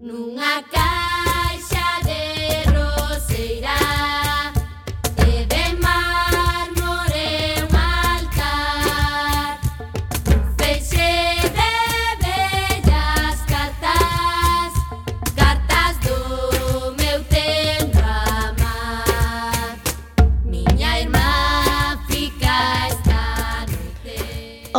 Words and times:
nunca 0.00 0.79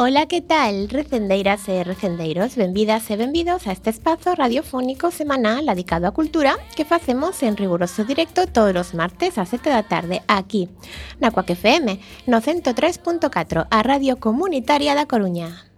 Ola, 0.04 0.26
que 0.26 0.42
tal, 0.42 0.90
recendeiras 0.90 1.70
e 1.70 1.84
recendeiros? 1.84 2.56
Benvidas 2.56 3.06
e 3.12 3.16
benvidos 3.22 3.68
a 3.68 3.72
este 3.72 3.92
espazo 3.94 4.34
radiofónico 4.34 5.14
semanal 5.14 5.70
dedicado 5.70 6.10
á 6.10 6.12
cultura 6.18 6.58
que 6.74 6.90
facemos 6.90 7.38
en 7.46 7.54
riguroso 7.54 8.02
directo 8.02 8.50
todos 8.50 8.74
os 8.74 8.98
martes 8.98 9.38
a 9.38 9.46
7 9.46 9.70
da 9.70 9.86
tarde 9.86 10.26
aquí, 10.26 10.74
na 11.22 11.30
Coac 11.30 11.54
FM, 11.54 12.02
no 12.26 12.42
103.4, 12.42 13.70
a 13.70 13.80
Radio 13.86 14.18
Comunitaria 14.18 14.98
da 14.98 15.06
Coruña. 15.06 15.70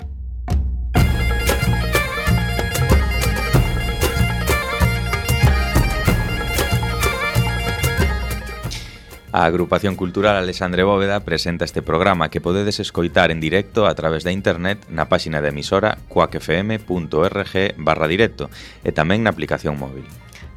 A 9.33 9.45
Agrupación 9.45 9.95
Cultural 9.95 10.35
Alexandre 10.35 10.83
Bóveda 10.83 11.19
presenta 11.21 11.65
este 11.65 11.81
programa 11.81 12.29
que 12.29 12.39
podedes 12.39 12.79
escoitar 12.79 13.31
en 13.31 13.41
directo 13.41 13.87
a 13.87 13.95
través 13.95 14.21
da 14.23 14.29
internet 14.29 14.85
na 14.93 15.09
páxina 15.09 15.41
da 15.41 15.49
emisora 15.49 15.97
coacfm.org 16.05 17.73
barra 17.81 18.05
directo 18.05 18.53
e 18.85 18.93
tamén 18.93 19.25
na 19.25 19.33
aplicación 19.33 19.81
móvil. 19.81 20.05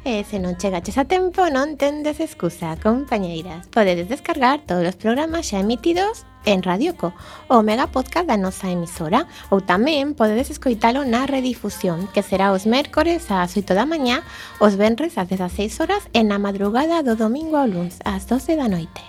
E 0.05 0.21
se 0.29 0.37
non 0.37 0.61
chegaches 0.61 1.01
a 1.01 1.09
tempo, 1.09 1.49
non 1.49 1.73
tendes 1.73 2.21
excusa, 2.21 2.77
compañeiras. 2.77 3.65
Podedes 3.73 4.13
descargar 4.13 4.61
todos 4.69 4.85
os 4.85 4.93
programas 4.93 5.49
xa 5.49 5.57
emitidos 5.57 6.21
en 6.47 6.63
Radioco, 6.63 7.11
o 7.51 7.59
mega 7.59 7.91
podcast 7.91 8.23
da 8.23 8.39
nosa 8.39 8.71
emisora, 8.71 9.27
ou 9.51 9.59
tamén 9.59 10.15
podedes 10.15 10.47
escoitalo 10.47 11.03
na 11.03 11.27
redifusión, 11.27 12.07
que 12.15 12.23
será 12.23 12.55
os 12.55 12.63
mércores 12.63 13.27
ás 13.27 13.59
8 13.59 13.75
da 13.75 13.83
mañá, 13.83 14.23
os 14.63 14.79
venres 14.79 15.19
ás 15.19 15.27
16 15.27 15.83
horas 15.83 16.07
e 16.15 16.23
na 16.23 16.39
madrugada 16.39 17.03
do 17.03 17.19
domingo 17.19 17.59
ao 17.59 17.67
luns 17.67 17.99
ás 18.07 18.23
12 18.31 18.55
da 18.55 18.71
noite. 18.71 19.03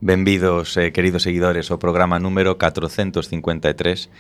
Benvidos, 0.04 0.76
eh, 0.78 0.90
queridos 0.90 1.22
seguidores, 1.22 1.70
ao 1.70 1.78
programa 1.78 2.18
número 2.18 2.58
453 2.58 4.10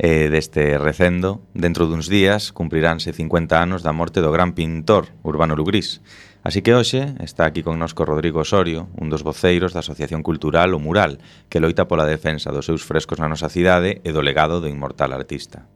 eh, 0.00 0.32
deste 0.32 0.80
recendo. 0.80 1.44
Dentro 1.52 1.84
duns 1.84 2.08
días 2.08 2.48
cumpriránse 2.48 3.12
50 3.12 3.60
anos 3.60 3.84
da 3.84 3.92
morte 3.92 4.24
do 4.24 4.32
gran 4.32 4.56
pintor 4.56 5.12
Urbano 5.20 5.52
Lugrís. 5.52 6.00
Así 6.40 6.64
que 6.64 6.72
hoxe 6.72 7.12
está 7.20 7.44
aquí 7.44 7.60
connosco 7.60 8.08
Rodrigo 8.08 8.40
Osorio, 8.40 8.88
un 8.96 9.12
dos 9.12 9.20
voceiros 9.20 9.76
da 9.76 9.84
Asociación 9.84 10.24
Cultural 10.24 10.72
O 10.72 10.80
Mural, 10.80 11.20
que 11.52 11.60
loita 11.60 11.84
pola 11.84 12.08
defensa 12.08 12.48
dos 12.48 12.64
seus 12.64 12.80
frescos 12.80 13.20
na 13.20 13.28
nosa 13.28 13.52
cidade 13.52 14.00
e 14.00 14.16
do 14.16 14.24
legado 14.24 14.64
do 14.64 14.72
inmortal 14.72 15.12
artista 15.12 15.68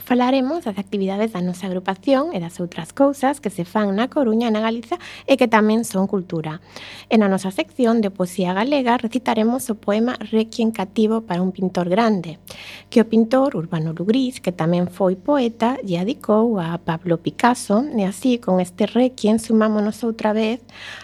falaremos 0.00 0.64
das 0.64 0.78
actividades 0.78 1.32
da 1.32 1.42
nosa 1.42 1.66
agrupación 1.66 2.34
e 2.34 2.42
das 2.42 2.58
outras 2.58 2.90
cousas 2.90 3.38
que 3.38 3.50
se 3.50 3.62
fan 3.62 3.94
na 3.94 4.10
Coruña 4.10 4.48
e 4.48 4.54
na 4.54 4.64
Galiza 4.64 4.98
e 5.28 5.38
que 5.38 5.46
tamén 5.46 5.86
son 5.86 6.10
cultura. 6.10 6.58
E 7.06 7.14
na 7.20 7.30
nosa 7.30 7.54
sección 7.54 8.02
de 8.02 8.10
poesía 8.10 8.56
galega 8.56 8.98
recitaremos 8.98 9.70
o 9.70 9.78
poema 9.78 10.18
Requiem 10.18 10.74
cativo 10.74 11.22
para 11.22 11.42
un 11.42 11.54
pintor 11.54 11.86
grande, 11.86 12.42
que 12.90 13.00
o 13.00 13.08
pintor 13.08 13.54
Urbano 13.54 13.94
Lugrís, 13.94 14.42
que 14.42 14.50
tamén 14.50 14.90
foi 14.90 15.14
poeta, 15.14 15.78
lle 15.86 16.02
adicou 16.02 16.58
a 16.58 16.78
Pablo 16.82 17.22
Picasso, 17.22 17.86
e 17.94 18.02
así 18.02 18.42
con 18.42 18.58
este 18.58 18.90
Requiem 18.90 19.38
sumámonos 19.38 20.02
outra 20.02 20.34
vez 20.34 20.60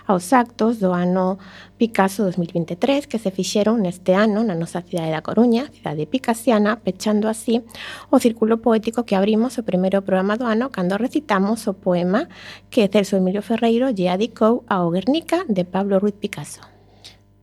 aos 0.07 0.35
actos 0.35 0.83
do 0.83 0.91
ano 0.91 1.39
Picasso 1.81 2.25
2023 2.25 3.09
que 3.09 3.17
se 3.17 3.33
fixeron 3.33 3.81
neste 3.81 4.13
ano 4.13 4.45
na 4.45 4.53
nosa 4.53 4.85
cidade 4.85 5.17
da 5.17 5.25
Coruña, 5.25 5.73
cidade 5.73 6.05
picasiana, 6.05 6.77
pechando 6.77 7.25
así 7.25 7.65
o 8.13 8.21
círculo 8.21 8.61
poético 8.61 9.09
que 9.09 9.17
abrimos 9.17 9.57
o 9.57 9.65
primeiro 9.65 10.05
programa 10.05 10.37
do 10.37 10.45
ano 10.45 10.69
cando 10.69 11.01
recitamos 11.01 11.65
o 11.65 11.73
poema 11.73 12.29
que 12.69 12.85
Celso 12.93 13.17
Emilio 13.17 13.41
Ferreiro 13.41 13.89
lle 13.97 14.13
adicou 14.13 14.61
ao 14.69 14.93
Guernica 14.93 15.49
de 15.49 15.65
Pablo 15.65 15.97
Ruiz 15.97 16.21
Picasso. 16.21 16.61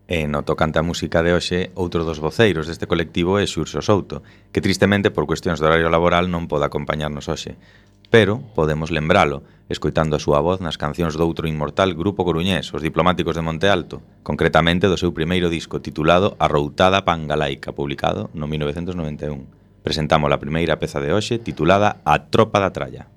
E 0.06 0.30
no 0.30 0.46
tocante 0.46 0.78
a 0.78 0.86
música 0.86 1.26
de 1.26 1.34
hoxe, 1.34 1.74
outro 1.74 2.06
dos 2.06 2.22
voceiros 2.22 2.70
deste 2.70 2.86
colectivo 2.86 3.42
é 3.42 3.50
Xurxo 3.50 3.82
Souto, 3.82 4.22
que 4.54 4.62
tristemente 4.62 5.10
por 5.10 5.26
cuestións 5.26 5.58
de 5.58 5.66
horario 5.66 5.90
laboral 5.90 6.30
non 6.30 6.46
pode 6.46 6.70
acompañarnos 6.70 7.26
hoxe 7.26 7.58
pero 8.10 8.40
podemos 8.56 8.92
lembralo 8.92 9.44
escoitando 9.68 10.16
a 10.16 10.24
súa 10.24 10.40
voz 10.40 10.64
nas 10.64 10.80
cancións 10.80 11.20
do 11.20 11.28
outro 11.28 11.44
inmortal 11.44 11.92
grupo 11.92 12.24
coruñés, 12.24 12.72
os 12.72 12.80
diplomáticos 12.80 13.36
de 13.36 13.44
Monte 13.44 13.68
Alto, 13.68 14.00
concretamente 14.24 14.88
do 14.88 14.96
seu 14.96 15.12
primeiro 15.12 15.52
disco 15.52 15.84
titulado 15.84 16.40
Arroutada 16.40 17.04
Pangalaica, 17.04 17.76
publicado 17.76 18.32
no 18.32 18.48
1991. 18.48 19.84
Presentamos 19.84 20.32
a 20.32 20.40
primeira 20.40 20.80
peza 20.80 21.04
de 21.04 21.12
hoxe 21.12 21.40
titulada 21.40 22.00
A 22.08 22.32
Tropa 22.32 22.64
da 22.64 22.72
Tralla. 22.72 23.12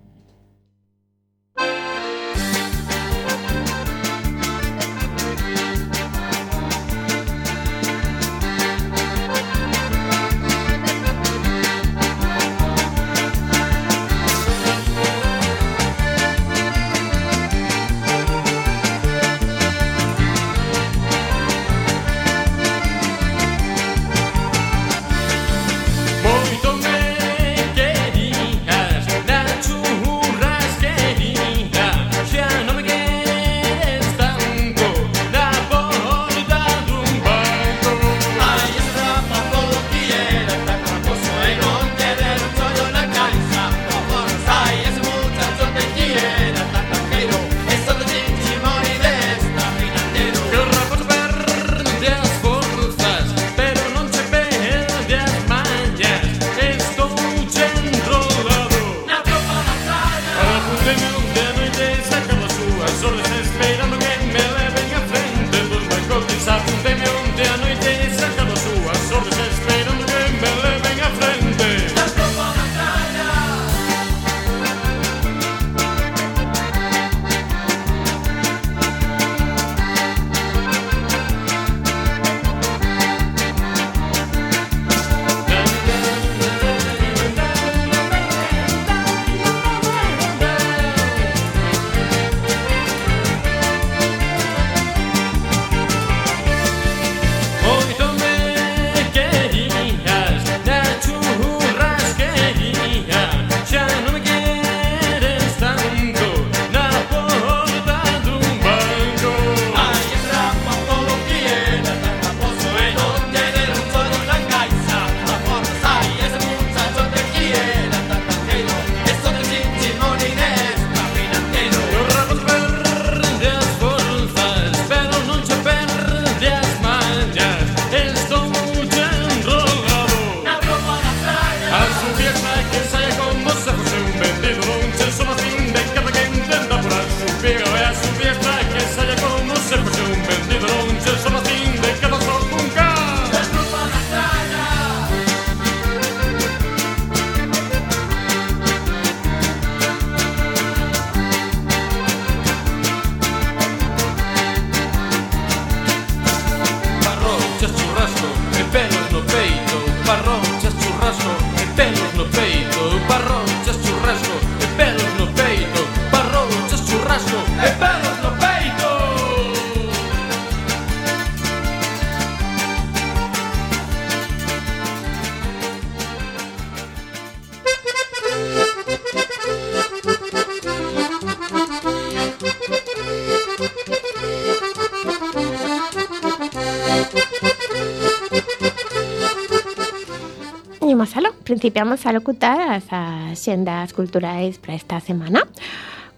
Imos 191.00 191.16
aló, 191.16 191.32
principiamos 191.32 192.04
a 192.04 192.12
locutar 192.12 192.60
as 192.60 192.84
axendas 192.92 193.94
culturais 193.94 194.58
para 194.58 194.74
esta 194.74 195.00
semana. 195.00 195.48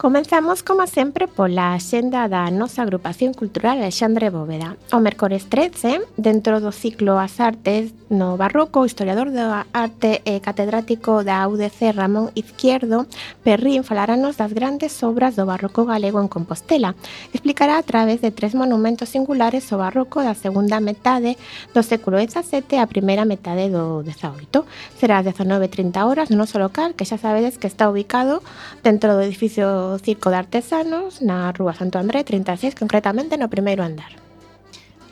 Comenzamos, 0.02 0.64
como 0.64 0.84
sempre, 0.90 1.28
pola 1.30 1.78
xenda 1.78 2.26
da 2.26 2.50
nosa 2.50 2.82
agrupación 2.82 3.30
cultural 3.38 3.78
Alexandre 3.78 4.34
Bóveda. 4.34 4.74
O 4.90 4.98
mércores 4.98 5.46
13, 5.46 6.02
dentro 6.18 6.58
do 6.58 6.74
ciclo 6.74 7.22
As 7.22 7.38
Artes 7.38 7.94
no 8.10 8.34
Barroco, 8.34 8.82
o 8.82 8.88
historiador 8.90 9.30
da 9.30 9.62
arte 9.70 10.18
e 10.26 10.42
catedrático 10.42 11.22
da 11.22 11.46
UDC 11.46 11.94
Ramón 11.94 12.34
Izquierdo 12.34 13.06
Perrín 13.46 13.86
falarános 13.86 14.42
das 14.42 14.50
grandes 14.50 14.98
obras 15.06 15.38
do 15.38 15.46
barroco 15.46 15.86
galego 15.86 16.18
en 16.18 16.26
Compostela. 16.26 16.98
Explicará 17.30 17.78
a 17.78 17.86
través 17.86 18.18
de 18.20 18.34
tres 18.34 18.58
monumentos 18.58 19.08
singulares 19.08 19.70
o 19.70 19.78
barroco 19.78 20.18
da 20.18 20.34
segunda 20.34 20.82
metade 20.82 21.38
do 21.70 21.86
século 21.86 22.18
XVII 22.18 22.82
a 22.82 22.90
primeira 22.90 23.22
metade 23.22 23.70
do 23.70 24.02
XVIII. 24.02 24.66
Será 24.98 25.22
ás 25.22 25.26
19.30 25.30 25.94
horas 26.02 26.26
no 26.26 26.42
noso 26.42 26.58
local, 26.58 26.98
que 26.98 27.06
xa 27.06 27.22
sabedes 27.22 27.54
que 27.54 27.70
está 27.70 27.86
ubicado 27.86 28.42
dentro 28.82 29.14
do 29.14 29.22
edificio 29.22 29.91
Circo 29.98 30.30
de 30.30 30.36
Artesanos 30.36 31.20
na 31.20 31.50
Rúa 31.50 31.74
Santo 31.74 31.98
André 31.98 32.24
36, 32.24 32.76
concretamente 32.78 33.36
no 33.36 33.50
primeiro 33.50 33.84
andar. 33.84 34.16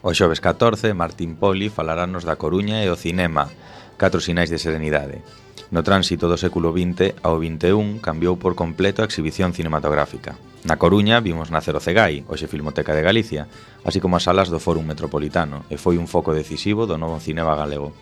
O 0.00 0.16
xoves 0.16 0.40
14, 0.40 0.96
Martín 0.96 1.36
Poli 1.36 1.68
falarános 1.68 2.24
da 2.24 2.40
Coruña 2.40 2.80
e 2.80 2.88
o 2.88 2.96
cinema, 2.96 3.52
catro 4.00 4.24
sinais 4.24 4.48
de 4.48 4.56
serenidade. 4.56 5.20
No 5.68 5.84
tránsito 5.84 6.26
do 6.26 6.40
século 6.40 6.72
XX 6.72 7.14
ao 7.20 7.36
XXI 7.36 8.00
cambiou 8.00 8.40
por 8.40 8.56
completo 8.56 9.04
a 9.04 9.08
exhibición 9.08 9.52
cinematográfica. 9.52 10.40
Na 10.64 10.80
Coruña 10.80 11.20
vimos 11.20 11.52
nacer 11.52 11.76
o 11.76 11.84
Cegai, 11.84 12.24
hoxe 12.26 12.48
Filmoteca 12.48 12.96
de 12.96 13.04
Galicia, 13.04 13.46
así 13.84 14.00
como 14.00 14.16
as 14.16 14.24
salas 14.24 14.48
do 14.48 14.58
Fórum 14.58 14.82
Metropolitano, 14.88 15.68
e 15.68 15.76
foi 15.76 16.00
un 16.00 16.08
foco 16.08 16.32
decisivo 16.32 16.88
do 16.88 16.96
novo 16.96 17.20
cinema 17.20 17.52
galego. 17.52 17.92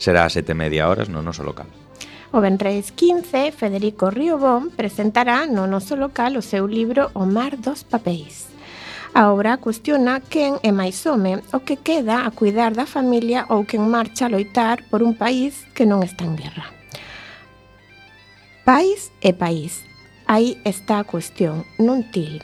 Será 0.00 0.24
a 0.24 0.32
sete 0.32 0.56
media 0.56 0.88
horas 0.88 1.12
no 1.12 1.20
noso 1.20 1.44
local. 1.44 1.83
O 2.34 2.40
Benres 2.40 2.90
15, 2.90 3.52
Federico 3.52 4.10
Riobón 4.10 4.74
presentará 4.74 5.46
no 5.46 5.70
noso 5.70 5.94
local 5.94 6.34
o 6.34 6.42
seu 6.42 6.66
libro 6.66 7.14
O 7.14 7.30
mar 7.30 7.54
dos 7.54 7.86
papéis. 7.86 8.50
A 9.14 9.30
obra 9.30 9.62
cuestiona 9.62 10.18
quen 10.18 10.58
é 10.66 10.74
máis 10.74 10.98
home, 11.06 11.38
o 11.54 11.62
que 11.62 11.78
queda 11.78 12.26
a 12.26 12.34
cuidar 12.34 12.74
da 12.74 12.90
familia 12.90 13.46
ou 13.54 13.62
quen 13.62 13.86
marcha 13.86 14.26
a 14.26 14.34
loitar 14.34 14.82
por 14.90 15.06
un 15.06 15.14
país 15.14 15.62
que 15.78 15.86
non 15.86 16.02
está 16.02 16.26
en 16.26 16.34
guerra. 16.34 16.74
País 18.66 19.14
é 19.22 19.30
país. 19.30 19.86
Aí 20.26 20.58
está 20.66 20.98
a 20.98 21.06
cuestión, 21.06 21.62
non 21.78 22.02
til. 22.10 22.42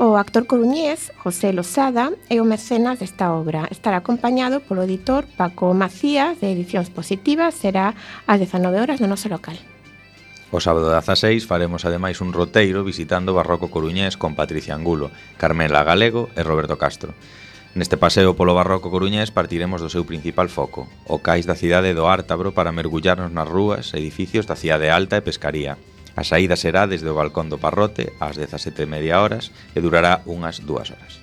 O 0.00 0.14
actor 0.14 0.46
coruñés 0.46 1.10
José 1.18 1.50
Losada 1.50 2.14
é 2.30 2.38
o 2.38 2.46
mecenas 2.46 3.02
desta 3.02 3.34
obra. 3.34 3.66
Estará 3.66 3.98
acompañado 3.98 4.62
polo 4.62 4.86
editor 4.86 5.26
Paco 5.34 5.74
Macías 5.74 6.38
de 6.38 6.54
Edicións 6.54 6.86
Positivas, 6.86 7.58
será 7.58 7.98
ás 8.22 8.38
19 8.38 8.78
horas 8.78 9.02
no 9.02 9.10
noso 9.10 9.26
local. 9.26 9.58
O 10.54 10.62
sábado 10.62 10.94
16 10.94 11.50
faremos 11.50 11.82
ademais 11.82 12.22
un 12.22 12.30
roteiro 12.30 12.86
visitando 12.86 13.34
o 13.34 13.38
Barroco 13.42 13.74
Coruñés 13.74 14.14
con 14.14 14.38
Patricia 14.38 14.78
Angulo, 14.78 15.10
Carmela 15.34 15.82
Galego 15.82 16.30
e 16.38 16.46
Roberto 16.46 16.78
Castro. 16.78 17.10
Neste 17.74 17.98
paseo 17.98 18.38
polo 18.38 18.54
Barroco 18.54 18.94
Coruñés 18.94 19.34
partiremos 19.34 19.82
do 19.82 19.90
seu 19.90 20.06
principal 20.06 20.46
foco, 20.46 20.86
o 21.10 21.18
cais 21.26 21.42
da 21.42 21.58
cidade 21.58 21.90
do 21.90 22.06
Ártabro 22.06 22.54
para 22.54 22.70
mergullarnos 22.70 23.34
nas 23.34 23.50
rúas, 23.50 23.90
edificios 23.98 24.46
da 24.46 24.54
cidade 24.54 24.94
alta 24.94 25.18
e 25.18 25.26
pescaría. 25.26 25.74
A 26.18 26.26
saída 26.26 26.58
será 26.58 26.90
desde 26.90 27.06
o 27.06 27.14
balcón 27.14 27.46
do 27.46 27.62
Parrote 27.62 28.10
ás 28.18 28.34
17:30 28.34 29.14
horas 29.14 29.54
e 29.70 29.78
durará 29.78 30.26
unhas 30.26 30.58
dúas 30.58 30.90
horas. 30.90 31.22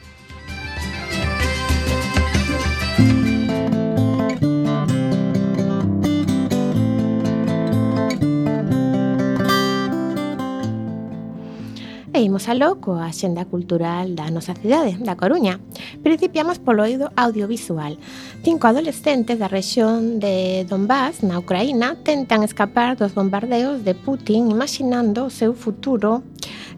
E 12.15 12.21
imos 12.23 12.47
aló 12.47 12.79
coa 12.79 13.11
xenda 13.11 13.43
cultural 13.43 14.15
da 14.15 14.31
nosa 14.31 14.55
cidade, 14.55 14.95
da 15.03 15.19
Coruña. 15.19 15.59
Principiamos 15.99 16.63
polo 16.63 16.87
oído 16.87 17.11
audiovisual. 17.19 17.99
Cinco 18.39 18.71
adolescentes 18.71 19.35
da 19.35 19.51
rexión 19.51 20.23
de 20.23 20.63
Donbass, 20.63 21.27
na 21.27 21.35
Ucraína, 21.43 21.99
tentan 22.07 22.47
escapar 22.47 22.95
dos 22.95 23.11
bombardeos 23.11 23.83
de 23.83 23.99
Putin 23.99 24.47
imaginando 24.47 25.27
o 25.27 25.29
seu 25.29 25.51
futuro 25.51 26.23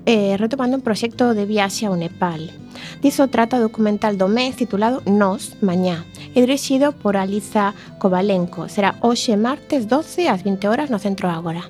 eh, 0.10 0.42
retomando 0.42 0.74
un 0.74 0.82
proxecto 0.82 1.38
de 1.38 1.46
viaxe 1.46 1.86
ao 1.86 1.94
Nepal. 1.94 2.50
Diso 3.06 3.30
trata 3.30 3.62
o 3.62 3.66
documental 3.70 4.18
do 4.18 4.26
mes 4.26 4.58
titulado 4.58 5.06
Nos, 5.06 5.54
Mañá, 5.62 6.02
e 6.34 6.42
dirixido 6.42 6.98
por 6.98 7.14
Alisa 7.14 7.78
Kovalenko. 8.02 8.74
Será 8.74 8.98
hoxe 9.06 9.38
martes 9.38 9.86
12 9.86 10.34
ás 10.34 10.42
20 10.42 10.66
horas 10.66 10.90
no 10.90 10.98
Centro 10.98 11.30
Ágora. 11.30 11.70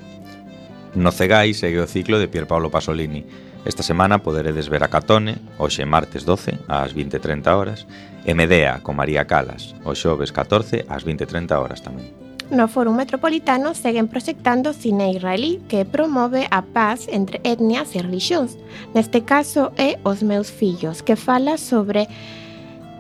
No 0.96 1.12
Cegais 1.12 1.60
segue 1.60 1.84
o 1.84 1.86
ciclo 1.86 2.16
de 2.16 2.32
Pierpaolo 2.32 2.72
Pasolini, 2.72 3.28
Esta 3.68 3.84
semana 3.84 4.24
poderedes 4.24 4.70
ver 4.70 4.82
a 4.82 4.88
Catone, 4.88 5.36
hoxe 5.60 5.84
martes 5.84 6.24
12 6.24 6.56
ás 6.72 6.96
20:30 6.96 7.52
horas, 7.52 7.84
e 8.24 8.32
Medea 8.32 8.80
con 8.80 8.96
María 8.96 9.28
Calas, 9.28 9.76
o 9.84 9.92
xoves 9.92 10.32
14 10.32 10.88
ás 10.88 11.04
20:30 11.04 11.60
horas 11.60 11.84
tamén. 11.84 12.08
No 12.48 12.72
Fórum 12.72 12.96
Metropolitano 12.96 13.76
seguen 13.76 14.08
proxectando 14.08 14.72
cine 14.72 15.12
israelí 15.12 15.60
que 15.68 15.84
promove 15.84 16.48
a 16.48 16.64
paz 16.64 17.12
entre 17.12 17.44
etnias 17.44 17.92
e 17.92 18.00
religións. 18.00 18.56
Neste 18.96 19.28
caso 19.28 19.76
é 19.76 20.00
Os 20.08 20.24
meus 20.24 20.48
fillos, 20.48 21.04
que 21.04 21.20
fala 21.20 21.60
sobre 21.60 22.08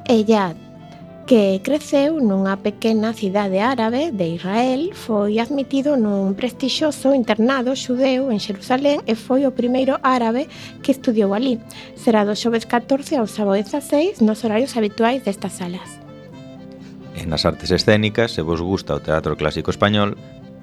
Eyad, 0.04 0.67
que 1.28 1.60
creceu 1.62 2.24
nunha 2.24 2.56
pequena 2.56 3.12
cidade 3.12 3.60
árabe 3.60 4.16
de 4.16 4.40
Israel, 4.40 4.96
foi 4.96 5.44
admitido 5.44 6.00
nun 6.00 6.40
prestixioso 6.40 7.12
internado 7.12 7.76
xudeu 7.76 8.32
en 8.32 8.40
Xerusalén 8.40 9.04
e 9.04 9.12
foi 9.12 9.44
o 9.44 9.52
primeiro 9.52 10.00
árabe 10.00 10.48
que 10.80 10.96
estudiou 10.96 11.36
ali. 11.36 11.60
Será 12.00 12.24
do 12.24 12.32
xoves 12.32 12.64
14 12.64 13.20
ao 13.20 13.28
sábado 13.28 13.60
16 13.60 14.24
nos 14.24 14.48
horarios 14.48 14.80
habituais 14.80 15.28
destas 15.28 15.60
salas. 15.60 16.00
E 17.12 17.28
nas 17.28 17.44
artes 17.44 17.76
escénicas, 17.76 18.32
se 18.32 18.40
vos 18.40 18.64
gusta 18.64 18.96
o 18.96 19.04
teatro 19.04 19.36
clásico 19.36 19.68
español, 19.68 20.16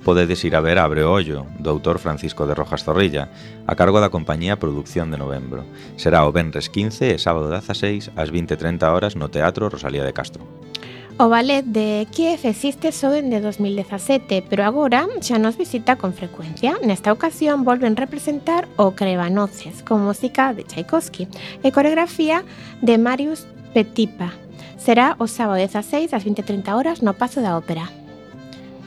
podedes 0.05 0.45
ir 0.45 0.55
a 0.55 0.61
ver 0.61 0.79
Abre 0.79 1.03
o 1.03 1.11
Ollo, 1.11 1.49
do 1.59 1.73
autor 1.73 1.99
Francisco 1.99 2.47
de 2.47 2.55
Rojas 2.55 2.85
Zorrilla, 2.85 3.33
a 3.67 3.75
cargo 3.75 3.99
da 3.99 4.13
compañía 4.13 4.61
Producción 4.61 5.11
de 5.11 5.17
Novembro. 5.19 5.65
Será 5.97 6.29
o 6.29 6.31
Benres 6.31 6.69
15 6.69 7.17
e 7.17 7.19
sábado 7.19 7.49
16 7.49 8.13
ás 8.15 8.29
20.30 8.29 8.85
horas 8.93 9.17
no 9.17 9.33
Teatro 9.33 9.73
Rosalía 9.73 10.05
de 10.05 10.13
Castro. 10.13 10.45
O 11.17 11.31
ballet 11.31 11.65
de 11.65 12.07
Kiev 12.11 12.45
existe 12.45 12.93
só 12.93 13.09
dende 13.09 13.41
2017, 13.41 14.45
pero 14.51 14.67
agora 14.67 15.09
xa 15.25 15.39
nos 15.41 15.57
visita 15.57 15.97
con 15.97 16.13
frecuencia. 16.13 16.77
Nesta 16.83 17.15
ocasión 17.15 17.65
volven 17.65 17.97
representar 17.97 18.69
o 18.77 18.93
Crevanoces, 18.93 19.81
con 19.87 20.05
música 20.05 20.53
de 20.53 20.69
Tchaikovsky 20.69 21.31
e 21.65 21.73
coreografía 21.73 22.45
de 22.83 22.99
Marius 22.99 23.47
Petipa. 23.73 24.37
Será 24.77 25.17
o 25.17 25.31
sábado 25.31 25.63
16 25.63 26.13
ás 26.13 26.23
20.30 26.27 26.77
horas 26.77 27.01
no 27.01 27.17
Pazo 27.17 27.41
da 27.41 27.57
Ópera 27.57 28.04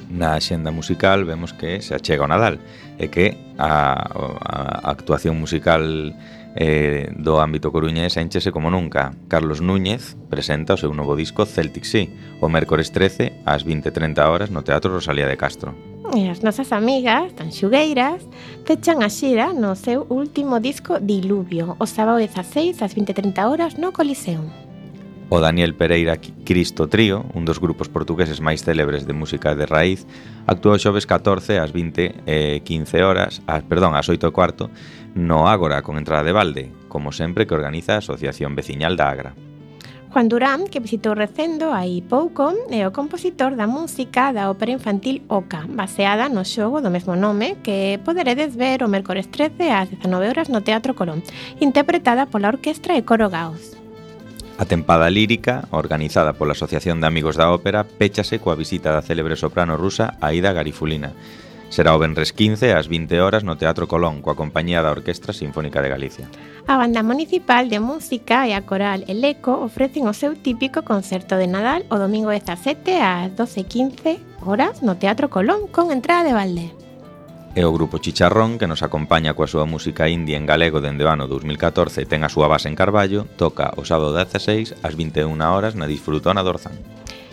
na 0.10 0.40
xenda 0.40 0.72
musical 0.72 1.26
vemos 1.26 1.54
que 1.54 1.82
se 1.82 1.96
achega 1.96 2.24
o 2.24 2.32
Nadal 2.32 2.60
e 2.98 3.08
que 3.12 3.38
a, 3.60 4.00
a 4.04 4.90
actuación 4.90 5.38
musical 5.38 6.16
eh, 6.58 7.14
do 7.14 7.38
ámbito 7.38 7.70
coruñés 7.70 8.18
enchese 8.18 8.50
como 8.52 8.74
nunca. 8.74 9.14
Carlos 9.30 9.62
Núñez 9.62 10.18
presenta 10.30 10.74
o 10.74 10.82
seu 10.82 10.90
novo 10.98 11.14
disco 11.14 11.46
Celtic 11.46 11.86
Sea 11.86 12.10
o 12.42 12.50
mércores 12.50 12.90
13 12.90 13.46
ás 13.46 13.62
20.30 13.62 14.18
horas 14.26 14.50
no 14.50 14.66
Teatro 14.66 14.90
Rosalía 14.90 15.30
de 15.30 15.38
Castro. 15.38 15.78
E 16.16 16.32
as 16.32 16.42
nosas 16.42 16.74
amigas, 16.74 17.36
tan 17.38 17.54
xugueiras, 17.54 18.26
fechan 18.66 19.06
a 19.06 19.10
xira 19.12 19.54
no 19.54 19.78
seu 19.78 20.08
último 20.10 20.58
disco 20.58 20.98
Diluvio, 20.98 21.78
o 21.78 21.86
sábado 21.86 22.18
16 22.18 22.82
ás 22.82 22.96
20.30 22.98 23.38
horas 23.46 23.78
no 23.78 23.94
Coliseum 23.94 24.67
o 25.29 25.39
Daniel 25.39 25.75
Pereira 25.75 26.17
Cristo 26.17 26.88
Trío, 26.88 27.25
un 27.36 27.43
dos 27.43 27.60
grupos 27.60 27.91
portugueses 27.91 28.39
máis 28.39 28.63
célebres 28.63 29.03
de 29.03 29.12
música 29.12 29.55
de 29.55 29.67
raíz, 29.67 30.07
actuou 30.48 30.79
xoves 30.79 31.03
14 31.03 31.60
ás 31.60 31.75
20 31.75 32.24
e 32.24 32.63
15 32.63 33.03
horas, 33.03 33.43
ás, 33.48 33.63
perdón, 33.67 33.93
ás 33.93 34.07
8 34.07 34.24
e 34.24 34.31
cuarto, 34.31 34.72
no 35.15 35.51
Ágora 35.51 35.84
con 35.84 36.00
entrada 36.00 36.24
de 36.24 36.36
balde, 36.36 36.65
como 36.88 37.12
sempre 37.12 37.43
que 37.43 37.55
organiza 37.55 37.96
a 37.96 38.03
Asociación 38.03 38.55
Veciñal 38.55 38.96
da 38.96 39.12
Agra. 39.12 39.31
Juan 40.17 40.29
Durán, 40.29 40.65
que 40.72 40.79
visitou 40.79 41.13
recendo 41.13 41.69
aí 41.75 42.01
pouco, 42.01 42.50
é 42.72 42.88
o 42.88 42.96
compositor 42.96 43.53
da 43.53 43.67
música 43.67 44.31
da 44.31 44.50
ópera 44.50 44.72
infantil 44.74 45.22
Oca, 45.27 45.67
baseada 45.67 46.31
no 46.31 46.41
xogo 46.41 46.81
do 46.81 46.89
mesmo 46.89 47.13
nome, 47.13 47.62
que 47.62 48.00
poderedes 48.01 48.55
ver 48.55 48.81
o 48.81 48.89
mércores 48.89 49.29
13 49.29 49.69
ás 49.69 49.91
19 49.93 50.31
horas 50.31 50.50
no 50.50 50.63
Teatro 50.65 50.96
Colón, 50.96 51.22
interpretada 51.60 52.25
pola 52.25 52.50
Orquestra 52.50 52.98
e 52.98 53.05
Coro 53.05 53.29
Gaos. 53.29 53.76
A 54.58 54.66
tempada 54.66 55.10
lírica, 55.12 55.68
organizada 55.70 56.34
pola 56.34 56.58
Asociación 56.58 57.00
de 57.00 57.06
Amigos 57.06 57.38
da 57.38 57.54
Ópera, 57.54 57.86
péchase 57.86 58.42
coa 58.42 58.58
visita 58.58 58.90
da 58.90 59.06
célebre 59.06 59.38
soprano 59.38 59.78
rusa 59.78 60.18
Aida 60.18 60.50
Garifulina. 60.50 61.14
Será 61.70 61.94
o 61.94 62.02
Benres 62.02 62.34
15 62.34 62.74
ás 62.74 62.90
20 62.90 63.22
horas 63.22 63.46
no 63.46 63.54
Teatro 63.54 63.86
Colón 63.86 64.26
coa 64.26 64.34
compañía 64.34 64.82
da 64.82 64.90
Orquestra 64.90 65.30
Sinfónica 65.30 65.86
de 65.86 65.94
Galicia. 65.94 66.26
A 66.66 66.74
Banda 66.74 67.06
Municipal 67.06 67.70
de 67.70 67.78
Música 67.78 68.50
e 68.50 68.58
a 68.58 68.66
Coral 68.66 69.06
El 69.06 69.22
Eco 69.22 69.62
ofrecen 69.62 70.10
o 70.10 70.18
seu 70.18 70.34
típico 70.34 70.82
concerto 70.82 71.38
de 71.38 71.46
Nadal 71.46 71.86
o 71.94 72.02
domingo 72.02 72.34
17 72.34 72.98
ás 72.98 73.30
12.15 73.38 74.42
horas 74.42 74.82
no 74.82 74.98
Teatro 74.98 75.30
Colón 75.30 75.70
con 75.70 75.94
entrada 75.94 76.26
de 76.26 76.34
balde 76.34 76.87
é 77.58 77.66
o 77.66 77.74
grupo 77.74 77.98
Chicharrón 77.98 78.60
que 78.60 78.70
nos 78.70 78.86
acompaña 78.86 79.34
coa 79.34 79.50
súa 79.50 79.66
música 79.66 80.06
indie 80.06 80.38
en 80.38 80.46
galego 80.46 80.78
dende 80.78 81.02
o 81.02 81.10
ano 81.10 81.26
2014 81.26 82.06
e 82.06 82.06
ten 82.06 82.22
a 82.22 82.30
súa 82.30 82.46
base 82.46 82.70
en 82.70 82.78
Carballo, 82.78 83.26
toca 83.34 83.74
o 83.74 83.82
sábado 83.82 84.14
16 84.14 84.86
ás 84.86 84.94
21 84.94 85.34
horas 85.42 85.74
na 85.74 85.90
Disfrutona 85.90 86.46
do 86.46 86.54
Orzán. 86.54 86.78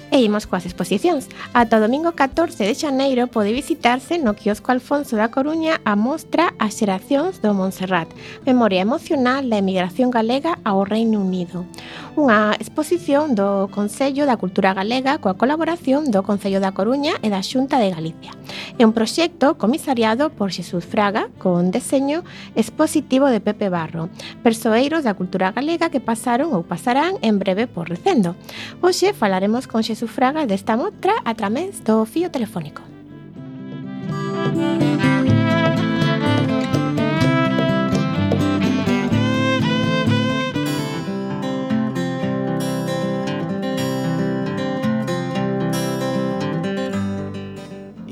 E 0.09 0.25
imos 0.25 0.49
coas 0.49 0.65
exposicións. 0.65 1.29
Ata 1.53 1.77
o 1.77 1.85
domingo 1.85 2.17
14 2.17 2.57
de 2.65 2.73
xaneiro 2.73 3.29
pode 3.29 3.53
visitarse 3.53 4.17
no 4.17 4.33
quiosco 4.33 4.73
Alfonso 4.73 5.13
da 5.21 5.29
Coruña 5.29 5.85
a 5.85 5.93
mostra 5.93 6.57
As 6.57 6.81
xeracións 6.81 7.45
do 7.45 7.53
Montserrat, 7.53 8.09
memoria 8.49 8.81
emocional 8.81 9.45
da 9.53 9.61
emigración 9.61 10.09
galega 10.09 10.57
ao 10.65 10.89
Reino 10.89 11.21
Unido 11.21 11.69
unha 12.15 12.55
exposición 12.63 13.35
do 13.35 13.67
Consello 13.75 14.23
da 14.23 14.39
Cultura 14.39 14.71
Galega 14.71 15.19
coa 15.19 15.35
colaboración 15.35 16.15
do 16.15 16.23
Concello 16.23 16.63
da 16.63 16.71
Coruña 16.71 17.19
e 17.27 17.29
da 17.29 17.43
Xunta 17.43 17.83
de 17.83 17.91
Galicia. 17.91 18.31
É 18.79 18.87
un 18.87 18.95
proxecto 18.95 19.59
comisariado 19.59 20.31
por 20.31 20.55
Xesús 20.55 20.87
Fraga 20.87 21.27
con 21.43 21.75
deseño 21.75 22.23
expositivo 22.55 23.27
de 23.27 23.43
Pepe 23.43 23.67
Barro, 23.67 24.15
persoeiros 24.47 25.03
da 25.03 25.19
cultura 25.19 25.51
galega 25.51 25.91
que 25.91 25.99
pasaron 25.99 26.55
ou 26.55 26.63
pasarán 26.63 27.19
en 27.19 27.43
breve 27.43 27.67
por 27.67 27.91
Recendo. 27.91 28.39
Hoxe 28.79 29.11
falaremos 29.11 29.67
con 29.67 29.83
Xesús 29.83 30.11
Fraga 30.11 30.47
desta 30.47 30.79
mostra 30.79 31.19
a 31.27 31.35
través 31.35 31.83
do 31.83 32.07
fío 32.07 32.31
telefónico. 32.31 32.94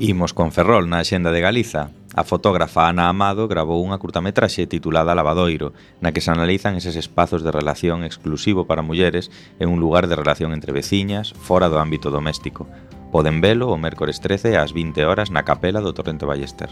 Imos 0.03 0.33
con 0.33 0.51
Ferrol 0.51 0.91
na 0.91 0.99
Xenda 1.07 1.31
de 1.31 1.39
Galiza. 1.39 1.87
A 2.11 2.27
fotógrafa 2.27 2.91
Ana 2.91 3.07
Amado 3.07 3.47
grabou 3.47 3.79
unha 3.79 3.95
curtametraxe 3.95 4.67
titulada 4.67 5.15
Lavadoiro, 5.15 5.71
na 6.03 6.11
que 6.11 6.19
se 6.19 6.27
analizan 6.27 6.75
eses 6.75 6.99
espazos 6.99 7.39
de 7.39 7.55
relación 7.55 8.03
exclusivo 8.03 8.67
para 8.67 8.83
mulleres 8.83 9.31
e 9.31 9.63
un 9.63 9.79
lugar 9.79 10.11
de 10.11 10.19
relación 10.19 10.51
entre 10.51 10.75
veciñas 10.75 11.31
fora 11.31 11.71
do 11.71 11.79
ámbito 11.79 12.11
doméstico. 12.11 12.67
Poden 13.15 13.39
velo 13.39 13.71
o 13.71 13.79
mércores 13.79 14.19
13 14.19 14.59
ás 14.59 14.75
20 14.75 15.07
horas 15.07 15.31
na 15.31 15.47
capela 15.47 15.79
do 15.79 15.95
Torrente 15.95 16.27
Ballester. 16.27 16.67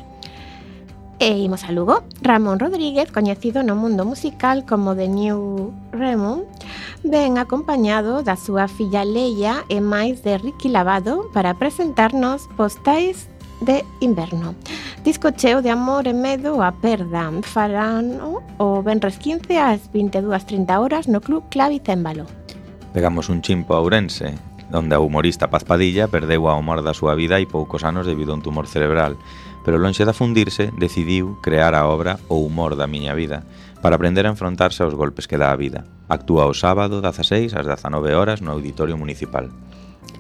E 1.22 1.38
imos 1.38 1.64
a 1.66 1.72
Lugo. 1.72 2.02
Ramón 2.24 2.58
Rodríguez, 2.58 3.12
coñecido 3.12 3.62
no 3.62 3.76
mundo 3.76 4.06
musical 4.06 4.66
como 4.66 4.96
The 4.96 5.08
New 5.08 5.72
Ramon, 5.94 6.50
ven 7.04 7.38
acompañado 7.38 8.26
da 8.26 8.34
súa 8.34 8.66
filla 8.66 9.06
Leia 9.06 9.62
e 9.70 9.86
máis 9.86 10.26
de 10.26 10.42
Ricky 10.42 10.66
Lavado 10.66 11.30
para 11.30 11.54
presentarnos 11.62 12.50
Postais 12.58 13.30
de 13.62 13.86
Inverno. 14.02 14.58
Disco 15.06 15.30
cheo 15.30 15.62
de 15.62 15.70
amor 15.70 16.10
e 16.10 16.18
medo 16.18 16.66
a 16.66 16.74
perda. 16.74 17.30
Farán 17.46 18.18
o 18.58 18.82
Benres 18.82 19.22
15 19.22 19.62
ás 19.62 19.94
22.30 19.94 20.74
horas 20.82 21.06
no 21.06 21.22
Club 21.22 21.46
Clavicémbalo. 21.54 22.26
Pegamos 22.98 23.30
un 23.30 23.46
chimpo 23.46 23.78
a 23.78 23.80
Ourense, 23.86 24.42
onde 24.74 24.98
a 24.98 25.00
humorista 25.00 25.54
Paz 25.54 25.70
Padilla 25.70 26.10
perdeu 26.10 26.50
a 26.50 26.58
humor 26.58 26.82
da 26.82 26.98
súa 26.98 27.14
vida 27.14 27.38
hai 27.38 27.46
poucos 27.46 27.86
anos 27.86 28.10
debido 28.10 28.34
a 28.34 28.42
un 28.42 28.42
tumor 28.42 28.66
cerebral 28.66 29.22
pero 29.64 29.78
lonxe 29.78 30.06
de 30.06 30.12
afundirse, 30.12 30.72
decidiu 30.78 31.38
crear 31.42 31.76
a 31.76 31.88
obra 31.88 32.20
O 32.28 32.42
humor 32.42 32.76
da 32.76 32.88
miña 32.88 33.14
vida, 33.14 33.44
para 33.82 33.96
aprender 33.96 34.26
a 34.26 34.34
enfrontarse 34.34 34.84
aos 34.84 34.94
golpes 34.94 35.28
que 35.28 35.38
dá 35.38 35.52
a 35.52 35.60
vida. 35.60 35.86
Actúa 36.08 36.46
o 36.46 36.54
sábado 36.54 37.02
16 37.02 37.54
ás 37.54 37.66
19 37.66 38.14
horas 38.14 38.42
no 38.42 38.52
Auditorio 38.52 38.98
Municipal. 38.98 39.50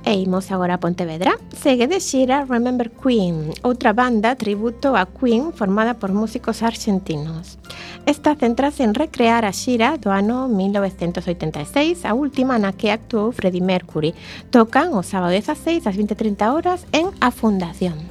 E 0.03 0.17
imos 0.17 0.51
agora 0.51 0.75
a 0.75 0.81
Pontevedra. 0.81 1.37
Segue 1.53 1.85
de 1.85 2.01
xira 2.01 2.45
Remember 2.49 2.89
Queen, 2.89 3.53
outra 3.61 3.93
banda 3.93 4.33
tributo 4.33 4.97
a 4.97 5.05
Queen 5.05 5.53
formada 5.53 5.93
por 5.93 6.09
músicos 6.09 6.65
argentinos. 6.65 7.61
Esta 8.09 8.33
centrase 8.33 8.81
en 8.81 8.97
recrear 8.97 9.45
a 9.45 9.53
xira 9.53 10.01
do 10.01 10.09
ano 10.09 10.49
1986, 10.49 12.01
a 12.05 12.17
última 12.17 12.57
na 12.57 12.73
que 12.73 12.89
actuou 12.89 13.29
Freddie 13.29 13.61
Mercury. 13.61 14.17
Tocan 14.49 14.97
o 14.97 15.05
sábado 15.05 15.37
16 15.37 15.85
ás 15.85 15.93
20.30 15.93 16.49
horas 16.49 16.89
en 16.97 17.13
A 17.21 17.29
Fundación. 17.29 18.10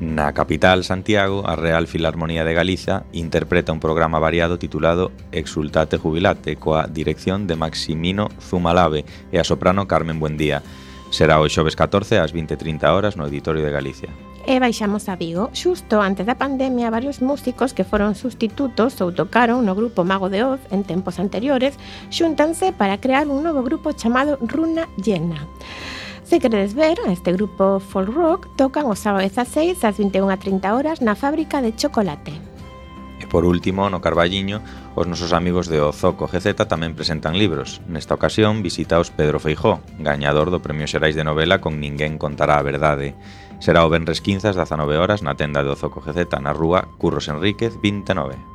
Na 0.00 0.32
capital, 0.32 0.84
Santiago, 0.84 1.46
a 1.46 1.56
Real 1.56 1.86
Filarmonía 1.86 2.44
de 2.44 2.54
Galiza 2.54 3.04
interpreta 3.12 3.72
un 3.72 3.80
programa 3.80 4.18
variado 4.18 4.58
titulado 4.58 5.12
Exultate 5.30 5.98
Jubilate 5.98 6.56
coa 6.56 6.86
dirección 6.86 7.46
de 7.46 7.56
Maximino 7.56 8.28
Zumalave 8.40 9.04
e 9.30 9.38
a 9.38 9.44
soprano 9.44 9.86
Carmen 9.86 10.18
Buendía. 10.18 10.62
Será 11.12 11.38
o 11.38 11.46
xoves 11.46 11.76
14 11.76 12.18
ás 12.18 12.32
20.30 12.32 12.88
horas 12.88 13.14
no 13.20 13.28
Auditorio 13.28 13.60
de 13.60 13.70
Galicia. 13.70 14.10
E 14.42 14.58
baixamos 14.58 15.06
a 15.06 15.14
Vigo. 15.14 15.54
Xusto 15.54 16.02
antes 16.02 16.26
da 16.26 16.34
pandemia, 16.34 16.90
varios 16.90 17.22
músicos 17.22 17.70
que 17.70 17.86
foron 17.86 18.18
sustitutos 18.18 18.98
ou 18.98 19.14
tocaron 19.14 19.62
no 19.62 19.78
grupo 19.78 20.02
Mago 20.02 20.26
de 20.26 20.42
Oz 20.42 20.58
en 20.74 20.82
tempos 20.82 21.22
anteriores 21.22 21.78
xuntanse 22.10 22.74
para 22.74 22.98
crear 22.98 23.30
un 23.30 23.46
novo 23.46 23.62
grupo 23.62 23.94
chamado 23.94 24.34
Runa 24.42 24.90
Llena. 24.98 25.46
Se 26.32 26.40
queredes 26.40 26.72
ver, 26.72 26.96
este 27.08 27.30
grupo 27.34 27.78
folk 27.78 28.10
rock 28.10 28.48
tocan 28.56 28.88
o 28.88 28.96
sábado 28.96 29.20
16 29.20 29.84
ás 29.84 30.00
21.30 30.00 30.64
horas 30.72 31.04
na 31.04 31.12
fábrica 31.12 31.60
de 31.60 31.76
chocolate. 31.76 32.32
E 33.20 33.28
por 33.28 33.44
último, 33.44 33.92
no 33.92 34.00
Carballiño, 34.00 34.64
os 34.96 35.04
nosos 35.04 35.36
amigos 35.36 35.68
de 35.68 35.84
Ozoco 35.84 36.24
GZ 36.24 36.56
tamén 36.64 36.96
presentan 36.96 37.36
libros. 37.36 37.84
Nesta 37.84 38.16
ocasión, 38.16 38.64
visitaos 38.64 39.12
Pedro 39.12 39.44
Feijó, 39.44 39.84
gañador 40.00 40.48
do 40.48 40.64
Premio 40.64 40.88
Xerais 40.88 41.12
de 41.12 41.20
Novela 41.20 41.60
con 41.60 41.76
Ninguén 41.84 42.16
contará 42.16 42.56
a 42.56 42.64
verdade. 42.64 43.12
Será 43.60 43.84
o 43.84 43.92
Benres 43.92 44.24
15 44.24 44.48
ás 44.48 44.56
19 44.56 44.96
horas 44.96 45.20
na 45.20 45.36
tenda 45.36 45.60
de 45.60 45.68
Ozoco 45.68 46.00
GZ 46.00 46.32
na 46.40 46.56
rúa 46.56 46.88
Curros 46.96 47.28
Enríquez 47.28 47.76
29. 47.76 48.51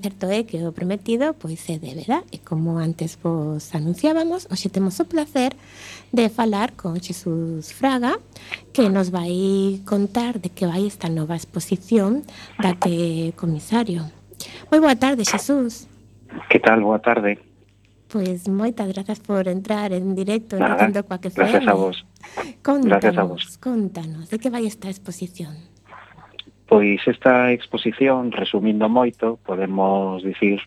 certo 0.00 0.26
é 0.26 0.40
eh, 0.40 0.44
que 0.48 0.58
o 0.64 0.72
prometido 0.72 1.36
pois 1.36 1.60
é 1.68 1.78
de 1.78 1.94
verdad 1.94 2.24
e 2.32 2.38
como 2.40 2.80
antes 2.80 3.20
vos 3.20 3.74
anunciábamos, 3.76 4.48
hoxe 4.50 4.72
temos 4.72 4.98
o 5.00 5.04
placer 5.04 5.52
de 6.12 6.28
falar 6.28 6.72
con 6.74 6.98
Xesús 6.98 7.70
Fraga 7.70 8.18
que 8.72 8.88
nos 8.88 9.12
vai 9.12 9.78
contar 9.84 10.40
de 10.40 10.48
que 10.50 10.66
vai 10.66 10.88
esta 10.88 11.12
nova 11.12 11.36
exposición 11.36 12.24
da 12.58 12.74
que 12.74 13.36
comisario. 13.36 14.08
Moi 14.72 14.80
boa 14.80 14.96
tarde, 14.96 15.22
Xesús. 15.22 15.86
Que 16.48 16.58
tal? 16.58 16.80
Boa 16.80 16.98
tarde. 16.98 17.38
Pois 18.10 18.48
moitas 18.50 18.90
grazas 18.90 19.22
por 19.22 19.46
entrar 19.46 19.94
en 19.94 20.18
directo 20.18 20.58
Nada, 20.58 20.66
en 20.66 20.90
Facendo 20.90 21.06
Coa 21.06 21.22
que 21.22 21.30
Gracias 21.30 21.66
a 21.68 21.74
vos. 21.78 22.02
Contanos, 22.58 22.90
gracias 22.90 23.18
a 23.18 23.22
vos. 23.22 23.42
contanos, 23.62 24.26
de 24.30 24.36
que 24.42 24.50
vai 24.50 24.66
esta 24.66 24.90
exposición? 24.90 25.69
Pois 26.70 27.02
esta 27.08 27.50
exposición, 27.50 28.30
resumindo 28.30 28.86
moito, 28.86 29.42
podemos 29.42 30.22
dicir 30.22 30.62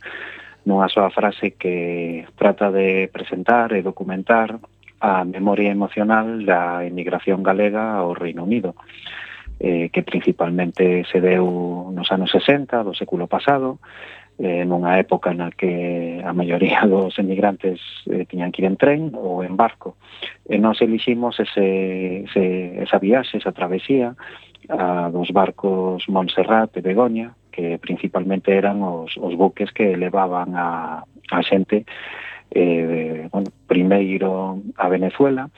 nunha 0.67 0.91
soa 0.91 1.07
frase 1.15 1.55
que 1.55 2.27
trata 2.35 2.75
de 2.75 3.07
presentar 3.07 3.71
e 3.71 3.79
documentar 3.79 4.59
a 4.99 5.23
memoria 5.23 5.71
emocional 5.71 6.43
da 6.43 6.83
emigración 6.83 7.39
galega 7.39 7.95
ao 7.95 8.11
Reino 8.11 8.43
Unido, 8.43 8.75
eh, 9.63 9.87
que 9.95 10.03
principalmente 10.03 11.07
se 11.07 11.23
deu 11.23 11.87
nos 11.95 12.11
anos 12.11 12.35
60 12.35 12.83
do 12.83 12.91
século 12.91 13.31
pasado, 13.31 13.79
eh, 14.39 14.65
nunha 14.65 14.97
época 14.97 15.33
na 15.33 15.51
que 15.53 16.21
a 16.23 16.33
maioría 16.33 16.85
dos 16.89 17.17
emigrantes 17.19 17.79
eh, 18.09 18.25
tiñan 18.25 18.51
que 18.51 18.61
ir 18.63 18.67
en 18.67 18.77
tren 18.77 19.01
ou 19.13 19.43
en 19.45 19.57
barco. 19.57 19.97
E 20.49 20.57
nós 20.57 20.81
eliximos 20.81 21.39
ese, 21.39 22.25
ese, 22.25 22.81
esa 22.81 22.97
viaxe, 22.97 23.37
esa 23.37 23.53
travesía 23.53 24.15
a 24.69 25.11
dos 25.11 25.29
barcos 25.35 26.07
Montserrat 26.07 26.71
e 26.77 26.81
Begoña, 26.81 27.35
que 27.51 27.77
principalmente 27.77 28.55
eran 28.55 28.81
os, 28.81 29.13
os 29.19 29.33
buques 29.35 29.69
que 29.71 29.97
levaban 29.97 30.55
a, 30.55 31.03
a 31.05 31.39
xente 31.43 31.85
eh, 32.53 33.27
bueno, 33.31 33.49
primeiro 33.67 34.61
a 34.77 34.87
Venezuela 34.89 35.49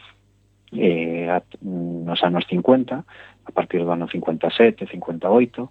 eh, 0.72 1.30
a, 1.30 1.44
nos 1.62 2.24
anos 2.24 2.46
50, 2.50 3.06
a 3.46 3.52
partir 3.52 3.84
do 3.84 3.92
ano 3.92 4.08
57, 4.08 4.88
58, 4.88 5.70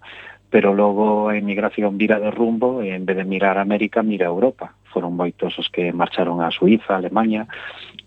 pero 0.55 0.73
logo 0.73 1.27
a 1.27 1.35
emigración 1.35 1.97
vira 1.97 2.17
de 2.17 2.31
rumbo 2.31 2.79
e 2.79 2.95
en 2.95 3.03
vez 3.03 3.19
de 3.19 3.27
mirar 3.27 3.59
a 3.59 3.67
América 3.67 3.99
mira 3.99 4.31
a 4.31 4.31
Europa. 4.31 4.71
Foron 4.87 5.11
moitos 5.11 5.51
os 5.59 5.67
que 5.67 5.91
marcharon 5.91 6.39
a 6.39 6.47
Suiza, 6.47 6.95
a 6.95 7.03
Alemania, 7.03 7.43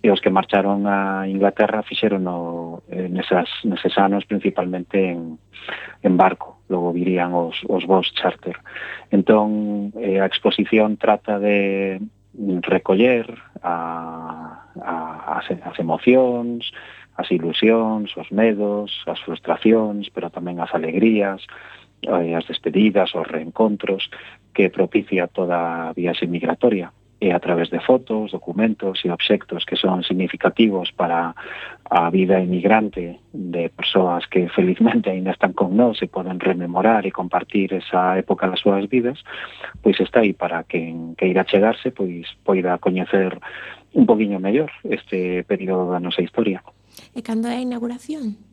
e 0.00 0.08
os 0.08 0.16
que 0.24 0.32
marcharon 0.32 0.88
a 0.88 1.28
Inglaterra 1.28 1.84
fixeron 1.84 2.24
no, 2.24 2.80
eh, 2.88 3.12
nesas, 3.12 3.52
neses 3.68 3.92
anos 4.00 4.24
principalmente 4.24 5.12
en, 5.12 5.36
en 6.00 6.14
barco 6.16 6.64
logo 6.72 6.88
virían 6.96 7.36
os, 7.36 7.60
os 7.68 7.84
vols 7.84 8.08
charter. 8.16 8.56
Entón, 9.12 9.92
eh, 10.00 10.16
a 10.16 10.24
exposición 10.24 10.96
trata 10.96 11.36
de 11.36 12.00
recoller 12.64 13.28
a, 13.60 14.72
a, 14.80 14.96
as, 15.36 15.52
as 15.52 15.76
emocións, 15.76 16.72
as 17.12 17.28
ilusións, 17.28 18.16
os 18.16 18.32
medos, 18.32 19.04
as 19.04 19.20
frustracións, 19.20 20.08
pero 20.08 20.32
tamén 20.32 20.64
as 20.64 20.72
alegrías, 20.72 21.44
Eh, 22.02 22.34
as 22.34 22.46
despedidas, 22.46 23.14
os 23.14 23.26
reencontros 23.26 24.10
que 24.54 24.70
propicia 24.70 25.26
toda 25.26 25.90
a 25.90 25.92
viaxe 25.92 26.26
migratoria 26.26 26.92
e 27.20 27.32
a 27.32 27.40
través 27.40 27.68
de 27.70 27.80
fotos, 27.80 28.30
documentos 28.30 29.02
e 29.04 29.10
obxectos 29.10 29.66
que 29.66 29.74
son 29.74 30.06
significativos 30.06 30.94
para 30.94 31.34
a 31.90 32.10
vida 32.10 32.38
emigrante 32.38 33.18
de 33.32 33.68
persoas 33.74 34.26
que 34.30 34.46
felizmente 34.54 35.10
aínda 35.10 35.34
están 35.34 35.50
con 35.50 35.74
nós 35.74 35.98
e 35.98 36.06
poden 36.06 36.38
rememorar 36.38 37.02
e 37.02 37.10
compartir 37.10 37.74
esa 37.74 38.14
época 38.14 38.46
das 38.46 38.62
súas 38.62 38.86
vidas, 38.86 39.18
pois 39.82 39.98
está 39.98 40.22
aí 40.22 40.30
para 40.30 40.62
quen 40.62 41.18
queira 41.18 41.42
chegarse, 41.42 41.90
pois 41.90 42.30
poida 42.46 42.78
coñecer 42.78 43.34
un 43.98 44.06
poquinho 44.06 44.38
mellor 44.38 44.70
este 44.86 45.42
período 45.42 45.90
da 45.90 45.98
nosa 45.98 46.22
historia. 46.22 46.62
E 47.18 47.20
cando 47.26 47.50
é 47.50 47.58
a 47.58 47.64
inauguración? 47.66 48.47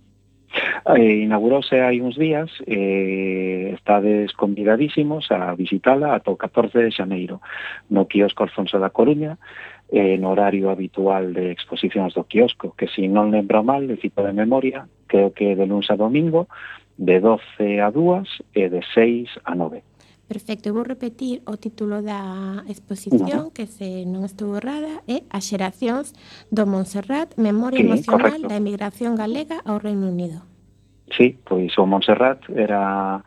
Eh, 0.96 1.26
inaugurouse 1.26 1.82
hai 1.82 2.00
uns 2.00 2.16
días, 2.16 2.52
eh, 2.68 3.74
estades 3.74 4.32
convidadísimos 4.34 5.32
a 5.32 5.54
visitala 5.56 6.16
ata 6.16 6.32
o 6.32 6.38
14 6.38 6.78
de 6.80 6.92
xaneiro 6.92 7.42
no 7.90 8.06
quiosco 8.06 8.44
Alfonso 8.44 8.78
da 8.78 8.94
Coruña, 8.94 9.38
eh, 9.92 10.18
no 10.18 10.32
horario 10.32 10.70
habitual 10.70 11.34
de 11.34 11.52
exposicións 11.52 12.14
do 12.14 12.26
quiosco, 12.26 12.74
que 12.78 12.88
se 12.88 13.02
si 13.02 13.08
non 13.10 13.34
lembro 13.34 13.66
mal, 13.66 13.90
de 13.90 13.98
cito 13.98 14.22
de 14.22 14.34
memoria, 14.34 14.86
creo 15.10 15.34
que 15.34 15.58
de 15.58 15.66
luns 15.66 15.90
a 15.90 15.98
domingo, 15.98 16.48
de 16.98 17.20
12 17.20 17.82
a 17.82 17.90
2 17.92 18.56
e 18.56 18.70
de 18.70 18.82
6 18.94 19.30
a 19.44 19.54
9. 19.56 19.95
Perfecto, 20.28 20.74
vou 20.74 20.82
repetir 20.82 21.46
o 21.46 21.54
título 21.54 22.02
da 22.02 22.66
exposición, 22.66 23.54
que 23.54 23.70
se 23.70 24.10
non 24.10 24.26
estou 24.26 24.58
errada 24.58 25.06
é 25.06 25.22
As 25.30 25.46
xeracións 25.46 26.18
do 26.50 26.66
Montserrat, 26.66 27.38
Memoria 27.38 27.78
sí, 27.78 27.86
emocional 27.86 28.42
correcto. 28.42 28.50
da 28.50 28.58
emigración 28.58 29.14
galega 29.14 29.62
ao 29.62 29.78
Reino 29.78 30.10
Unido. 30.10 30.42
Sí, 31.14 31.38
pois 31.46 31.78
o 31.78 31.86
Montserrat 31.86 32.42
era 32.50 33.22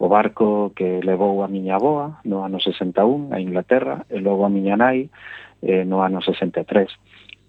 o 0.00 0.08
barco 0.08 0.72
que 0.72 1.04
levou 1.04 1.44
a 1.44 1.52
miña 1.52 1.76
aboa 1.76 2.24
no 2.24 2.40
ano 2.40 2.56
61 2.56 3.28
a 3.34 3.44
Inglaterra 3.44 4.08
e 4.08 4.16
logo 4.16 4.48
a 4.48 4.52
miña 4.52 4.80
nai 4.80 5.12
eh, 5.60 5.84
no 5.84 6.00
ano 6.00 6.24
63 6.24 6.88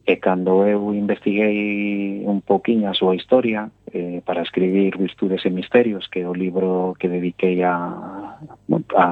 E 0.09 0.17
cando 0.17 0.65
eu 0.65 0.89
investiguei 0.89 2.25
un 2.25 2.41
poquinho 2.41 2.89
a 2.89 2.97
súa 2.97 3.13
historia 3.13 3.69
eh, 3.93 4.25
para 4.25 4.41
escribir 4.41 4.97
Virtudes 4.97 5.45
e 5.45 5.53
Misterios, 5.53 6.09
que 6.09 6.25
é 6.25 6.27
o 6.27 6.33
libro 6.33 6.97
que 6.97 7.05
dediquei 7.05 7.61
a, 7.61 7.77
a, 8.97 9.07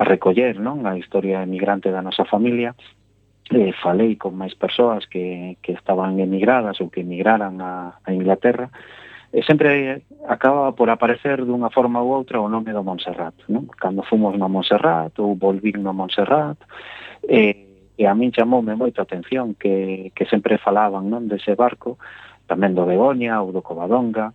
a 0.00 0.02
recoller 0.08 0.56
non 0.56 0.88
a 0.88 0.96
historia 0.96 1.44
emigrante 1.44 1.92
da 1.92 2.00
nosa 2.00 2.24
familia, 2.24 2.72
eh, 3.52 3.76
falei 3.76 4.16
con 4.16 4.32
máis 4.32 4.56
persoas 4.56 5.04
que, 5.04 5.60
que 5.60 5.76
estaban 5.76 6.16
emigradas 6.16 6.80
ou 6.80 6.88
que 6.88 7.04
emigraran 7.04 7.60
a, 7.60 8.00
a 8.00 8.08
Inglaterra, 8.16 8.72
e 9.36 9.44
sempre 9.44 10.08
acaba 10.32 10.72
por 10.72 10.88
aparecer 10.88 11.44
dunha 11.44 11.68
forma 11.68 12.00
ou 12.00 12.08
outra 12.08 12.40
o 12.40 12.48
nome 12.48 12.72
do 12.72 12.80
Montserrat. 12.80 13.36
Non? 13.52 13.68
Cando 13.68 14.00
fomos 14.08 14.32
no 14.40 14.48
Montserrat 14.48 15.12
ou 15.20 15.36
volvín 15.36 15.84
no 15.84 15.92
Montserrat, 15.92 16.56
eh, 17.28 17.71
e 17.96 18.06
a 18.08 18.14
min 18.14 18.32
chamoume 18.32 18.74
moito 18.74 19.00
a 19.00 19.06
atención 19.06 19.54
que, 19.54 20.10
que 20.16 20.24
sempre 20.26 20.56
falaban 20.58 21.12
non 21.12 21.28
dese 21.28 21.52
barco, 21.54 22.00
tamén 22.48 22.72
do 22.72 22.88
Begoña 22.88 23.40
ou 23.44 23.52
do 23.52 23.60
Covadonga, 23.60 24.32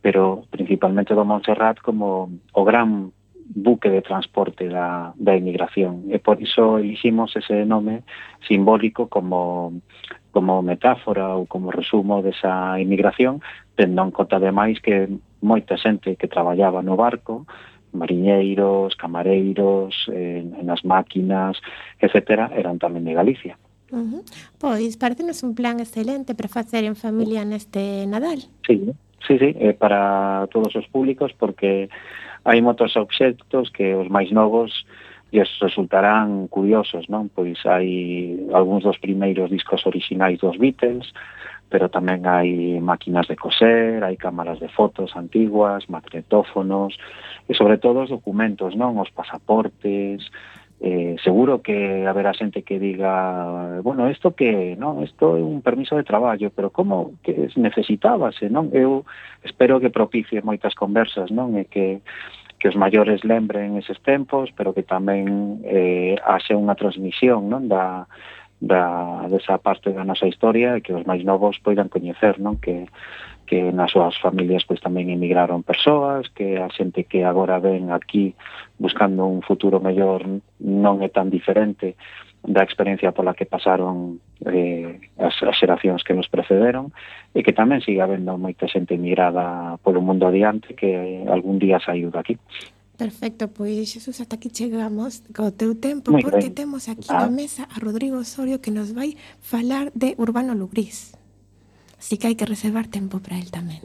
pero 0.00 0.48
principalmente 0.48 1.12
do 1.12 1.28
Montserrat 1.28 1.82
como 1.84 2.30
o 2.54 2.62
gran 2.64 3.12
buque 3.50 3.90
de 3.90 4.02
transporte 4.02 4.68
da, 4.68 5.12
da 5.18 5.34
emigración. 5.34 6.06
E 6.08 6.22
por 6.22 6.38
iso 6.38 6.78
eliximos 6.78 7.34
ese 7.34 7.66
nome 7.66 8.06
simbólico 8.46 9.10
como, 9.10 9.82
como 10.30 10.62
metáfora 10.62 11.34
ou 11.34 11.50
como 11.50 11.74
resumo 11.74 12.22
desa 12.22 12.78
emigración, 12.78 13.42
tendo 13.74 14.06
en 14.06 14.14
conta 14.14 14.38
ademais 14.38 14.78
que 14.78 15.10
moita 15.42 15.74
xente 15.74 16.14
que 16.14 16.30
traballaba 16.30 16.80
no 16.80 16.94
barco 16.94 17.44
mariñeiros, 17.92 18.96
camareiros, 18.96 19.94
eh, 20.12 20.44
nas 20.62 20.84
máquinas, 20.84 21.58
etcétera, 21.98 22.50
eran 22.54 22.78
tamén 22.78 23.04
de 23.04 23.14
Galicia. 23.14 23.54
Uh 23.90 24.06
-huh. 24.06 24.22
Pois, 24.58 24.96
parecenos 24.96 25.42
un 25.42 25.54
plan 25.54 25.80
excelente 25.80 26.34
para 26.34 26.48
facer 26.48 26.84
en 26.84 26.94
familia 26.94 27.42
neste 27.44 28.06
Nadal. 28.06 28.46
Sí, 28.66 28.94
sí, 29.26 29.34
sí 29.38 29.50
eh, 29.58 29.74
para 29.74 30.46
todos 30.54 30.74
os 30.76 30.86
públicos, 30.86 31.34
porque 31.34 31.90
hai 32.46 32.58
moitos 32.62 32.96
obxectos 32.96 33.68
que 33.74 33.92
os 33.94 34.08
máis 34.08 34.30
novos 34.30 34.86
e 35.30 35.38
os 35.38 35.50
resultarán 35.62 36.48
curiosos, 36.48 37.06
non? 37.06 37.30
Pois 37.30 37.58
hai 37.66 38.34
algúns 38.50 38.82
dos 38.82 38.98
primeiros 38.98 39.50
discos 39.50 39.86
orixinais 39.86 40.38
dos 40.42 40.58
Beatles, 40.58 41.14
pero 41.70 41.88
tamén 41.88 42.26
hai 42.26 42.82
máquinas 42.82 43.30
de 43.30 43.38
coser, 43.38 44.02
hai 44.02 44.18
cámaras 44.18 44.58
de 44.58 44.66
fotos 44.68 45.14
antiguas, 45.14 45.86
magnetófonos, 45.86 46.98
e 47.46 47.54
sobre 47.54 47.78
todo 47.78 48.02
os 48.02 48.10
documentos, 48.10 48.74
non? 48.74 48.98
Os 48.98 49.14
pasaportes, 49.14 50.26
eh, 50.82 51.14
seguro 51.22 51.62
que 51.62 52.06
haberá 52.10 52.34
xente 52.34 52.66
que 52.66 52.82
diga, 52.82 53.80
bueno, 53.86 54.10
isto 54.10 54.34
que, 54.34 54.74
non, 54.74 55.06
isto 55.06 55.38
é 55.38 55.42
un 55.44 55.62
permiso 55.62 55.94
de 55.94 56.02
traballo, 56.02 56.50
pero 56.50 56.74
como 56.74 57.14
que 57.22 57.48
necesitábase, 57.54 58.50
non? 58.50 58.74
Eu 58.74 59.06
espero 59.46 59.78
que 59.78 59.94
propicie 59.94 60.42
moitas 60.42 60.74
conversas, 60.74 61.30
non? 61.30 61.54
E 61.54 61.70
que 61.70 62.02
que 62.60 62.68
os 62.68 62.76
maiores 62.76 63.24
lembren 63.24 63.80
eses 63.80 63.96
tempos, 64.04 64.52
pero 64.52 64.76
que 64.76 64.84
tamén 64.84 65.64
eh, 65.64 66.20
haxe 66.20 66.52
unha 66.52 66.76
transmisión, 66.76 67.48
non? 67.48 67.72
Da, 67.72 68.04
da, 68.60 69.26
desa 69.28 69.58
parte 69.58 69.90
da 69.90 70.04
nosa 70.04 70.28
historia 70.28 70.76
e 70.76 70.84
que 70.84 70.92
os 70.92 71.08
máis 71.08 71.24
novos 71.24 71.56
poidan 71.64 71.88
coñecer, 71.88 72.36
non? 72.36 72.60
Que, 72.60 72.84
que 73.48 73.72
nas 73.72 73.90
súas 73.90 74.14
familias 74.20 74.62
pois 74.68 74.78
tamén 74.78 75.08
emigraron 75.08 75.64
persoas, 75.64 76.28
que 76.30 76.60
a 76.60 76.68
xente 76.68 77.08
que 77.08 77.24
agora 77.24 77.58
ven 77.58 77.90
aquí 77.90 78.36
buscando 78.76 79.26
un 79.26 79.40
futuro 79.40 79.80
mellor 79.80 80.22
non 80.60 81.00
é 81.00 81.08
tan 81.08 81.32
diferente 81.32 81.96
da 82.44 82.64
experiencia 82.64 83.12
pola 83.12 83.36
que 83.36 83.44
pasaron 83.44 84.20
eh, 84.48 85.00
as, 85.20 85.36
as 85.44 85.56
xeracións 85.56 86.04
que 86.04 86.16
nos 86.16 86.28
precederon 86.28 86.92
e 87.36 87.44
que 87.44 87.56
tamén 87.56 87.84
siga 87.84 88.04
habendo 88.08 88.36
moita 88.40 88.68
xente 88.68 88.96
emigrada 88.96 89.76
polo 89.84 90.00
mundo 90.04 90.28
adiante 90.28 90.72
que 90.76 91.24
algún 91.28 91.60
día 91.60 91.80
saiu 91.80 92.08
daqui. 92.08 92.36
Perfecto, 93.00 93.48
pois 93.48 93.88
Xesús, 93.88 94.20
ata 94.20 94.36
aquí 94.36 94.52
chegamos 94.52 95.24
co 95.32 95.48
teu 95.56 95.72
tempo 95.72 96.12
Muy 96.12 96.20
porque 96.20 96.52
ben. 96.52 96.60
temos 96.60 96.84
aquí 96.84 97.08
ah. 97.08 97.24
na 97.24 97.28
mesa 97.32 97.64
a 97.72 97.80
Rodrigo 97.80 98.20
Osorio 98.20 98.60
que 98.60 98.68
nos 98.68 98.92
vai 98.92 99.16
falar 99.40 99.88
de 99.96 100.12
Urbano 100.20 100.52
Lugrís. 100.52 101.16
Así 101.96 102.20
que 102.20 102.28
hai 102.28 102.36
que 102.36 102.44
reservar 102.44 102.92
tempo 102.92 103.16
para 103.24 103.40
el 103.40 103.48
tamén. 103.48 103.80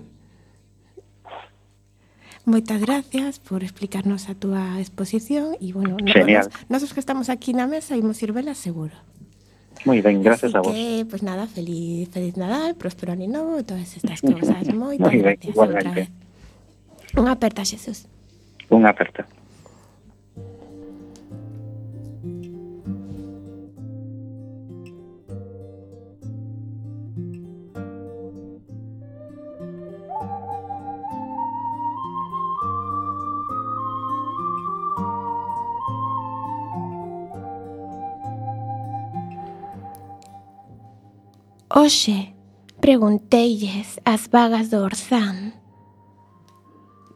Moitas 2.43 2.83
gracias 2.83 3.39
por 3.39 3.63
explicarnos 3.63 4.27
a 4.27 4.35
túa 4.35 4.83
exposición 4.83 5.55
e, 5.63 5.71
bueno, 5.71 5.95
Genial. 6.03 6.51
Nos, 6.67 6.83
nosos 6.83 6.91
que 6.91 6.99
estamos 6.99 7.31
aquí 7.31 7.55
na 7.55 7.71
mesa 7.71 7.95
imos 7.95 8.19
ir 8.19 8.35
vela 8.35 8.51
seguro. 8.51 8.99
Moi 9.87 10.03
ben, 10.03 10.19
gracias 10.19 10.51
Así 10.51 10.59
a 10.59 10.59
vos. 10.59 10.75
Que, 10.75 11.07
pues 11.07 11.23
nada, 11.23 11.47
feliz, 11.47 12.11
feliz 12.11 12.35
Nadal, 12.35 12.75
próspero 12.75 13.15
ano 13.15 13.23
novo, 13.31 13.63
todas 13.63 13.95
estas 13.95 14.19
cousas. 14.27 14.59
Moitas 14.75 15.15
gracias 15.15 15.55
outra 15.55 15.87
vez. 15.95 16.11
Unha 17.15 17.31
aperta, 17.31 17.63
Xesús 17.63 18.11
unha 18.69 18.89
aperta. 18.89 19.25
Oxe, 41.77 42.33
pregunteilles 42.79 43.99
as 44.05 44.27
vagas 44.31 44.69
do 44.71 44.81
Orzán 44.81 45.53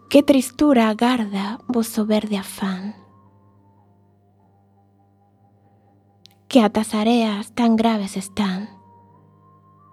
Que 0.10 0.24
tristura 0.24 0.90
agarda 0.90 1.60
voso 1.68 2.04
verde 2.04 2.36
afán. 2.36 2.96
Que 6.48 6.62
atas 6.62 6.96
areas 6.96 7.54
tan 7.54 7.76
graves 7.76 8.18
están. 8.18 8.70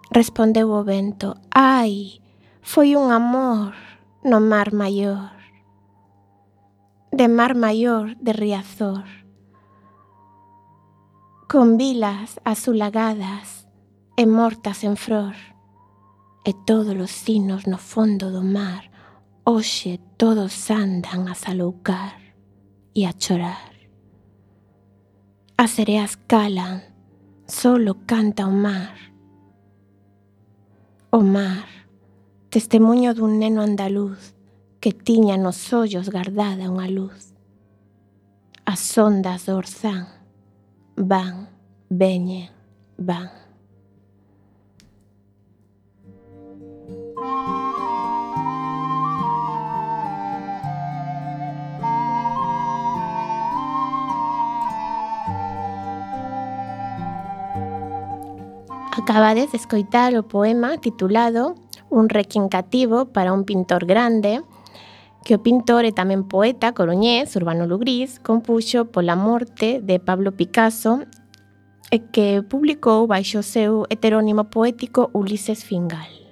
Respondeu 0.09 0.71
o 0.71 0.83
vento 0.83 1.35
Ai, 1.51 2.19
foi 2.61 2.95
un 2.95 3.11
amor 3.11 3.75
no 4.23 4.39
mar 4.39 4.73
maior 4.73 5.37
De 7.11 7.27
mar 7.27 7.53
maior 7.53 8.17
de 8.17 8.33
Riazor. 8.33 9.05
Con 11.47 11.77
vilas 11.77 12.41
azulagadas 12.43 13.67
e 14.17 14.25
mortas 14.25 14.83
en 14.83 14.97
flor, 14.97 15.37
e 16.43 16.53
todos 16.65 16.97
os 16.97 17.11
sinos 17.11 17.67
no 17.67 17.77
fondo 17.77 18.31
do 18.31 18.41
mar, 18.41 18.96
hoxe 19.49 19.97
todos 20.17 20.51
andan 20.69 21.31
a 21.31 21.35
saloucar 21.35 22.19
e 22.91 23.07
a 23.07 23.13
chorar. 23.15 23.71
As 25.55 25.71
sereas 25.71 26.19
calan, 26.27 26.83
solo 27.47 28.03
canta 28.03 28.43
o 28.43 28.51
mar. 28.51 28.91
O 31.15 31.23
mar, 31.23 31.63
testemunho 32.51 33.15
dun 33.15 33.39
neno 33.39 33.63
andaluz 33.63 34.35
que 34.83 34.91
tiña 34.91 35.39
nos 35.39 35.71
ollos 35.71 36.11
guardada 36.11 36.67
unha 36.67 36.91
luz. 36.91 37.31
As 38.67 38.83
ondas 38.99 39.47
do 39.47 39.55
orzán 39.55 40.11
van, 40.99 41.47
veñen, 41.87 42.51
van. 42.99 43.31
Acabades 58.97 59.51
de 59.51 59.57
escoitar 59.57 60.17
o 60.17 60.23
poema 60.23 60.79
titulado 60.79 61.53
Un 61.91 62.09
requiem 62.09 62.49
cativo 62.49 63.05
para 63.05 63.31
un 63.31 63.45
pintor 63.45 63.85
grande 63.85 64.41
que 65.23 65.35
o 65.35 65.43
pintor 65.43 65.85
e 65.85 65.93
tamén 65.93 66.25
poeta 66.25 66.73
coruñés 66.73 67.37
Urbano 67.37 67.69
Lugrís 67.69 68.17
compuxo 68.17 68.89
pola 68.89 69.13
morte 69.13 69.85
de 69.85 70.01
Pablo 70.01 70.33
Picasso 70.33 71.05
e 71.93 72.09
que 72.09 72.41
publicou 72.41 73.05
baixo 73.05 73.45
o 73.45 73.45
seu 73.45 73.85
heterónimo 73.93 74.49
poético 74.49 75.13
Ulises 75.13 75.61
Fingal. 75.61 76.26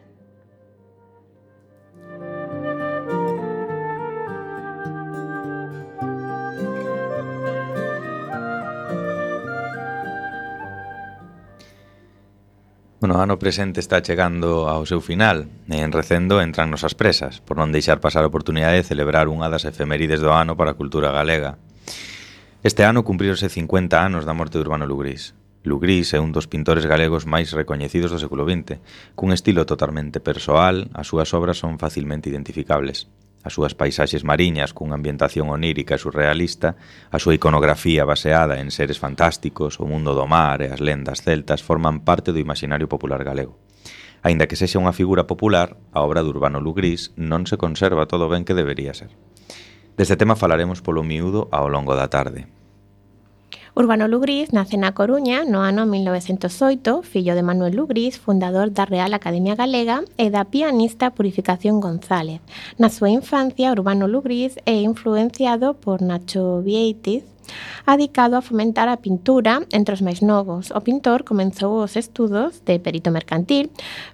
Bueno, 13.06 13.22
ano 13.22 13.38
presente 13.38 13.80
está 13.80 14.02
chegando 14.02 14.66
ao 14.66 14.82
seu 14.90 14.98
final 14.98 15.46
e 15.70 15.78
en 15.78 15.94
recendo 15.94 16.42
entran 16.42 16.74
nosas 16.74 16.98
presas 16.98 17.38
por 17.38 17.54
non 17.54 17.70
deixar 17.70 18.02
pasar 18.02 18.26
a 18.26 18.32
oportunidade 18.34 18.82
de 18.82 18.88
celebrar 18.90 19.30
unha 19.30 19.46
das 19.46 19.62
efemérides 19.62 20.26
do 20.26 20.34
ano 20.34 20.58
para 20.58 20.74
a 20.74 20.80
cultura 20.82 21.14
galega. 21.14 21.62
Este 22.66 22.82
ano 22.82 23.06
cumprirose 23.06 23.46
50 23.46 23.94
anos 24.02 24.26
da 24.26 24.34
morte 24.34 24.58
de 24.58 24.66
Urbano 24.66 24.90
Lugrís. 24.90 25.38
Lugrís 25.62 26.18
é 26.18 26.20
un 26.20 26.34
dos 26.34 26.50
pintores 26.50 26.90
galegos 26.90 27.30
máis 27.30 27.54
recoñecidos 27.54 28.10
do 28.10 28.18
século 28.18 28.42
XX, 28.42 28.82
cun 29.14 29.30
estilo 29.38 29.70
totalmente 29.70 30.18
persoal, 30.18 30.90
as 30.98 31.06
súas 31.06 31.30
obras 31.38 31.62
son 31.62 31.78
facilmente 31.78 32.34
identificables 32.34 33.06
as 33.46 33.54
súas 33.54 33.78
paisaxes 33.78 34.26
mariñas 34.26 34.74
cunha 34.74 34.98
ambientación 34.98 35.54
onírica 35.54 35.94
e 35.94 36.02
surrealista, 36.02 36.82
a 37.14 37.22
súa 37.22 37.38
iconografía 37.38 38.02
baseada 38.02 38.58
en 38.58 38.74
seres 38.74 38.98
fantásticos, 38.98 39.78
o 39.78 39.86
mundo 39.86 40.18
do 40.18 40.26
mar 40.26 40.66
e 40.66 40.74
as 40.74 40.82
lendas 40.82 41.22
celtas 41.22 41.62
forman 41.62 42.02
parte 42.02 42.34
do 42.34 42.42
imaginario 42.42 42.90
popular 42.90 43.22
galego. 43.22 43.62
Aínda 44.26 44.50
que 44.50 44.58
sexa 44.58 44.82
unha 44.82 44.98
figura 44.98 45.30
popular, 45.30 45.78
a 45.94 46.02
obra 46.02 46.26
de 46.26 46.34
Urbano 46.34 46.58
Lugrís 46.58 47.14
non 47.14 47.46
se 47.46 47.62
conserva 47.62 48.10
todo 48.10 48.26
ben 48.26 48.42
que 48.42 48.58
debería 48.58 48.98
ser. 48.98 49.14
Deste 49.94 50.18
tema 50.18 50.34
falaremos 50.34 50.82
polo 50.82 51.06
miúdo 51.06 51.46
ao 51.54 51.70
longo 51.70 51.94
da 51.94 52.10
tarde. 52.10 52.50
Urbano 53.78 54.08
Lugris 54.08 54.54
nace 54.54 54.78
na 54.78 54.94
Coruña 54.94 55.44
no 55.44 55.60
ano 55.60 55.86
1908, 55.86 57.04
fillo 57.04 57.36
de 57.36 57.44
Manuel 57.44 57.76
Lugris, 57.76 58.18
fundador 58.18 58.72
da 58.72 58.86
Real 58.86 59.14
Academia 59.14 59.60
Galega 59.60 60.00
e 60.16 60.32
da 60.32 60.48
pianista 60.48 61.12
Purificación 61.12 61.84
González. 61.84 62.40
Na 62.80 62.88
súa 62.88 63.12
infancia, 63.12 63.76
Urbano 63.76 64.08
Lugris 64.08 64.56
é 64.64 64.80
influenciado 64.80 65.76
por 65.76 66.00
Nacho 66.00 66.64
Vieites, 66.64 67.35
adicado 67.86 68.38
a 68.38 68.42
fomentar 68.42 68.90
a 68.90 68.98
pintura 68.98 69.62
entre 69.72 69.94
os 69.94 70.02
máis 70.02 70.20
novos. 70.22 70.72
O 70.72 70.82
pintor 70.82 71.24
comenzou 71.24 71.82
os 71.84 71.96
estudos 71.96 72.62
de 72.66 72.80
perito 72.80 73.10
mercantil, 73.12 73.72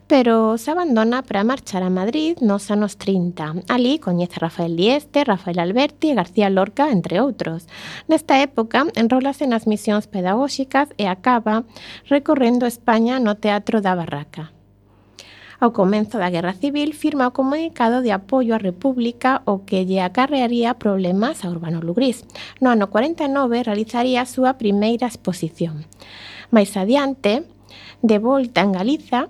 pero 0.07 0.57
se 0.57 0.69
abandona 0.71 1.23
para 1.23 1.43
marchar 1.43 1.83
a 1.83 1.89
Madrid 1.89 2.37
nos 2.41 2.69
anos 2.69 2.97
30. 2.97 3.65
Ali 3.67 3.99
coñece 3.99 4.37
a 4.37 4.47
Rafael 4.47 4.75
Dieste, 4.75 5.23
Rafael 5.23 5.59
Alberti 5.59 6.11
e 6.11 6.17
García 6.19 6.49
Lorca, 6.49 6.91
entre 6.91 7.19
outros. 7.19 7.67
Nesta 8.07 8.37
época, 8.39 8.85
enrolase 8.95 9.47
nas 9.47 9.65
misións 9.65 10.05
pedagóxicas 10.05 10.91
e 10.97 11.07
acaba 11.07 11.63
recorrendo 12.11 12.67
España 12.67 13.19
no 13.19 13.39
Teatro 13.39 13.81
da 13.81 13.95
Barraca 13.95 14.60
ao 15.61 15.77
comenzo 15.77 16.17
da 16.17 16.33
Guerra 16.33 16.57
Civil, 16.57 16.97
firma 16.97 17.29
o 17.29 17.37
comunicado 17.37 18.01
de 18.01 18.09
apoio 18.09 18.57
á 18.57 18.59
República 18.59 19.45
o 19.45 19.61
que 19.61 19.85
lle 19.85 20.01
acarrearía 20.01 20.81
problemas 20.81 21.45
a 21.45 21.53
Urbano 21.53 21.85
Lugrís. 21.85 22.25
No 22.57 22.73
ano 22.73 22.89
49 22.89 23.61
realizaría 23.61 24.25
a 24.25 24.27
súa 24.27 24.57
primeira 24.57 25.05
exposición. 25.05 25.85
Mais 26.49 26.73
adiante, 26.73 27.45
de 28.01 28.17
volta 28.17 28.65
en 28.65 28.73
Galiza, 28.73 29.29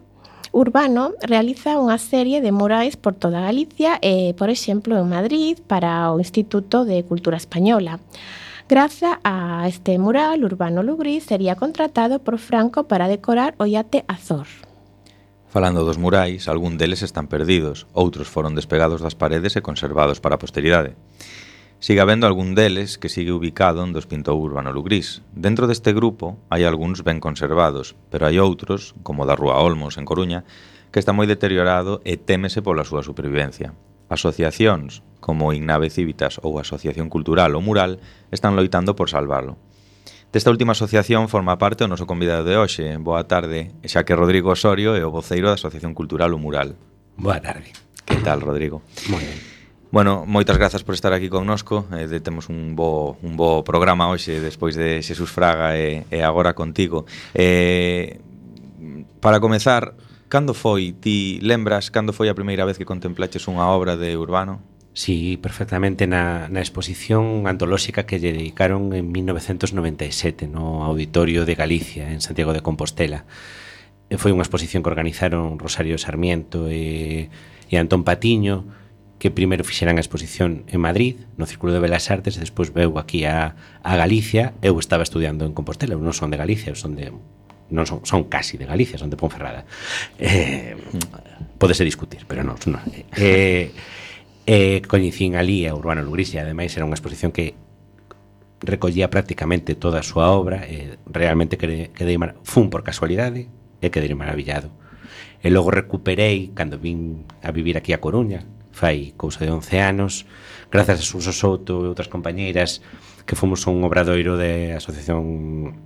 Urbano 0.56 1.12
realiza 1.20 1.76
unha 1.76 2.00
serie 2.00 2.40
de 2.40 2.56
murais 2.56 2.96
por 2.96 3.12
toda 3.12 3.44
Galicia 3.44 4.00
e, 4.00 4.32
por 4.40 4.48
exemplo, 4.48 4.96
en 4.96 5.12
Madrid 5.12 5.60
para 5.68 6.16
o 6.16 6.20
Instituto 6.24 6.88
de 6.88 7.04
Cultura 7.04 7.36
Española. 7.36 8.00
Graza 8.72 9.20
a 9.28 9.68
este 9.68 10.00
mural, 10.00 10.48
Urbano 10.48 10.80
Lugris 10.80 11.28
sería 11.28 11.60
contratado 11.60 12.24
por 12.24 12.40
Franco 12.40 12.88
para 12.88 13.12
decorar 13.12 13.52
o 13.60 13.68
yate 13.68 14.08
Azor. 14.08 14.71
Falando 15.52 15.84
dos 15.84 15.98
murais, 15.98 16.48
algún 16.48 16.78
deles 16.80 17.04
están 17.04 17.28
perdidos, 17.28 17.84
outros 17.92 18.32
foron 18.32 18.56
despegados 18.56 19.04
das 19.04 19.20
paredes 19.20 19.60
e 19.60 19.66
conservados 19.68 20.24
para 20.24 20.40
a 20.40 20.42
posteridade. 20.42 20.96
Sigue 21.84 22.00
habendo 22.00 22.24
algún 22.24 22.56
deles 22.56 22.96
que 22.96 23.12
sigue 23.12 23.36
ubicado 23.36 23.84
onde 23.84 24.00
os 24.00 24.08
pintou 24.08 24.40
Urbano 24.40 24.72
Lugrís. 24.72 25.20
Dentro 25.36 25.68
deste 25.68 25.92
grupo 25.92 26.40
hai 26.48 26.64
algúns 26.64 27.04
ben 27.04 27.20
conservados, 27.20 28.00
pero 28.08 28.32
hai 28.32 28.40
outros, 28.40 28.96
como 29.04 29.28
da 29.28 29.36
Rúa 29.36 29.60
Olmos 29.60 30.00
en 30.00 30.08
Coruña, 30.08 30.48
que 30.88 31.04
está 31.04 31.12
moi 31.12 31.28
deteriorado 31.28 32.00
e 32.08 32.16
témese 32.16 32.64
pola 32.64 32.88
súa 32.88 33.04
supervivencia. 33.04 33.76
Asociacións 34.08 35.04
como 35.20 35.52
Ignave 35.52 35.92
Civitas 35.92 36.40
ou 36.40 36.64
Asociación 36.64 37.12
Cultural 37.12 37.60
ou 37.60 37.62
Mural 37.64 38.00
están 38.32 38.56
loitando 38.56 38.96
por 38.96 39.12
salvalo. 39.12 39.60
Desta 40.32 40.50
última 40.50 40.72
asociación 40.72 41.28
forma 41.28 41.60
parte 41.60 41.84
o 41.84 41.92
noso 41.92 42.08
convidado 42.08 42.48
de 42.48 42.56
hoxe. 42.56 42.96
Boa 43.04 43.28
tarde, 43.28 43.76
xa 43.84 44.08
que 44.08 44.16
Rodrigo 44.16 44.48
Osorio 44.56 44.96
é 44.96 45.04
o 45.04 45.12
voceiro 45.12 45.52
da 45.52 45.60
Asociación 45.60 45.92
Cultural 45.92 46.32
O 46.32 46.40
Mural. 46.40 46.80
Boa 47.20 47.44
tarde. 47.44 47.76
Que 48.08 48.16
tal, 48.24 48.40
Rodrigo? 48.40 48.80
Moi 49.12 49.20
ben. 49.20 49.36
Bueno, 49.92 50.24
moitas 50.24 50.56
grazas 50.56 50.88
por 50.88 50.96
estar 50.96 51.12
aquí 51.12 51.28
connosco. 51.28 51.84
Eh, 51.92 52.08
de, 52.08 52.24
temos 52.24 52.48
un 52.48 52.80
bo, 52.80 53.20
un 53.28 53.36
bo 53.36 53.68
programa 53.68 54.08
hoxe 54.08 54.40
despois 54.40 54.80
de 54.80 55.04
Xesús 55.04 55.28
Fraga 55.28 55.76
e, 55.76 56.08
e 56.08 56.24
agora 56.24 56.56
contigo. 56.56 57.04
Eh, 57.36 58.24
para 59.20 59.44
comezar, 59.44 60.00
cando 60.32 60.56
foi, 60.56 60.96
ti 60.96 61.44
lembras, 61.44 61.92
cando 61.92 62.16
foi 62.16 62.32
a 62.32 62.38
primeira 62.40 62.64
vez 62.64 62.80
que 62.80 62.88
contemplaches 62.88 63.52
unha 63.52 63.68
obra 63.68 64.00
de 64.00 64.16
Urbano? 64.16 64.64
Sí, 64.94 65.40
perfectamente 65.40 66.06
na, 66.06 66.52
na 66.52 66.60
exposición 66.60 67.48
antolóxica 67.48 68.04
que 68.04 68.20
lle 68.20 68.36
dedicaron 68.36 68.92
en 68.92 69.08
1997 69.08 70.52
no 70.52 70.84
Auditorio 70.84 71.48
de 71.48 71.56
Galicia, 71.56 72.12
en 72.12 72.20
Santiago 72.20 72.52
de 72.52 72.60
Compostela. 72.60 73.24
E 74.12 74.20
foi 74.20 74.36
unha 74.36 74.44
exposición 74.44 74.84
que 74.84 74.92
organizaron 74.92 75.56
Rosario 75.56 75.96
Sarmiento 75.96 76.68
e, 76.68 77.32
e 77.72 77.74
Antón 77.80 78.04
Patiño, 78.04 78.68
que 79.16 79.32
primeiro 79.32 79.64
fixeran 79.64 79.96
a 79.96 80.04
exposición 80.04 80.68
en 80.68 80.84
Madrid, 80.84 81.24
no 81.40 81.48
Círculo 81.48 81.72
de 81.72 81.80
Belas 81.80 82.12
Artes, 82.12 82.36
e 82.36 82.44
despois 82.44 82.76
veu 82.76 83.00
aquí 83.00 83.24
a, 83.24 83.56
a 83.88 83.96
Galicia. 83.96 84.52
Eu 84.60 84.76
estaba 84.76 85.08
estudiando 85.08 85.48
en 85.48 85.56
Compostela, 85.56 85.96
eu 85.96 86.04
non 86.04 86.12
son 86.12 86.28
de 86.28 86.36
Galicia, 86.36 86.68
eu 86.68 86.76
son 86.76 87.00
de 87.00 87.16
non 87.72 87.88
son, 87.88 88.04
son 88.04 88.28
casi 88.28 88.60
de 88.60 88.68
Galicia, 88.68 89.00
son 89.00 89.08
de 89.08 89.16
Ponferrada. 89.16 89.64
Eh, 90.20 90.76
mm. 90.76 91.56
podese 91.56 91.88
discutir, 91.88 92.28
pero 92.28 92.44
non. 92.44 92.60
non 92.68 92.84
eh, 92.92 93.08
eh 93.16 94.01
E 94.52 94.84
coñecín 94.84 95.40
ali 95.40 95.64
a 95.64 95.72
Urbano 95.72 96.04
Lugris 96.04 96.36
e 96.36 96.44
ademais 96.44 96.76
era 96.76 96.84
unha 96.84 97.00
exposición 97.00 97.32
que 97.32 97.56
recollía 98.60 99.08
prácticamente 99.08 99.80
toda 99.80 100.04
a 100.04 100.08
súa 100.10 100.28
obra 100.36 100.68
e 100.68 101.00
realmente 101.08 101.56
quedei 101.56 102.18
mar... 102.20 102.36
fun 102.44 102.68
por 102.68 102.84
casualidade 102.84 103.48
e 103.80 103.88
quedei 103.88 104.12
maravillado. 104.12 104.68
E 105.40 105.48
logo 105.48 105.72
recuperei 105.72 106.52
cando 106.52 106.76
vin 106.76 107.24
a 107.40 107.56
vivir 107.56 107.80
aquí 107.80 107.96
a 107.96 108.04
Coruña, 108.04 108.44
fai 108.76 109.16
cousa 109.16 109.48
de 109.48 109.56
11 109.56 109.72
anos, 109.80 110.28
grazas 110.68 111.00
a 111.00 111.08
Suso 111.08 111.32
Souto 111.32 111.88
e 111.88 111.88
outras 111.88 112.12
compañeiras 112.12 112.84
que 113.24 113.40
fomos 113.40 113.64
a 113.64 113.72
un 113.72 113.88
obradoiro 113.88 114.36
de 114.36 114.76
Asociación 114.76 115.80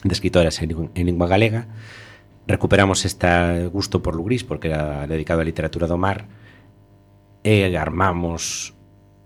de 0.00 0.14
Escritoras 0.16 0.56
en, 0.64 0.96
en 0.96 1.04
Lingua 1.04 1.28
Galega, 1.28 1.68
recuperamos 2.48 3.04
este 3.04 3.68
gusto 3.68 4.00
por 4.00 4.16
Lugrís 4.16 4.48
porque 4.48 4.72
era 4.72 5.04
dedicado 5.04 5.44
á 5.44 5.44
literatura 5.44 5.84
do 5.84 6.00
mar 6.00 6.47
e 7.48 7.64
armamos 7.80 8.74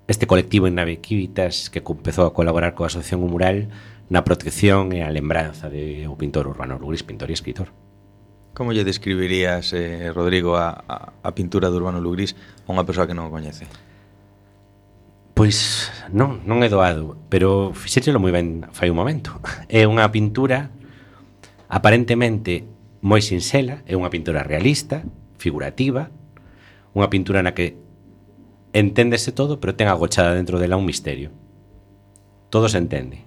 este 0.07 0.29
colectivo 0.29 0.71
en 0.71 0.79
Navequivitas 0.79 1.71
que 1.75 1.83
empezou 1.83 2.23
a 2.23 2.31
colaborar 2.31 2.79
coa 2.79 2.87
Asociación 2.87 3.27
Mural 3.27 3.75
na 4.07 4.23
protección 4.23 4.95
e 4.95 5.03
a 5.03 5.11
lembranza 5.11 5.67
de 5.67 6.07
o 6.07 6.15
pintor 6.15 6.47
urbano 6.47 6.79
Luis, 6.79 7.03
pintor 7.03 7.35
e 7.35 7.35
escritor. 7.35 7.75
Como 8.55 8.71
lle 8.71 8.87
describirías, 8.87 9.75
eh, 9.75 10.15
Rodrigo, 10.15 10.55
a, 10.55 10.71
a, 10.87 10.97
a 11.19 11.31
pintura 11.35 11.67
de 11.67 11.75
Urbano 11.83 11.99
Lugrís 11.99 12.39
a 12.63 12.71
unha 12.71 12.87
persoa 12.87 13.11
que 13.11 13.17
non 13.17 13.27
o 13.27 13.35
coñece? 13.35 13.67
Pois 15.35 15.91
non, 16.15 16.47
non 16.47 16.63
é 16.63 16.71
doado, 16.71 17.19
pero 17.27 17.75
fixéchelo 17.75 18.23
moi 18.23 18.31
ben 18.31 18.71
fai 18.71 18.87
un 18.87 19.03
momento. 19.03 19.35
É 19.67 19.83
unha 19.83 20.07
pintura 20.15 20.71
aparentemente 21.67 22.71
moi 23.03 23.19
sinxela, 23.19 23.83
é 23.83 23.99
unha 23.99 24.15
pintura 24.15 24.47
realista, 24.47 25.03
figurativa, 25.43 26.07
unha 26.95 27.11
pintura 27.11 27.43
na 27.43 27.51
que 27.51 27.82
Enténdese 28.73 29.33
todo, 29.33 29.61
pero 29.61 29.77
ten 29.77 29.89
agochada 29.89 30.33
dentro 30.33 30.57
dela 30.57 30.81
un 30.81 30.89
misterio. 30.89 31.31
Todo 32.49 32.69
se 32.73 32.81
entende. 32.81 33.21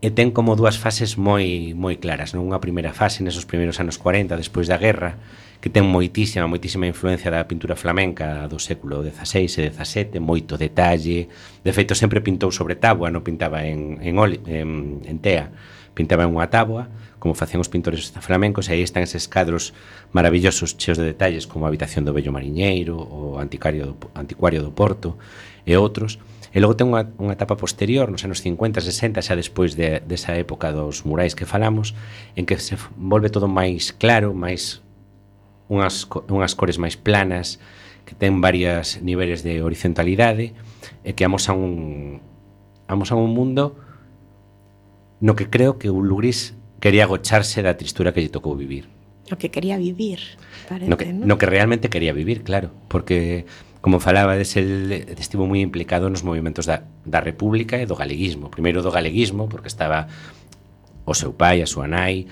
E 0.00 0.08
ten 0.08 0.32
como 0.32 0.56
dúas 0.56 0.80
fases 0.80 1.20
moi 1.20 1.76
moi 1.76 2.00
claras, 2.00 2.32
non? 2.32 2.48
Unha 2.48 2.56
primeira 2.56 2.96
fase 2.96 3.20
nesos 3.20 3.44
primeiros 3.44 3.76
anos 3.84 4.00
40, 4.00 4.32
despois 4.32 4.64
da 4.64 4.80
guerra, 4.80 5.20
que 5.60 5.68
ten 5.68 5.84
moitísima, 5.84 6.48
moitísima 6.48 6.88
influencia 6.88 7.28
da 7.28 7.44
pintura 7.44 7.76
flamenca 7.76 8.48
do 8.48 8.56
século 8.56 9.04
XVI 9.04 9.44
e 9.44 9.68
XVII, 9.68 10.16
moito 10.16 10.56
detalle. 10.56 11.28
De 11.60 11.72
feito, 11.76 11.92
sempre 11.92 12.24
pintou 12.24 12.48
sobre 12.48 12.80
táboa, 12.80 13.12
non 13.12 13.20
pintaba 13.20 13.68
en, 13.68 14.00
en, 14.00 14.16
oli, 14.16 14.40
en, 14.48 15.04
en 15.04 15.16
tea, 15.20 15.52
pintaba 15.92 16.24
en 16.24 16.32
unha 16.32 16.48
táboa 16.48 16.88
como 17.20 17.36
facían 17.36 17.60
os 17.60 17.68
pintores 17.68 18.10
flamencos, 18.24 18.66
e 18.66 18.74
aí 18.74 18.82
están 18.82 19.04
eses 19.04 19.28
cadros 19.28 19.76
maravillosos 20.10 20.74
cheos 20.80 20.96
de 20.96 21.04
detalles 21.04 21.46
como 21.46 21.64
a 21.64 21.70
habitación 21.70 22.08
do 22.08 22.16
vello 22.16 22.32
mariñeiro, 22.32 22.96
o 22.96 23.38
anticario 23.38 23.92
do, 23.92 23.94
anticuario 24.16 24.64
do 24.64 24.72
Porto 24.72 25.20
e 25.68 25.76
outros. 25.76 26.18
E 26.50 26.58
logo 26.58 26.74
ten 26.74 26.90
unha, 26.90 27.06
unha 27.20 27.36
etapa 27.36 27.54
posterior, 27.54 28.10
nos 28.10 28.26
anos 28.26 28.42
50, 28.42 28.82
60, 28.82 29.22
xa 29.22 29.38
despois 29.38 29.78
de, 29.78 30.02
desa 30.02 30.34
época 30.34 30.74
dos 30.74 31.06
murais 31.06 31.38
que 31.38 31.46
falamos, 31.46 31.94
en 32.34 32.48
que 32.48 32.58
se 32.58 32.74
volve 32.98 33.30
todo 33.30 33.46
máis 33.46 33.94
claro, 33.94 34.34
máis 34.34 34.82
unhas, 35.70 36.08
unhas 36.26 36.56
cores 36.58 36.80
máis 36.80 36.98
planas, 36.98 37.62
que 38.02 38.16
ten 38.18 38.42
varias 38.42 38.98
niveles 39.04 39.46
de 39.46 39.62
horizontalidade, 39.62 40.56
e 41.04 41.12
que 41.12 41.22
amosan 41.28 41.60
un, 41.60 41.74
amosan 42.88 43.20
un 43.20 43.30
mundo 43.30 43.76
no 45.20 45.36
que 45.36 45.52
creo 45.52 45.78
que 45.78 45.92
o 45.92 46.00
Lugris 46.00 46.56
quería 46.80 47.04
agocharse 47.04 47.62
da 47.62 47.76
tristura 47.76 48.10
que 48.10 48.24
lle 48.24 48.32
tocou 48.32 48.56
vivir. 48.56 48.88
O 49.30 49.38
que 49.38 49.52
quería 49.52 49.78
vivir, 49.78 50.40
parece, 50.66 50.90
no 50.90 50.96
que, 50.98 51.12
¿no? 51.12 51.22
no 51.22 51.38
que 51.38 51.46
realmente 51.46 51.86
quería 51.86 52.10
vivir, 52.10 52.42
claro, 52.42 52.74
porque 52.90 53.46
como 53.80 54.00
falaba, 54.00 54.36
el 54.36 54.92
estivo 55.16 55.48
moi 55.48 55.64
implicado 55.64 56.12
nos 56.12 56.20
movimentos 56.20 56.68
da, 56.68 56.84
da 57.08 57.24
República 57.24 57.80
e 57.80 57.88
do 57.88 57.96
galeguismo. 57.96 58.52
Primeiro 58.52 58.84
do 58.84 58.92
galeguismo, 58.92 59.48
porque 59.48 59.72
estaba 59.72 60.04
o 61.08 61.14
seu 61.16 61.32
pai, 61.32 61.64
a 61.64 61.68
súa 61.68 61.88
nai, 61.88 62.28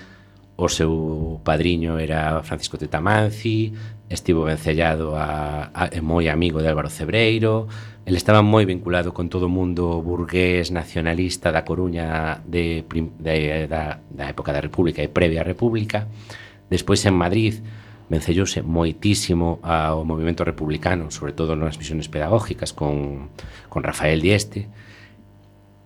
o 0.59 0.69
seu 0.69 1.41
padriño 1.41 1.97
era 1.97 2.45
Francisco 2.45 2.77
Tetamanci, 2.77 3.73
estivo 4.13 4.45
vencellado 4.45 5.17
a, 5.17 5.73
a, 5.73 5.89
a 5.89 6.01
moi 6.05 6.29
amigo 6.29 6.61
de 6.61 6.69
Álvaro 6.69 6.93
Cebreiro, 6.93 7.65
Ele 8.09 8.17
estaba 8.17 8.41
moi 8.41 8.65
vinculado 8.65 9.13
con 9.13 9.29
todo 9.29 9.45
o 9.45 9.53
mundo 9.53 10.01
burgués 10.01 10.73
nacionalista 10.73 11.53
da 11.53 11.61
Coruña 11.61 12.41
de, 12.41 12.81
de, 13.21 13.69
da, 13.69 14.01
da 14.09 14.25
época 14.33 14.49
da 14.49 14.57
República 14.57 15.05
e 15.05 15.13
previa 15.13 15.41
á 15.41 15.45
República. 15.45 16.09
Despois 16.73 17.05
en 17.05 17.13
Madrid 17.13 17.61
vencellouse 18.09 18.65
moitísimo 18.65 19.61
ao 19.61 20.01
movimento 20.09 20.41
republicano, 20.41 21.13
sobre 21.13 21.37
todo 21.37 21.53
nas 21.53 21.77
misións 21.77 22.09
pedagógicas 22.09 22.73
con, 22.73 23.29
con 23.69 23.85
Rafael 23.85 24.25
Dieste, 24.25 24.65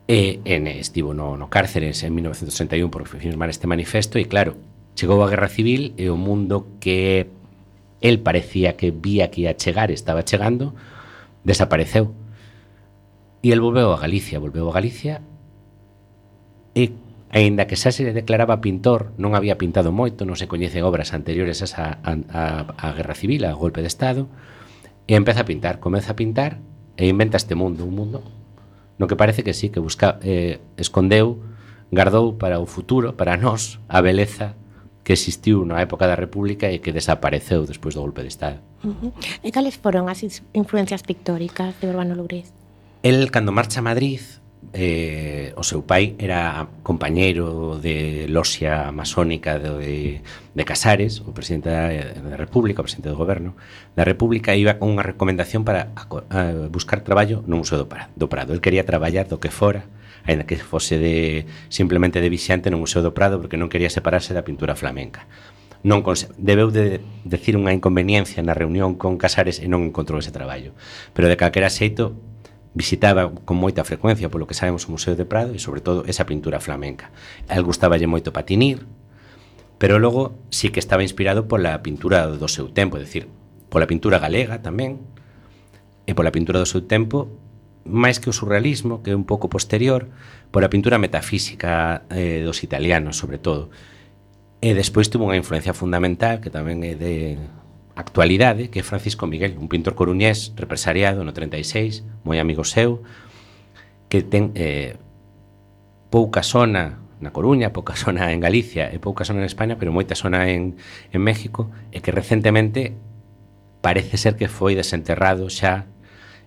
e 0.08 0.40
en, 0.48 0.72
estivo 0.72 1.12
no, 1.12 1.36
no 1.36 1.52
cárceres 1.52 2.08
en 2.08 2.16
1961 2.16 2.88
por 2.88 3.04
firmar 3.04 3.52
este 3.52 3.68
manifesto 3.68 4.16
e 4.16 4.32
claro, 4.32 4.56
chegou 4.96 5.20
a 5.20 5.28
Guerra 5.28 5.52
Civil 5.52 5.92
e 6.00 6.08
o 6.08 6.16
mundo 6.16 6.72
que 6.80 7.28
el 8.00 8.24
parecía 8.24 8.80
que 8.80 8.96
vía 8.96 9.28
que 9.28 9.44
ia 9.44 9.60
chegar 9.60 9.92
estaba 9.92 10.24
chegando 10.24 10.72
desapareceu. 11.43 12.15
E 13.43 13.51
el 13.51 13.60
volveu 13.60 13.91
a 13.91 13.99
Galicia, 13.99 14.39
volveu 14.39 14.67
a 14.71 14.75
Galicia 14.75 15.21
e 16.73 16.95
aínda 17.34 17.67
que 17.67 17.75
xa 17.75 17.91
se 17.91 18.13
declaraba 18.15 18.62
pintor, 18.63 19.12
non 19.19 19.36
había 19.36 19.60
pintado 19.60 19.91
moito, 19.91 20.23
non 20.23 20.39
se 20.39 20.47
coñecen 20.47 20.88
obras 20.88 21.12
anteriores 21.12 21.60
a, 21.75 21.99
a, 22.01 22.12
a, 22.32 22.43
a 22.77 22.88
Guerra 22.93 23.17
Civil, 23.17 23.43
a 23.43 23.58
golpe 23.58 23.82
de 23.82 23.89
Estado, 23.89 24.29
e 25.10 25.17
empeza 25.17 25.43
a 25.43 25.49
pintar, 25.49 25.82
comeza 25.84 26.13
a 26.13 26.19
pintar 26.19 26.62
e 26.95 27.10
inventa 27.10 27.36
este 27.36 27.58
mundo, 27.58 27.84
un 27.84 27.97
mundo 27.97 28.23
no 28.97 29.08
que 29.08 29.15
parece 29.15 29.43
que 29.43 29.53
sí, 29.53 29.69
que 29.69 29.79
busca, 29.79 30.19
eh, 30.21 30.62
escondeu, 30.77 31.41
gardou 31.91 32.38
para 32.38 32.62
o 32.62 32.65
futuro, 32.65 33.17
para 33.17 33.38
nós, 33.38 33.82
a 33.89 34.01
beleza 34.01 34.56
que 35.04 35.13
existiu 35.13 35.68
na 35.68 35.84
época 35.84 36.08
da 36.08 36.16
República 36.16 36.72
e 36.72 36.80
que 36.80 36.96
desapareceu 36.96 37.68
despois 37.68 37.94
do 37.96 38.02
golpe 38.02 38.24
de 38.24 38.32
Estado. 38.32 38.63
Uh 38.84 38.96
-huh. 38.96 39.12
E 39.44 39.52
cales 39.52 39.76
foron 39.76 40.08
as 40.08 40.24
influencias 40.56 41.04
pictóricas 41.04 41.76
de 41.84 41.92
Urbano 41.92 42.16
Lourés? 42.16 42.56
El, 43.04 43.32
cando 43.32 43.52
marcha 43.52 43.84
a 43.84 43.86
Madrid, 43.86 44.24
eh, 44.72 45.52
o 45.60 45.63
seu 45.63 45.84
pai 45.84 46.16
era 46.16 46.72
compañeiro 46.88 47.78
de 47.84 48.26
loxia 48.32 48.96
masónica 48.96 49.60
de, 49.60 50.24
de 50.24 50.63
Casares, 50.63 51.20
o 51.20 51.36
presidente 51.36 51.68
da, 51.68 51.92
eh, 51.92 52.16
da 52.16 52.39
República, 52.39 52.80
o 52.80 52.88
presidente 52.88 53.12
do 53.12 53.20
goberno 53.20 53.60
da 53.94 54.08
República, 54.08 54.56
iba 54.56 54.80
con 54.80 54.96
unha 54.96 55.04
recomendación 55.04 55.68
para 55.68 55.92
a, 56.00 56.08
a 56.32 56.39
eh, 56.48 56.72
buscar 56.72 57.04
traballo 57.04 57.44
no 57.44 57.60
Museo 57.60 57.76
do 57.76 57.92
Prado. 57.92 58.08
do 58.16 58.32
Prado. 58.32 58.56
El 58.56 58.63
quería 58.63 58.88
traballar 58.88 59.28
do 59.28 59.44
que 59.44 59.52
fora 59.52 59.84
aínda 60.26 60.48
que 60.48 60.56
fose 60.56 60.98
de 60.98 61.46
simplemente 61.68 62.22
de 62.24 62.30
vixante 62.32 62.72
no 62.72 62.80
Museo 62.80 63.04
do 63.04 63.12
Prado 63.12 63.40
porque 63.40 63.60
non 63.60 63.68
quería 63.68 63.92
separarse 63.92 64.32
da 64.32 64.48
pintura 64.48 64.76
flamenca. 64.76 65.28
Non 65.84 66.00
debeu 66.40 66.72
de 66.72 67.04
decir 67.28 67.60
unha 67.60 67.76
inconveniencia 67.76 68.40
na 68.40 68.56
reunión 68.56 68.96
con 68.96 69.20
Casares 69.20 69.60
e 69.60 69.68
non 69.68 69.84
encontrou 69.84 70.24
ese 70.24 70.32
traballo. 70.32 70.72
Pero 71.12 71.28
de 71.28 71.36
calquera 71.36 71.68
xeito 71.68 72.16
visitaba 72.72 73.30
con 73.44 73.60
moita 73.60 73.84
frecuencia 73.84 74.32
polo 74.32 74.48
que 74.48 74.56
sabemos 74.56 74.88
o 74.88 74.96
Museo 74.96 75.20
de 75.20 75.28
Prado 75.28 75.52
e 75.52 75.60
sobre 75.60 75.84
todo 75.84 76.08
esa 76.08 76.24
pintura 76.24 76.64
flamenca. 76.64 77.12
A 77.52 77.60
él 77.60 77.68
gustaballe 77.68 78.08
moito 78.08 78.32
patinir, 78.32 78.88
pero 79.76 80.00
logo 80.00 80.40
sí 80.50 80.72
que 80.72 80.80
estaba 80.80 81.04
inspirado 81.04 81.52
pola 81.52 81.84
pintura 81.84 82.32
do 82.32 82.48
seu 82.48 82.72
tempo, 82.72 82.96
é 82.96 83.04
dicir, 83.04 83.28
pola 83.68 83.84
pintura 83.84 84.24
galega 84.24 84.64
tamén, 84.64 85.04
e 86.08 86.12
pola 86.16 86.32
pintura 86.32 86.60
do 86.60 86.68
seu 86.68 86.84
tempo 86.84 87.32
máis 87.84 88.19
que 88.19 88.32
o 88.32 88.36
surrealismo, 88.36 89.04
que 89.04 89.12
é 89.12 89.15
un 89.15 89.28
pouco 89.28 89.52
posterior, 89.52 90.08
pola 90.52 90.72
pintura 90.72 90.98
metafísica 90.98 92.08
eh, 92.10 92.41
dos 92.43 92.63
italianos, 92.63 93.19
sobre 93.19 93.38
todo. 93.38 93.69
E 94.63 94.72
despois 94.72 95.12
tuvo 95.12 95.28
unha 95.28 95.36
influencia 95.36 95.76
fundamental, 95.76 96.39
que 96.39 96.48
tamén 96.48 96.84
é 96.88 96.96
de 96.96 97.36
actualidade, 97.96 98.72
que 98.72 98.80
é 98.80 98.84
Francisco 98.84 99.28
Miguel, 99.28 99.60
un 99.60 99.67
pintor 99.67 99.93
coruñés 99.93 100.56
represariado 100.56 101.28
no 101.28 101.36
36, 101.36 102.08
moi 102.24 102.39
amigo 102.39 102.63
seu, 102.63 103.04
que 104.08 104.24
ten 104.24 104.56
eh, 104.56 104.96
pouca 106.08 106.41
zona 106.46 107.04
na 107.19 107.32
Coruña, 107.32 107.76
pouca 107.76 107.96
zona 108.04 108.32
en 108.32 108.39
Galicia 108.39 108.88
e 108.91 109.00
pouca 109.04 109.28
zona 109.28 109.43
en 109.43 109.50
España, 109.50 109.76
pero 109.76 109.91
moita 109.91 110.15
zona 110.15 110.48
en, 110.48 110.80
en 111.12 111.22
México, 111.22 111.67
e 111.91 112.00
que 112.00 112.15
recentemente 112.15 112.96
parece 113.84 114.15
ser 114.15 114.39
que 114.39 114.48
foi 114.48 114.74
desenterrado 114.80 115.52
xa 115.52 115.91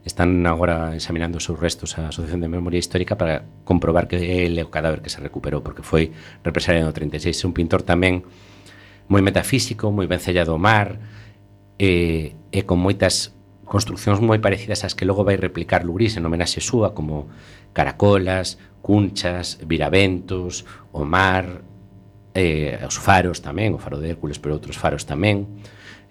Están 0.07 0.47
agora 0.47 0.95
examinando 0.95 1.43
os 1.43 1.45
seus 1.45 1.59
restos 1.59 1.99
a 1.99 2.15
Asociación 2.15 2.39
de 2.39 2.47
Memoria 2.47 2.79
Histórica 2.79 3.19
para 3.19 3.43
comprobar 3.67 4.07
que 4.07 4.15
ele 4.15 4.63
é 4.63 4.65
o 4.65 4.71
cadáver 4.71 5.03
que 5.03 5.11
se 5.11 5.19
recuperou, 5.19 5.67
porque 5.67 5.83
foi 5.83 6.15
represario 6.47 6.87
no 6.87 6.95
36. 6.95 7.35
Un 7.43 7.51
pintor 7.51 7.83
tamén 7.83 8.23
moi 9.11 9.19
metafísico, 9.19 9.91
moi 9.91 10.07
ben 10.07 10.23
sellado 10.23 10.55
ao 10.55 10.63
mar, 10.63 11.03
e, 11.75 12.39
e 12.55 12.61
con 12.63 12.79
moitas 12.79 13.35
construccións 13.67 14.23
moi 14.23 14.39
parecidas 14.39 14.87
ás 14.87 14.95
que 14.95 15.03
logo 15.03 15.27
vai 15.27 15.35
replicar 15.35 15.83
Lugris 15.83 16.15
en 16.15 16.23
homenaxe 16.23 16.63
súa, 16.63 16.95
como 16.95 17.27
caracolas, 17.75 18.63
cunchas, 18.87 19.59
viraventos, 19.67 20.71
o 20.95 21.03
mar, 21.03 21.67
eh, 22.39 22.79
os 22.87 22.95
faros 22.95 23.43
tamén, 23.43 23.75
o 23.75 23.83
faro 23.83 23.99
de 23.99 24.15
Hércules, 24.15 24.39
pero 24.39 24.55
outros 24.55 24.79
faros 24.79 25.03
tamén. 25.03 25.51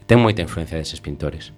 Ten 0.04 0.20
moita 0.20 0.44
influencia 0.44 0.76
deses 0.76 1.00
pintores. 1.00 1.56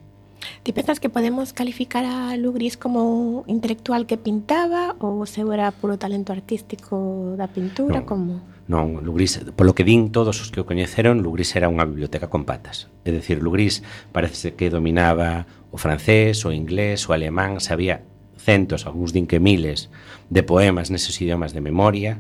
Ti 0.63 0.73
pensas 0.73 0.99
que 0.99 1.10
podemos 1.10 1.53
calificar 1.53 2.05
a 2.05 2.36
Lugris 2.38 2.77
como 2.77 3.43
intelectual 3.47 4.05
que 4.05 4.17
pintaba 4.17 4.95
ou 4.99 5.25
se 5.25 5.41
era 5.41 5.71
puro 5.71 5.97
talento 5.97 6.31
artístico 6.33 7.33
da 7.39 7.47
pintura? 7.47 8.01
Non, 8.01 8.07
como? 8.07 8.33
non 8.67 8.99
Lugris, 8.99 9.39
polo 9.55 9.71
que 9.71 9.88
din 9.88 10.12
todos 10.12 10.43
os 10.43 10.51
que 10.51 10.60
o 10.60 10.67
coñeceron, 10.67 11.23
Lugris 11.23 11.55
era 11.55 11.71
unha 11.71 11.88
biblioteca 11.88 12.27
con 12.27 12.43
patas. 12.43 12.91
É 13.07 13.15
dicir, 13.15 13.39
Lugris 13.39 13.79
parece 14.12 14.60
que 14.60 14.67
dominaba 14.67 15.47
o 15.71 15.79
francés, 15.79 16.43
o 16.43 16.51
inglés, 16.51 17.07
o 17.07 17.15
alemán, 17.15 17.63
sabía 17.63 18.03
centos, 18.36 18.83
algúns 18.83 19.15
din 19.15 19.23
que 19.23 19.39
miles 19.39 19.88
de 20.27 20.43
poemas 20.43 20.91
neses 20.91 21.15
idiomas 21.23 21.55
de 21.55 21.63
memoria, 21.63 22.19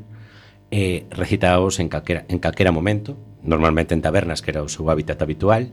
eh, 0.71 1.03
recitados 1.11 1.83
en 1.83 1.91
calquera, 1.91 2.23
en 2.31 2.39
calquera 2.39 2.71
momento, 2.71 3.19
normalmente 3.43 3.91
en 3.91 4.01
tabernas, 4.01 4.39
que 4.39 4.51
era 4.55 4.63
o 4.63 4.71
seu 4.71 4.87
hábitat 4.87 5.19
habitual, 5.19 5.71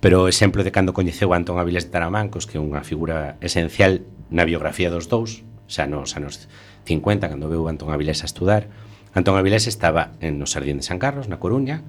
pero 0.00 0.24
o 0.24 0.28
exemplo 0.28 0.64
de 0.64 0.72
cando 0.72 0.96
coñeceu 0.96 1.32
a 1.32 1.36
Antón 1.36 1.60
Avilés 1.60 1.84
de 1.84 1.92
Taramancos, 1.92 2.48
que 2.48 2.56
é 2.56 2.60
unha 2.60 2.80
figura 2.80 3.36
esencial 3.44 4.00
na 4.32 4.48
biografía 4.48 4.88
dos 4.88 5.12
dous, 5.12 5.44
xa 5.68 5.84
nos 5.84 6.16
anos 6.16 6.48
50, 6.88 7.28
cando 7.28 7.52
veu 7.52 7.68
Antón 7.68 7.92
Avilés 7.92 8.24
a 8.24 8.28
estudar, 8.28 8.72
Antón 9.12 9.36
Avilés 9.36 9.68
estaba 9.68 10.16
en 10.24 10.40
no 10.40 10.48
Sardín 10.48 10.80
de 10.80 10.86
San 10.88 10.96
Carlos, 10.96 11.28
na 11.28 11.36
Coruña, 11.36 11.84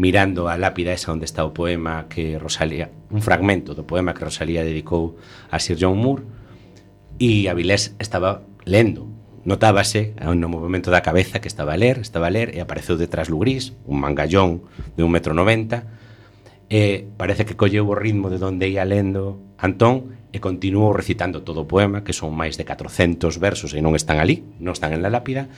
mirando 0.00 0.48
a 0.48 0.56
lápida 0.56 0.96
esa 0.96 1.12
onde 1.12 1.28
está 1.28 1.44
o 1.44 1.52
poema 1.52 2.08
que 2.08 2.40
Rosalía, 2.40 2.88
un 3.12 3.20
fragmento 3.20 3.76
do 3.76 3.84
poema 3.84 4.16
que 4.16 4.24
Rosalía 4.24 4.64
dedicou 4.64 5.20
a 5.52 5.60
Sir 5.60 5.76
John 5.76 6.00
Moore, 6.00 6.24
e 7.20 7.52
Avilés 7.52 7.92
estaba 8.00 8.40
lendo. 8.64 9.04
Notábase 9.44 10.16
eh, 10.16 10.32
no 10.32 10.48
movimento 10.48 10.88
da 10.88 11.04
cabeza 11.04 11.44
que 11.44 11.52
estaba 11.52 11.76
a 11.76 11.80
ler, 11.80 12.00
estaba 12.00 12.30
a 12.30 12.32
ler 12.32 12.56
e 12.56 12.64
apareceu 12.64 12.96
detrás 12.96 13.28
Lugrís, 13.28 13.76
un 13.84 14.00
mangallón 14.00 14.64
de 14.96 15.04
un 15.04 15.12
metro 15.12 15.36
noventa, 15.36 15.99
e 16.70 17.02
parece 17.18 17.42
que 17.42 17.58
colleu 17.58 17.90
o 17.90 17.98
ritmo 17.98 18.30
de 18.30 18.38
donde 18.38 18.70
ia 18.70 18.86
lendo 18.86 19.42
Antón 19.58 20.14
e 20.30 20.38
continuou 20.38 20.94
recitando 20.94 21.42
todo 21.42 21.66
o 21.66 21.68
poema, 21.68 22.06
que 22.06 22.14
son 22.14 22.30
máis 22.30 22.54
de 22.54 22.62
400 22.62 23.42
versos 23.42 23.74
e 23.74 23.82
non 23.82 23.98
están 23.98 24.22
ali, 24.22 24.46
non 24.62 24.78
están 24.78 24.94
en 24.94 25.02
la 25.02 25.10
lápida, 25.10 25.50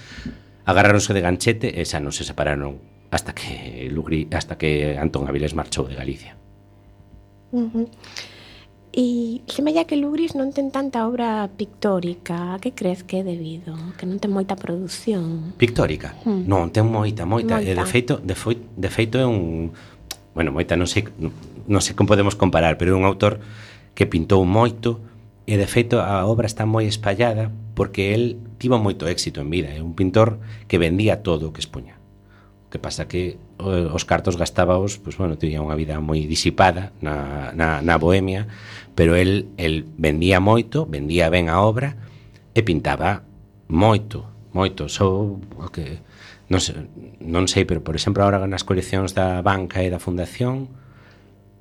agarráronse 0.64 1.12
de 1.12 1.20
ganchete 1.20 1.68
e 1.68 1.85
xa 1.85 2.01
non 2.01 2.16
se 2.16 2.25
separaron 2.25 2.81
hasta 3.12 3.37
que 3.37 3.92
Lugri, 3.92 4.25
hasta 4.33 4.57
que 4.57 4.96
Antón 4.96 5.29
Avilés 5.29 5.53
marchou 5.53 5.85
de 5.85 6.01
Galicia. 6.01 6.33
Uh 7.53 7.68
-huh. 7.68 7.87
E 8.92 9.40
semella 9.48 9.88
que 9.88 9.96
Lugris 9.96 10.37
non 10.37 10.53
ten 10.53 10.68
tanta 10.68 11.09
obra 11.09 11.48
pictórica, 11.57 12.53
a 12.53 12.61
que 12.61 12.77
crees 12.77 13.01
que 13.01 13.20
é 13.20 13.25
debido? 13.25 13.72
Que 13.96 14.05
non 14.05 14.20
ten 14.20 14.29
moita 14.29 14.53
produción. 14.53 15.57
Pictórica? 15.57 16.12
Hmm. 16.29 16.44
Non, 16.44 16.68
ten 16.68 16.85
moita, 16.85 17.25
moita, 17.25 17.57
moita. 17.57 17.68
E 17.68 17.72
de 17.72 17.85
feito, 17.88 18.20
de, 18.20 18.37
foi, 18.37 18.61
de 18.61 18.90
feito 18.92 19.16
é 19.16 19.25
un 19.25 19.72
bueno, 20.35 20.52
moita 20.52 20.76
non 20.76 20.88
sei, 20.88 21.08
non 21.68 21.80
sei 21.85 21.92
como 21.92 22.08
podemos 22.08 22.35
comparar, 22.35 22.80
pero 22.80 22.92
é 22.92 22.96
un 22.96 23.04
autor 23.04 23.40
que 23.92 24.08
pintou 24.08 24.44
moito 24.48 25.00
e 25.44 25.58
de 25.58 25.66
feito 25.68 26.00
a 26.00 26.24
obra 26.24 26.48
está 26.48 26.64
moi 26.64 26.88
espallada 26.88 27.52
porque 27.74 28.14
el 28.14 28.38
tivo 28.58 28.78
moito 28.78 29.08
éxito 29.08 29.40
en 29.40 29.50
vida, 29.50 29.68
é 29.72 29.83
un 29.83 29.92
pintor 29.92 30.38
que 30.68 30.78
vendía 30.78 31.20
todo 31.20 31.50
o 31.50 31.52
que 31.52 31.60
expuña. 31.60 31.98
O 32.64 32.68
que 32.72 32.80
pasa 32.80 33.08
que 33.08 33.37
os 33.58 34.04
cartos 34.04 34.40
gastábaos, 34.40 34.96
pois 34.96 35.16
pues, 35.16 35.20
bueno, 35.20 35.37
tiña 35.37 35.60
unha 35.60 35.76
vida 35.76 36.00
moi 36.00 36.24
disipada 36.24 36.96
na, 37.04 37.52
na, 37.52 37.85
na 37.85 38.00
bohemia, 38.00 38.48
pero 38.96 39.16
el, 39.16 39.52
el 39.60 39.85
vendía 40.00 40.40
moito, 40.40 40.88
vendía 40.88 41.28
ben 41.28 41.52
a 41.52 41.60
obra 41.60 42.00
e 42.56 42.60
pintaba 42.64 43.24
moito, 43.68 44.28
moito, 44.52 44.88
só 44.88 45.08
o 45.08 45.68
que 45.72 46.00
non 46.53 46.61
sei, 46.61 46.77
non 47.25 47.48
sei, 47.48 47.65
pero 47.65 47.81
por 47.81 47.96
exemplo 47.96 48.21
agora 48.21 48.44
nas 48.44 48.69
coleccións 48.69 49.17
da 49.17 49.40
banca 49.40 49.81
e 49.81 49.88
da 49.88 49.96
fundación 49.96 50.69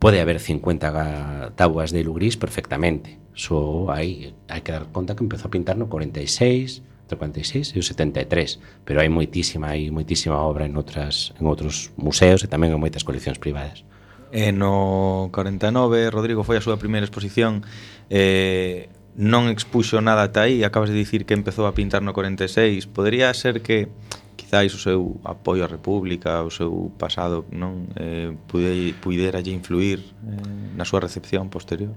pode 0.04 0.20
haber 0.20 0.44
50 0.44 1.56
tabuas 1.56 1.96
de 1.96 2.04
hilo 2.04 2.12
gris 2.12 2.36
perfectamente. 2.36 3.16
So, 3.32 3.88
hai, 3.88 4.36
hai 4.52 4.60
que 4.60 4.76
dar 4.76 4.92
conta 4.92 5.16
que 5.16 5.24
empezou 5.24 5.48
a 5.48 5.56
pintar 5.56 5.80
no 5.80 5.88
46, 5.88 6.84
entre 7.08 7.16
46 7.16 7.76
e 7.76 7.80
o 7.80 7.84
73, 7.84 8.60
pero 8.84 9.00
hai 9.00 9.08
moitísima 9.08 9.72
hai 9.72 9.88
moitísima 9.92 10.36
obra 10.36 10.68
en 10.68 10.76
outras 10.76 11.32
en 11.40 11.48
outros 11.48 11.96
museos 11.96 12.44
e 12.44 12.52
tamén 12.52 12.76
en 12.76 12.80
moitas 12.80 13.08
coleccións 13.08 13.40
privadas. 13.40 13.88
E 14.32 14.52
no 14.52 15.32
49 15.32 16.12
Rodrigo 16.12 16.44
foi 16.44 16.60
a 16.60 16.64
súa 16.64 16.80
primeira 16.80 17.08
exposición 17.08 17.64
eh, 18.08 18.92
non 19.16 19.52
expuxo 19.52 20.00
nada 20.00 20.32
ata 20.32 20.48
aí, 20.48 20.64
acabas 20.64 20.88
de 20.88 20.96
dicir 20.96 21.28
que 21.28 21.36
empezou 21.36 21.68
a 21.68 21.76
pintar 21.76 22.00
no 22.00 22.16
46. 22.16 22.88
Podería 22.88 23.28
ser 23.36 23.60
que 23.60 23.92
quizáis 24.36 24.74
o 24.76 24.80
seu 24.80 25.20
apoio 25.24 25.64
á 25.64 25.70
República, 25.70 26.44
o 26.44 26.52
seu 26.52 26.92
pasado, 26.98 27.48
non 27.52 27.90
eh, 27.96 28.36
pude, 28.48 28.96
puderalle 29.00 29.52
influir 29.52 30.00
eh, 30.02 30.76
na 30.78 30.84
súa 30.84 31.04
recepción 31.04 31.50
posterior? 31.50 31.94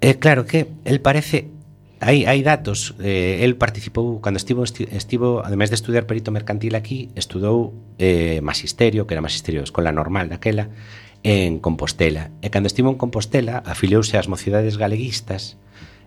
Eh, 0.00 0.16
claro 0.16 0.48
que 0.48 0.68
el 0.84 1.00
parece 1.00 1.60
Hai, 2.00 2.24
hai 2.24 2.40
datos, 2.40 2.96
eh, 3.04 3.44
el 3.44 3.60
participou 3.60 4.24
cando 4.24 4.40
estivo, 4.40 4.64
estivo 4.64 5.44
ademais 5.44 5.68
de 5.68 5.76
estudar 5.76 6.08
perito 6.08 6.32
mercantil 6.32 6.72
aquí, 6.72 7.12
estudou 7.12 7.76
eh, 8.00 8.40
magisterio, 8.40 9.04
que 9.04 9.12
era 9.12 9.20
magisterio 9.20 9.60
escola 9.60 9.92
normal 9.92 10.32
daquela, 10.32 10.72
en 11.20 11.60
Compostela. 11.60 12.32
E 12.40 12.48
cando 12.48 12.72
estivo 12.72 12.88
en 12.88 12.96
Compostela, 12.96 13.60
afiliouse 13.68 14.16
ás 14.16 14.32
mocidades 14.32 14.80
galeguistas 14.80 15.60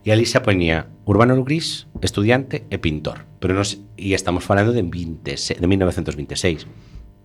E 0.03 0.11
ali 0.11 0.27
xa 0.27 0.43
poñía 0.43 0.91
Urbano 1.07 1.39
Gris, 1.47 1.87
estudiante 2.03 2.67
e 2.67 2.77
pintor. 2.77 3.23
Pero 3.39 3.55
non 3.55 3.63
se, 3.63 3.79
e 3.95 4.11
estamos 4.11 4.43
falando 4.43 4.75
de, 4.75 4.83
26, 4.83 5.63
de 5.63 5.67
1926 5.67 6.67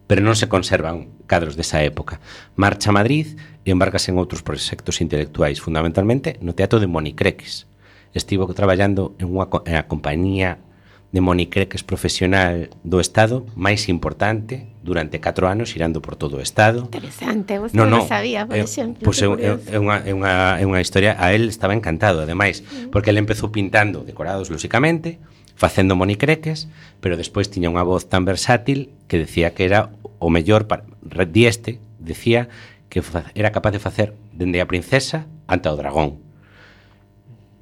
pero 0.09 0.24
non 0.24 0.33
se 0.35 0.49
conservan 0.49 1.12
cadros 1.29 1.55
desa 1.55 1.85
época. 1.85 2.18
Marcha 2.57 2.89
a 2.91 2.97
Madrid 2.97 3.37
e 3.62 3.68
embarcase 3.68 4.09
en 4.09 4.16
outros 4.16 4.41
proxectos 4.41 5.05
intelectuais, 5.05 5.61
fundamentalmente 5.61 6.41
no 6.41 6.57
Teatro 6.57 6.81
de 6.81 6.89
Monicreques. 6.89 7.68
Estivo 8.16 8.49
traballando 8.57 9.12
en 9.20 9.29
unha 9.29 9.53
en 9.68 9.76
a 9.76 9.85
compañía 9.85 10.64
de 11.11 11.20
monicreques 11.20 11.82
profesional 11.82 12.68
do 12.84 13.00
Estado 13.00 13.48
máis 13.56 13.88
importante 13.88 14.68
durante 14.84 15.20
4 15.20 15.48
anos 15.48 15.72
irando 15.72 16.04
por 16.04 16.16
todo 16.16 16.36
o 16.36 16.42
Estado. 16.44 16.84
Interesante, 16.84 17.56
vos 17.56 17.72
non, 17.72 17.88
non 17.88 18.04
sabía, 18.04 18.44
por 18.44 18.61
é, 18.61 18.64
exemplo. 18.64 19.09
Pois 19.09 19.16
é, 19.24 19.28
é, 19.28 19.56
é, 19.56 19.78
unha, 19.80 20.04
é, 20.04 20.12
unha, 20.12 20.61
é 20.61 20.64
unha 20.68 20.80
historia, 20.84 21.16
a 21.16 21.32
él 21.32 21.48
estaba 21.48 21.72
encantado, 21.72 22.20
ademais, 22.20 22.61
mm. 22.61 22.92
porque 22.92 23.09
ele 23.09 23.24
empezou 23.24 23.48
pintando 23.48 24.04
decorados, 24.04 24.52
lóxicamente, 24.52 25.16
facendo 25.56 25.96
monicreques, 25.96 26.68
pero 27.00 27.16
despois 27.16 27.48
tiña 27.48 27.72
unha 27.72 27.82
voz 27.88 28.12
tan 28.12 28.28
versátil 28.28 28.92
que 29.09 29.16
decía 29.16 29.56
que 29.56 29.64
era 29.64 29.88
o 30.20 30.28
mellor 30.28 30.68
para 30.68 30.84
dieste, 31.24 31.80
decía 31.96 32.52
que 32.92 33.00
era 33.34 33.48
capaz 33.52 33.72
de 33.72 33.80
facer 33.80 34.12
dende 34.36 34.61
a 34.61 34.68
princesa 34.68 35.24
ata 35.48 35.72
o 35.72 35.76
dragón. 35.80 36.20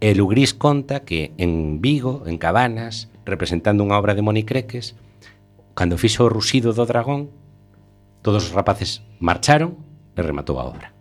E 0.02 0.12
Lugris 0.12 0.52
conta 0.52 1.06
que 1.06 1.32
en 1.40 1.80
Vigo, 1.80 2.28
en 2.28 2.36
Cabanas, 2.36 3.08
representando 3.26 3.82
unha 3.82 3.98
obra 3.98 4.14
de 4.14 4.22
Monicreques, 4.22 4.94
cando 5.74 5.98
fixo 5.98 6.24
o 6.24 6.32
rusido 6.32 6.72
do 6.72 6.86
dragón, 6.86 7.28
todos 8.22 8.48
os 8.48 8.54
rapaces 8.54 9.04
marcharon 9.20 9.76
e 10.16 10.20
rematou 10.22 10.56
a 10.56 10.64
obra. 10.64 10.96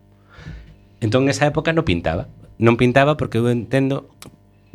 Entón, 1.00 1.30
nesa 1.30 1.48
época 1.48 1.72
non 1.72 1.88
pintaba. 1.88 2.28
Non 2.58 2.76
pintaba 2.76 3.16
porque 3.16 3.38
eu 3.40 3.48
entendo 3.48 4.12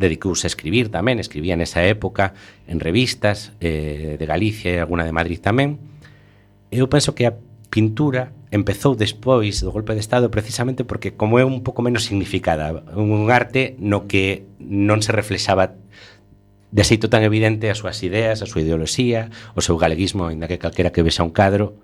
dedicouse 0.01 0.49
a 0.49 0.51
escribir 0.51 0.89
tamén, 0.89 1.21
escribía 1.21 1.59
nesa 1.59 1.85
época 1.85 2.33
en 2.65 2.81
revistas 2.81 3.53
eh, 3.61 4.17
de 4.17 4.25
Galicia 4.25 4.73
e 4.73 4.81
alguna 4.81 5.05
de 5.05 5.13
Madrid 5.13 5.43
tamén. 5.43 5.77
Eu 6.73 6.89
penso 6.89 7.13
que 7.13 7.29
a 7.29 7.37
pintura 7.69 8.33
empezou 8.51 8.97
despois 8.97 9.61
do 9.63 9.71
golpe 9.71 9.93
de 9.93 10.03
Estado 10.03 10.33
precisamente 10.33 10.83
porque 10.83 11.15
como 11.15 11.39
é 11.39 11.45
un 11.45 11.63
pouco 11.63 11.85
menos 11.85 12.09
significada, 12.09 12.83
un 12.97 13.31
arte 13.31 13.77
no 13.79 14.09
que 14.09 14.49
non 14.59 15.05
se 15.05 15.13
reflexaba 15.13 15.77
de 16.71 16.83
xeito 16.87 17.11
tan 17.11 17.27
evidente 17.27 17.71
as 17.71 17.83
súas 17.83 17.99
ideas, 18.07 18.43
a 18.43 18.47
súa 18.47 18.63
ideoloxía, 18.63 19.35
o 19.59 19.61
seu 19.61 19.75
galeguismo, 19.75 20.31
ainda 20.31 20.47
que 20.47 20.63
calquera 20.63 20.95
que 20.95 21.03
vexa 21.03 21.27
un 21.27 21.35
cadro, 21.35 21.75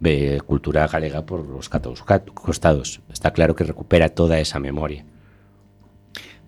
ve 0.00 0.40
cultura 0.44 0.88
galega 0.88 1.24
por 1.28 1.44
os 1.44 1.68
catous 1.68 2.00
costados. 2.32 3.00
Está 3.12 3.32
claro 3.32 3.54
que 3.54 3.64
recupera 3.64 4.08
toda 4.08 4.40
esa 4.40 4.58
memoria. 4.58 5.04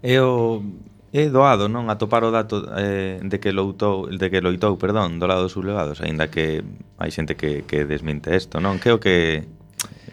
É 0.03 0.21
o 0.21 0.65
é 1.13 1.29
doado, 1.33 1.69
non, 1.69 1.89
atopar 1.89 2.25
o 2.25 2.33
dato 2.33 2.65
eh, 2.77 3.21
de 3.25 3.37
que 3.41 3.53
loitou, 3.53 4.09
de 4.13 4.27
que 4.29 4.45
loitou, 4.45 4.77
perdón, 4.77 5.17
do 5.17 5.25
lado 5.25 5.49
dos 5.49 5.57
sublevados, 5.57 6.05
aínda 6.05 6.29
que 6.29 6.61
hai 7.01 7.11
xente 7.13 7.37
que 7.37 7.65
que 7.65 7.89
desminte 7.89 8.33
isto, 8.37 8.61
non? 8.61 8.77
Que 8.77 8.93
o 8.93 9.01
que 9.01 9.49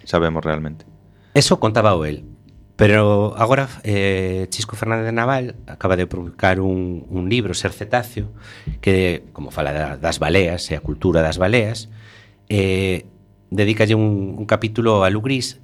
sabemos 0.08 0.44
realmente. 0.44 0.88
Eso 1.36 1.60
contaba 1.60 1.96
o 1.96 2.08
el. 2.08 2.33
Pero 2.76 3.36
agora 3.38 3.70
eh, 3.84 4.48
Chisco 4.50 4.76
Fernández 4.76 5.14
Naval 5.14 5.56
acaba 5.68 5.96
de 5.96 6.08
publicar 6.08 6.60
un, 6.60 7.06
un 7.10 7.30
libro, 7.30 7.54
Ser 7.54 7.72
Cetáceo, 7.72 8.30
que, 8.82 9.24
como 9.32 9.52
fala 9.52 9.72
da, 9.74 9.98
das 9.98 10.18
baleas 10.18 10.72
e 10.72 10.76
a 10.76 10.82
cultura 10.82 11.22
das 11.22 11.38
baleas, 11.38 11.94
eh, 12.50 13.06
dedicalle 13.54 13.94
un, 13.94 14.34
un 14.42 14.46
capítulo 14.50 15.06
a 15.06 15.10
Lugris 15.14 15.62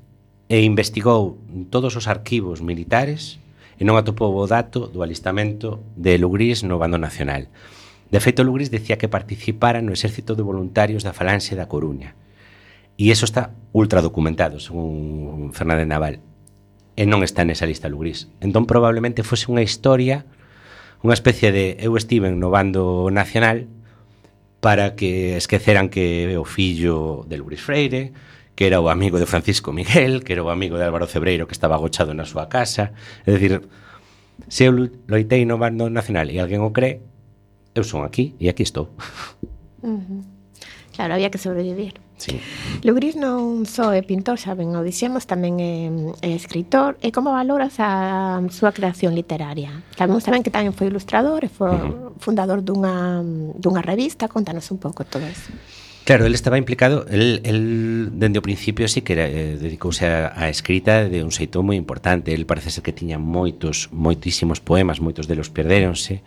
e 0.49 0.62
investigou 0.62 1.41
todos 1.74 1.97
os 1.97 2.05
arquivos 2.05 2.62
militares 2.62 3.41
e 3.80 3.86
non 3.88 3.97
atopou 3.97 4.38
o 4.38 4.45
dato 4.45 4.86
do 4.86 5.01
alistamento 5.01 5.82
de 5.97 6.22
Lugris 6.22 6.62
no 6.62 6.78
bando 6.78 7.01
nacional. 7.01 7.49
De 8.14 8.22
feito, 8.22 8.45
Lugris 8.45 8.70
decía 8.70 8.97
que 8.97 9.10
participara 9.10 9.82
no 9.82 9.93
exército 9.93 10.38
de 10.38 10.45
voluntarios 10.45 11.01
da 11.01 11.14
falanxe 11.14 11.57
da 11.57 11.70
Coruña. 11.70 12.14
E 12.99 13.10
eso 13.10 13.26
está 13.26 13.55
ultra 13.74 14.03
documentado, 14.03 14.60
según 14.60 15.55
Fernández 15.57 15.88
Naval 15.88 16.28
e 16.99 17.07
non 17.07 17.23
está 17.23 17.47
nesa 17.47 17.63
lista 17.63 17.87
lugrís. 17.87 18.27
Entón 18.43 18.67
probablemente 18.67 19.23
fose 19.23 19.47
unha 19.47 19.63
historia, 19.63 20.27
unha 20.99 21.15
especie 21.15 21.55
de 21.55 21.79
eu 21.79 21.95
estiven 21.95 22.43
no 22.43 22.51
bando 22.51 23.07
nacional 23.07 23.71
para 24.59 24.99
que 24.99 25.39
esqueceran 25.39 25.87
que 25.87 26.35
o 26.35 26.43
fillo 26.43 27.23
de 27.23 27.39
Lugrís 27.39 27.63
Freire, 27.63 28.11
que 28.51 28.67
era 28.67 28.83
o 28.83 28.91
amigo 28.91 29.15
de 29.15 29.23
Francisco 29.23 29.71
Miguel, 29.71 30.27
que 30.27 30.35
era 30.35 30.43
o 30.43 30.51
amigo 30.51 30.75
de 30.75 30.83
Álvaro 30.83 31.07
Cebreiro 31.07 31.47
que 31.47 31.55
estaba 31.55 31.79
agochado 31.79 32.11
na 32.11 32.27
súa 32.27 32.51
casa. 32.51 32.91
É 33.23 33.31
dicir, 33.31 33.63
se 34.51 34.67
eu 34.67 34.75
loitei 35.07 35.47
no 35.47 35.55
bando 35.55 35.87
nacional 35.87 36.27
e 36.27 36.35
alguén 36.35 36.59
o 36.59 36.75
cree, 36.75 36.99
eu 37.79 37.87
son 37.87 38.03
aquí 38.03 38.35
e 38.43 38.51
aquí 38.51 38.67
estou. 38.67 38.91
Uh 39.79 40.03
-huh. 40.03 40.21
Claro, 40.91 41.15
había 41.15 41.31
que 41.31 41.39
sobrevivir. 41.39 41.95
Sí. 42.20 42.38
Lugris 42.84 43.15
non 43.15 43.63
só 43.63 43.95
é 43.95 44.03
pintor, 44.03 44.36
xa 44.36 44.51
ben 44.51 44.76
o 44.76 44.84
dixemos, 44.84 45.24
tamén 45.24 45.55
é, 45.63 45.88
é 46.20 46.36
escritor. 46.36 46.99
E 46.99 47.15
como 47.15 47.32
valoras 47.32 47.80
a 47.80 48.43
súa 48.51 48.76
creación 48.76 49.15
literaria? 49.15 49.72
Sabemos 49.95 50.28
tamén 50.28 50.43
que 50.43 50.51
tamén 50.51 50.76
foi 50.76 50.91
ilustrador 50.91 51.47
e 51.47 51.49
foi 51.49 51.72
uh 51.72 51.80
-huh. 51.80 52.20
fundador 52.20 52.59
dunha, 52.59 53.24
dunha 53.55 53.80
revista. 53.80 54.28
Contanos 54.28 54.67
un 54.70 54.84
pouco 54.84 55.07
todo 55.07 55.24
eso. 55.24 55.49
Claro, 56.03 56.26
el 56.26 56.34
estaba 56.34 56.57
implicado, 56.57 57.05
el, 57.07 57.39
el 57.43 58.09
dende 58.17 58.39
o 58.39 58.41
principio 58.41 58.88
sí 58.88 59.05
que 59.05 59.13
era, 59.13 59.30
eh, 59.30 59.61
dedicouse 59.61 60.09
a, 60.09 60.34
a 60.36 60.49
escrita 60.49 61.05
de 61.05 61.24
un 61.24 61.30
xeito 61.30 61.61
moi 61.63 61.78
importante. 61.78 62.34
El 62.34 62.49
parece 62.49 62.74
ser 62.74 62.84
que 62.84 62.91
tiña 62.91 63.22
moitos, 63.22 63.93
moitísimos 63.93 64.59
poemas, 64.59 64.99
moitos 64.99 65.30
delos 65.30 65.53
perdéronse 65.53 66.26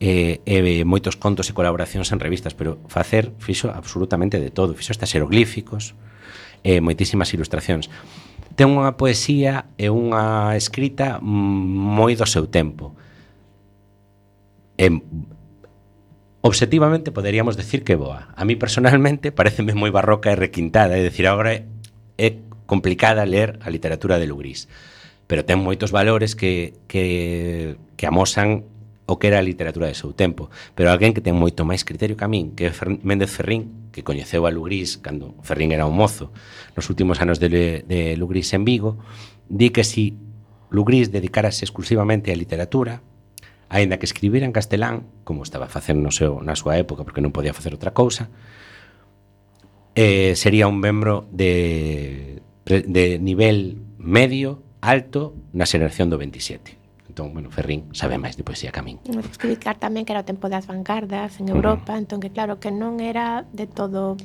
e, 0.00 0.40
e 0.48 0.82
moitos 0.88 1.20
contos 1.20 1.52
e 1.52 1.56
colaboracións 1.56 2.08
en 2.10 2.18
revistas, 2.18 2.56
pero 2.56 2.80
facer 2.88 3.36
fixo 3.36 3.68
absolutamente 3.68 4.40
de 4.40 4.48
todo, 4.48 4.72
fixo 4.72 4.96
hasta 4.96 5.04
xeroglíficos, 5.04 5.92
e 6.64 6.80
moitísimas 6.80 7.32
ilustracións. 7.32 7.88
Ten 8.56 8.72
unha 8.72 8.96
poesía 8.96 9.72
e 9.80 9.88
unha 9.88 10.56
escrita 10.56 11.20
moi 11.20 12.12
do 12.16 12.24
seu 12.28 12.48
tempo. 12.48 12.92
E, 14.76 14.88
objetivamente 16.40 17.12
poderíamos 17.12 17.56
decir 17.56 17.84
que 17.84 17.96
boa. 17.96 18.32
A 18.36 18.44
mí 18.44 18.56
personalmente 18.56 19.32
pareceme 19.36 19.76
moi 19.76 19.92
barroca 19.92 20.32
e 20.32 20.36
requintada, 20.36 20.96
é 20.96 21.04
dicir, 21.04 21.28
agora 21.28 21.64
é 22.20 22.28
complicada 22.68 23.24
ler 23.24 23.58
a 23.64 23.68
literatura 23.72 24.20
de 24.20 24.28
Lugrís, 24.28 24.68
pero 25.24 25.44
ten 25.44 25.60
moitos 25.60 25.92
valores 25.92 26.36
que, 26.36 26.76
que, 26.88 27.76
que 27.96 28.04
amosan 28.04 28.68
o 29.10 29.18
que 29.18 29.26
era 29.26 29.42
a 29.42 29.44
literatura 29.44 29.90
de 29.90 29.98
seu 29.98 30.14
tempo, 30.14 30.54
pero 30.78 30.94
alguén 30.94 31.10
que 31.10 31.18
ten 31.18 31.34
moito 31.34 31.66
máis 31.66 31.82
criterio 31.82 32.14
que 32.14 32.22
a 32.22 32.30
min, 32.30 32.54
que 32.54 32.70
é 32.70 32.72
Fer 32.72 32.94
Méndez 33.02 33.34
Ferrín, 33.34 33.90
que 33.90 34.06
coñeceu 34.06 34.46
a 34.46 34.54
Lugrís 34.54 35.02
cando 35.02 35.34
Ferrín 35.42 35.74
era 35.74 35.82
un 35.82 35.98
mozo, 35.98 36.30
nos 36.78 36.86
últimos 36.86 37.18
anos 37.18 37.42
de, 37.42 37.82
de 37.82 38.14
Lugrís 38.14 38.54
en 38.54 38.62
Vigo, 38.62 39.02
di 39.50 39.74
que 39.74 39.82
si 39.82 40.14
Lugrís 40.70 41.10
dedicarase 41.10 41.66
exclusivamente 41.66 42.30
á 42.30 42.38
literatura, 42.38 43.02
aínda 43.66 43.98
que 43.98 44.06
escribira 44.06 44.46
en 44.46 44.54
castelán, 44.54 45.10
como 45.26 45.42
estaba 45.42 45.66
facendo 45.66 46.06
no 46.06 46.14
seu, 46.14 46.38
na 46.42 46.54
súa 46.54 46.78
época, 46.78 47.02
porque 47.02 47.22
non 47.22 47.34
podía 47.34 47.50
facer 47.50 47.74
outra 47.74 47.90
cousa, 47.90 48.30
eh, 49.98 50.38
sería 50.38 50.70
un 50.70 50.78
membro 50.78 51.26
de, 51.34 52.42
de 52.62 53.18
nivel 53.18 53.82
medio 53.98 54.62
alto 54.78 55.34
na 55.50 55.66
xeración 55.66 56.08
do 56.08 56.16
27. 56.16 56.79
Entón, 57.20 57.34
bueno, 57.34 57.50
Ferrín 57.50 57.84
sabe 57.92 58.16
máis 58.16 58.40
de 58.40 58.48
poesía 58.48 58.72
que 58.72 58.80
a 58.80 58.82
min. 58.82 58.96
Vamos 59.04 59.28
explicar 59.28 59.76
tamén 59.76 60.08
que 60.08 60.16
era 60.16 60.24
o 60.24 60.28
tempo 60.28 60.48
das 60.48 60.64
vanguardas 60.64 61.36
en 61.36 61.52
Europa, 61.52 61.92
mm. 61.92 62.00
entón 62.00 62.24
que 62.24 62.32
claro 62.32 62.56
que 62.56 62.72
non 62.72 62.96
era 62.96 63.44
de 63.52 63.68
todo 63.68 64.16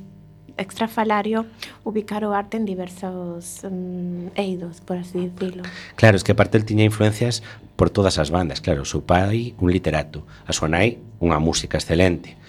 extrafalario 0.56 1.44
ubicar 1.84 2.24
o 2.24 2.32
arte 2.32 2.56
en 2.56 2.64
diversos 2.64 3.68
um, 3.68 4.32
eidos, 4.40 4.80
por 4.80 4.96
así 4.96 5.28
dicirlo. 5.28 5.68
Claro, 6.00 6.16
es 6.16 6.24
que 6.24 6.32
aparte 6.32 6.56
el 6.56 6.64
tiña 6.64 6.88
influencias 6.88 7.44
por 7.76 7.92
todas 7.92 8.16
as 8.16 8.32
bandas, 8.32 8.64
claro, 8.64 8.88
o 8.88 8.88
seu 8.88 9.04
pai 9.04 9.60
un 9.60 9.76
literato, 9.76 10.24
a 10.48 10.56
súa 10.56 10.72
nai 10.72 11.04
unha 11.20 11.36
música 11.44 11.76
excelente, 11.76 12.40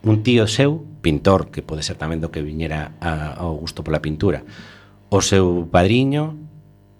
un 0.00 0.24
tío 0.24 0.48
seu, 0.48 0.88
pintor, 1.04 1.52
que 1.52 1.60
pode 1.60 1.84
ser 1.84 2.00
tamén 2.00 2.24
do 2.24 2.32
que 2.32 2.40
viñera 2.40 2.96
a, 3.04 3.44
ao 3.44 3.60
gusto 3.60 3.84
pola 3.84 4.00
pintura, 4.00 4.40
o 5.12 5.20
seu 5.20 5.68
padriño, 5.68 6.45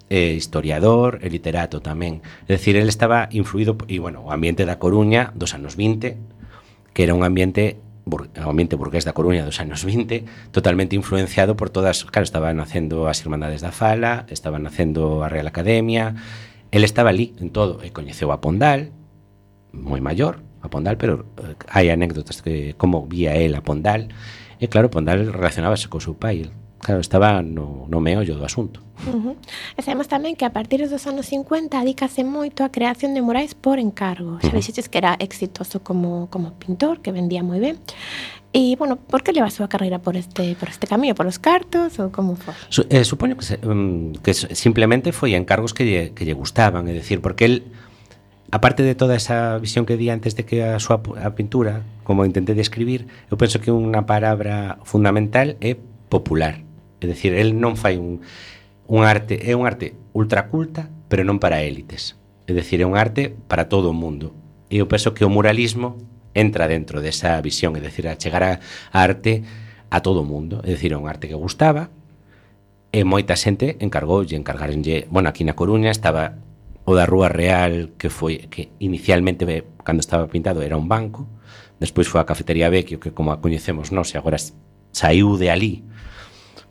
eh, 0.09 0.33
historiador 0.33 1.19
e 1.21 1.27
literato 1.29 1.83
tamén. 1.83 2.23
É 2.47 2.55
dicir, 2.55 2.79
ele 2.79 2.91
estaba 2.91 3.27
influído 3.31 3.75
e 3.87 3.99
bueno, 3.99 4.23
o 4.23 4.31
ambiente 4.31 4.63
da 4.63 4.79
Coruña 4.79 5.35
dos 5.35 5.51
anos 5.53 5.75
20, 5.75 6.15
que 6.95 7.01
era 7.03 7.13
un 7.13 7.23
ambiente 7.27 7.77
o 8.07 8.49
ambiente 8.49 8.79
burgués 8.79 9.03
da 9.03 9.11
Coruña 9.11 9.43
dos 9.43 9.59
anos 9.59 9.83
20, 9.83 10.51
totalmente 10.51 10.95
influenciado 10.95 11.59
por 11.59 11.69
todas, 11.69 12.05
claro, 12.05 12.23
estaban 12.23 12.55
nacendo 12.55 13.07
as 13.07 13.19
Irmandades 13.19 13.59
da 13.59 13.75
Fala, 13.75 14.23
estaban 14.31 14.63
nacendo 14.63 15.23
a 15.23 15.29
Real 15.29 15.47
Academia, 15.47 16.15
ele 16.71 16.85
estaba 16.85 17.09
ali 17.09 17.35
en 17.39 17.51
todo, 17.51 17.83
e 17.83 17.91
coñeceu 17.91 18.31
a 18.31 18.39
Pondal, 18.39 18.95
moi 19.75 19.99
maior, 19.99 20.39
a 20.63 20.71
Pondal, 20.71 20.95
pero 20.95 21.27
eh, 21.43 21.59
hai 21.67 21.91
anécdotas 21.91 22.39
que 22.39 22.79
como 22.79 23.03
vía 23.07 23.35
el 23.35 23.55
a 23.55 23.61
Pondal, 23.61 24.07
e 24.59 24.71
claro, 24.71 24.87
Pondal 24.87 25.27
relacionábase 25.31 25.91
co 25.91 25.99
seu 25.99 26.15
pai, 26.15 26.47
Claro, 26.79 27.01
estaba 27.01 27.41
no, 27.41 27.85
no 27.89 27.99
meollo 27.99 28.37
do 28.37 28.45
asunto. 28.45 28.81
Uh 29.05 29.33
-huh. 29.33 29.35
E 29.77 29.81
sabemos 29.81 30.09
tamén 30.09 30.37
que 30.37 30.45
a 30.45 30.53
partir 30.53 30.81
dos 30.85 31.05
anos 31.09 31.29
50 31.29 31.73
adícase 31.77 32.21
moito 32.21 32.61
a 32.61 32.69
creación 32.69 33.13
de 33.17 33.21
murais 33.21 33.57
por 33.57 33.81
encargo. 33.81 34.37
Xa 34.41 34.53
uh 34.53 34.61
-huh. 34.61 34.89
que 34.89 34.97
era 34.97 35.17
exitoso 35.17 35.81
como, 35.81 36.29
como 36.29 36.53
pintor, 36.57 37.01
que 37.01 37.11
vendía 37.11 37.41
moi 37.41 37.57
ben. 37.57 37.81
E, 38.53 38.75
bueno, 38.77 38.95
por 38.95 39.21
que 39.21 39.33
leva 39.33 39.49
a 39.49 39.53
súa 39.53 39.67
carreira 39.67 39.99
por 39.99 40.15
este, 40.15 40.55
por 40.55 40.69
este 40.69 40.87
camiño? 40.87 41.13
Por 41.13 41.27
os 41.27 41.37
cartos 41.37 41.99
ou 41.99 42.09
como 42.09 42.37
foi? 42.37 42.53
Su, 42.69 42.85
eh, 42.89 43.03
supoño 43.03 43.35
que, 43.37 43.45
se, 43.45 43.55
um, 43.65 44.13
que 44.21 44.33
simplemente 44.33 45.11
foi 45.11 45.35
encargos 45.35 45.73
que 45.73 45.83
lle, 45.85 46.03
que 46.15 46.25
lle 46.25 46.33
gustaban, 46.33 46.87
é 46.89 46.93
dicir, 46.93 47.21
porque 47.21 47.45
el 47.45 47.55
aparte 48.51 48.83
de 48.83 48.95
toda 48.95 49.15
esa 49.15 49.57
visión 49.59 49.85
que 49.85 49.97
di 49.97 50.09
antes 50.09 50.35
de 50.35 50.45
que 50.45 50.63
a 50.63 50.79
súa 50.79 51.03
a 51.21 51.35
pintura, 51.35 51.83
como 52.07 52.23
intenté 52.23 52.53
describir, 52.53 53.05
eu 53.29 53.35
penso 53.35 53.59
que 53.59 53.69
unha 53.69 54.07
palabra 54.07 54.79
fundamental 54.87 55.59
é 55.59 55.75
popular. 56.07 56.66
É 57.01 57.05
dicir, 57.05 57.33
el 57.37 57.59
non 57.59 57.77
fai 57.77 58.01
un, 58.01 58.25
un 58.89 59.05
arte, 59.05 59.37
é 59.43 59.53
un 59.53 59.67
arte 59.69 59.93
ultraculta, 60.13 60.89
pero 61.07 61.21
non 61.21 61.37
para 61.37 61.61
élites. 61.61 62.17
É 62.49 62.53
dicir, 62.53 62.81
é 62.81 62.87
un 62.87 62.97
arte 62.97 63.35
para 63.47 63.69
todo 63.69 63.91
o 63.91 63.97
mundo. 63.97 64.33
E 64.71 64.81
eu 64.81 64.89
penso 64.89 65.13
que 65.13 65.23
o 65.23 65.31
muralismo 65.31 65.97
entra 66.33 66.65
dentro 66.65 67.01
desa 67.01 67.37
visión, 67.41 67.77
é 67.77 67.81
dicir, 67.81 68.09
a 68.09 68.17
chegar 68.17 68.43
a, 68.43 68.59
a 68.91 68.97
arte 69.01 69.45
a 69.89 70.01
todo 70.01 70.21
o 70.23 70.27
mundo, 70.27 70.61
é 70.65 70.73
dicir, 70.73 70.91
é 70.93 70.97
un 70.97 71.05
arte 71.05 71.29
que 71.29 71.37
gustaba, 71.37 71.93
e 72.91 73.03
moita 73.03 73.35
xente 73.35 73.77
encargoulle, 73.83 74.39
encargaronlle, 74.39 75.05
bueno, 75.11 75.29
aquí 75.29 75.43
na 75.43 75.53
Coruña 75.53 75.91
estaba 75.91 76.39
o 76.87 76.95
da 76.95 77.03
Rúa 77.03 77.27
Real 77.27 77.91
que 77.99 78.07
foi 78.07 78.47
que 78.47 78.71
inicialmente 78.79 79.43
eh, 79.43 79.67
cando 79.83 79.99
estaba 79.99 80.31
pintado 80.31 80.63
era 80.63 80.79
un 80.79 80.87
banco, 80.87 81.27
despois 81.83 82.07
foi 82.07 82.23
a 82.23 82.29
Cafetería 82.29 82.71
Vecchio 82.71 82.97
que 82.97 83.11
como 83.11 83.35
a 83.35 83.43
coñecemos 83.43 83.91
nós 83.91 84.15
e 84.15 84.17
agora 84.17 84.39
saiu 84.95 85.35
de 85.35 85.51
ali 85.51 85.83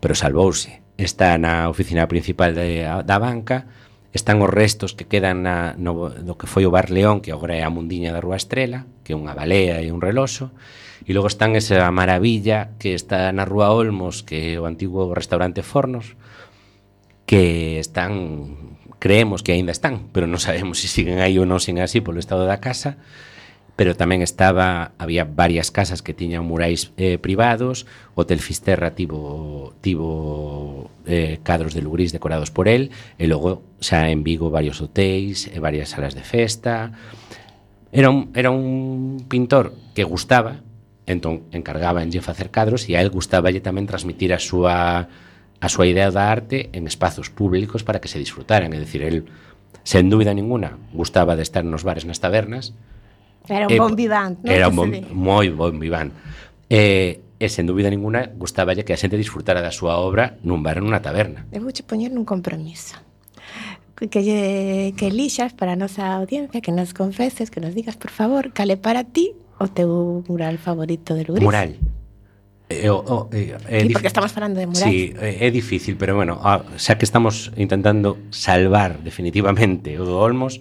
pero 0.01 0.15
salvouse. 0.15 0.83
Está 0.97 1.37
na 1.37 1.69
oficina 1.69 2.09
principal 2.09 2.57
de, 2.57 2.85
da 2.85 3.19
banca, 3.21 3.69
están 4.17 4.41
os 4.41 4.49
restos 4.49 4.97
que 4.97 5.05
quedan 5.05 5.45
na, 5.45 5.77
no, 5.77 6.09
do 6.09 6.35
que 6.41 6.49
foi 6.49 6.65
o 6.65 6.73
Bar 6.73 6.89
León, 6.89 7.21
que 7.21 7.31
agora 7.31 7.55
é 7.55 7.63
a 7.63 7.71
mundiña 7.71 8.17
da 8.17 8.25
Rúa 8.25 8.41
Estrela, 8.41 8.89
que 9.05 9.13
é 9.13 9.17
unha 9.17 9.37
balea 9.37 9.85
e 9.85 9.93
un 9.93 10.01
reloxo, 10.01 10.51
e 11.05 11.13
logo 11.13 11.29
están 11.29 11.55
esa 11.55 11.85
maravilla 11.93 12.73
que 12.81 12.97
está 12.97 13.29
na 13.31 13.45
Rúa 13.45 13.71
Olmos, 13.71 14.25
que 14.25 14.57
é 14.57 14.59
o 14.59 14.65
antigo 14.65 15.13
restaurante 15.13 15.61
Fornos, 15.61 16.17
que 17.29 17.79
están, 17.79 18.57
creemos 18.99 19.45
que 19.45 19.53
aínda 19.53 19.71
están, 19.71 20.09
pero 20.11 20.25
non 20.25 20.41
sabemos 20.41 20.81
se 20.81 20.89
si 20.89 21.05
siguen 21.05 21.21
aí 21.21 21.37
ou 21.37 21.45
non 21.45 21.61
sen 21.61 21.79
así 21.79 22.01
polo 22.01 22.19
estado 22.19 22.49
da 22.49 22.59
casa, 22.59 22.97
pero 23.77 23.93
tamén 23.93 24.25
estaba 24.25 24.97
había 24.97 25.29
varias 25.29 25.69
casas 25.69 26.01
que 26.01 26.17
tiñan 26.17 26.49
murais 26.49 26.97
eh, 26.97 27.21
privados, 27.21 27.85
Hotel 28.17 28.41
Fisterra 28.41 28.97
tivo 28.97 29.77
tivo 29.85 30.91
eh, 31.05 31.39
cadros 31.45 31.77
de 31.77 31.85
Lugrís 31.85 32.11
decorados 32.11 32.49
por 32.51 32.73
el, 32.73 32.91
e 33.21 33.29
logo 33.29 33.61
xa 33.85 34.09
en 34.09 34.25
Vigo 34.25 34.49
varios 34.49 34.81
hotéis 34.81 35.53
e 35.53 35.61
varias 35.61 35.93
salas 35.93 36.17
de 36.17 36.25
festa. 36.25 36.97
Era 37.93 38.09
un, 38.09 38.33
era 38.33 38.49
un 38.51 39.25
pintor 39.29 39.77
que 39.93 40.09
gustaba, 40.09 40.65
entón 41.05 41.45
encargaba 41.53 42.03
en 42.03 42.11
facer 42.25 42.49
cadros 42.49 42.89
e 42.89 42.97
a 42.97 43.05
él 43.05 43.13
gustaballe 43.13 43.61
tamén 43.61 43.85
transmitir 43.85 44.33
a 44.33 44.41
súa 44.41 45.07
a 45.61 45.69
súa 45.69 45.89
idea 45.89 46.09
da 46.09 46.33
arte 46.33 46.73
en 46.73 46.89
espazos 46.89 47.29
públicos 47.29 47.85
para 47.85 48.01
que 48.01 48.09
se 48.09 48.21
disfrutaran, 48.21 48.73
é 48.73 48.81
dicir, 48.81 49.05
el 49.05 49.29
sen 49.85 50.09
dúbida 50.09 50.33
ninguna 50.33 50.81
gustaba 50.97 51.37
de 51.37 51.45
estar 51.45 51.63
nos 51.63 51.85
bares 51.85 52.09
nas 52.09 52.19
tabernas, 52.19 52.73
Era 53.49 53.67
un 53.67 53.73
eh, 53.73 53.79
bon 53.79 53.95
vivant. 53.95 54.37
non? 54.43 54.53
Era 54.53 54.69
un 54.69 54.77
bon, 54.77 54.91
moi 55.13 55.49
bon 55.51 55.79
vivante. 55.79 56.15
Eh, 56.69 56.79
eh 56.79 57.23
e 57.37 57.53
sen 57.53 57.69
dúbida 57.69 57.93
ninguna 57.93 58.33
gustáballe 58.33 58.81
que 58.81 58.97
a 58.97 59.01
xente 59.01 59.21
disfrutara 59.21 59.61
da 59.61 59.69
súa 59.69 60.01
obra 60.01 60.41
nun 60.41 60.65
bar 60.65 60.81
ou 60.81 60.89
nunha 60.89 61.05
taberna. 61.05 61.45
Debo 61.53 61.69
che 61.69 61.85
poñer 61.85 62.09
nun 62.09 62.25
compromiso 62.25 62.97
que, 63.97 64.23
lle, 64.23 64.93
que 64.97 65.09
elixas 65.09 65.55
para 65.55 65.73
a 65.73 65.77
nosa 65.77 66.13
audiencia, 66.13 66.61
que 66.61 66.71
nos 66.71 66.93
confeses, 66.93 67.51
que 67.51 67.61
nos 67.61 67.75
digas, 67.75 67.97
por 67.97 68.11
favor, 68.11 68.53
cale 68.53 68.77
para 68.77 69.05
ti 69.05 69.33
o 69.57 69.69
teu 69.73 70.21
mural 70.29 70.61
favorito 70.61 71.17
de 71.17 71.25
Lugris. 71.25 71.45
Mural. 71.45 71.81
Eh, 72.69 72.91
o, 72.91 73.01
o, 73.01 73.17
eh, 73.33 73.57
é 73.71 73.81
sí, 73.81 73.95
porque 73.95 74.11
estamos 74.13 74.33
falando 74.33 74.61
de 74.61 74.67
mural. 74.69 74.85
Sí, 74.85 75.17
é, 75.17 75.49
é 75.49 75.51
difícil, 75.51 75.97
pero 75.97 76.15
bueno, 76.15 76.37
a, 76.45 76.61
xa 76.77 77.01
que 77.01 77.09
estamos 77.09 77.57
intentando 77.57 78.21
salvar 78.29 79.01
definitivamente 79.01 79.97
o 79.97 80.05
do 80.05 80.21
Olmos, 80.21 80.61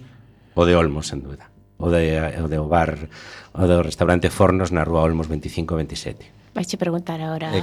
o 0.56 0.64
de 0.64 0.72
Olmos, 0.72 1.12
sen 1.12 1.20
dúda 1.20 1.52
o, 1.78 1.90
de, 1.90 2.40
o 2.42 2.48
de 2.48 2.58
o 2.58 2.68
bar 2.68 3.08
o 3.52 3.64
do 3.64 3.82
restaurante 3.82 4.28
Fornos 4.28 4.72
na 4.72 4.84
Rúa 4.84 5.04
Olmos 5.04 5.28
25-27. 5.28 6.52
Vaiche 6.56 6.80
preguntar 6.80 7.20
agora 7.20 7.52
eh, 7.52 7.62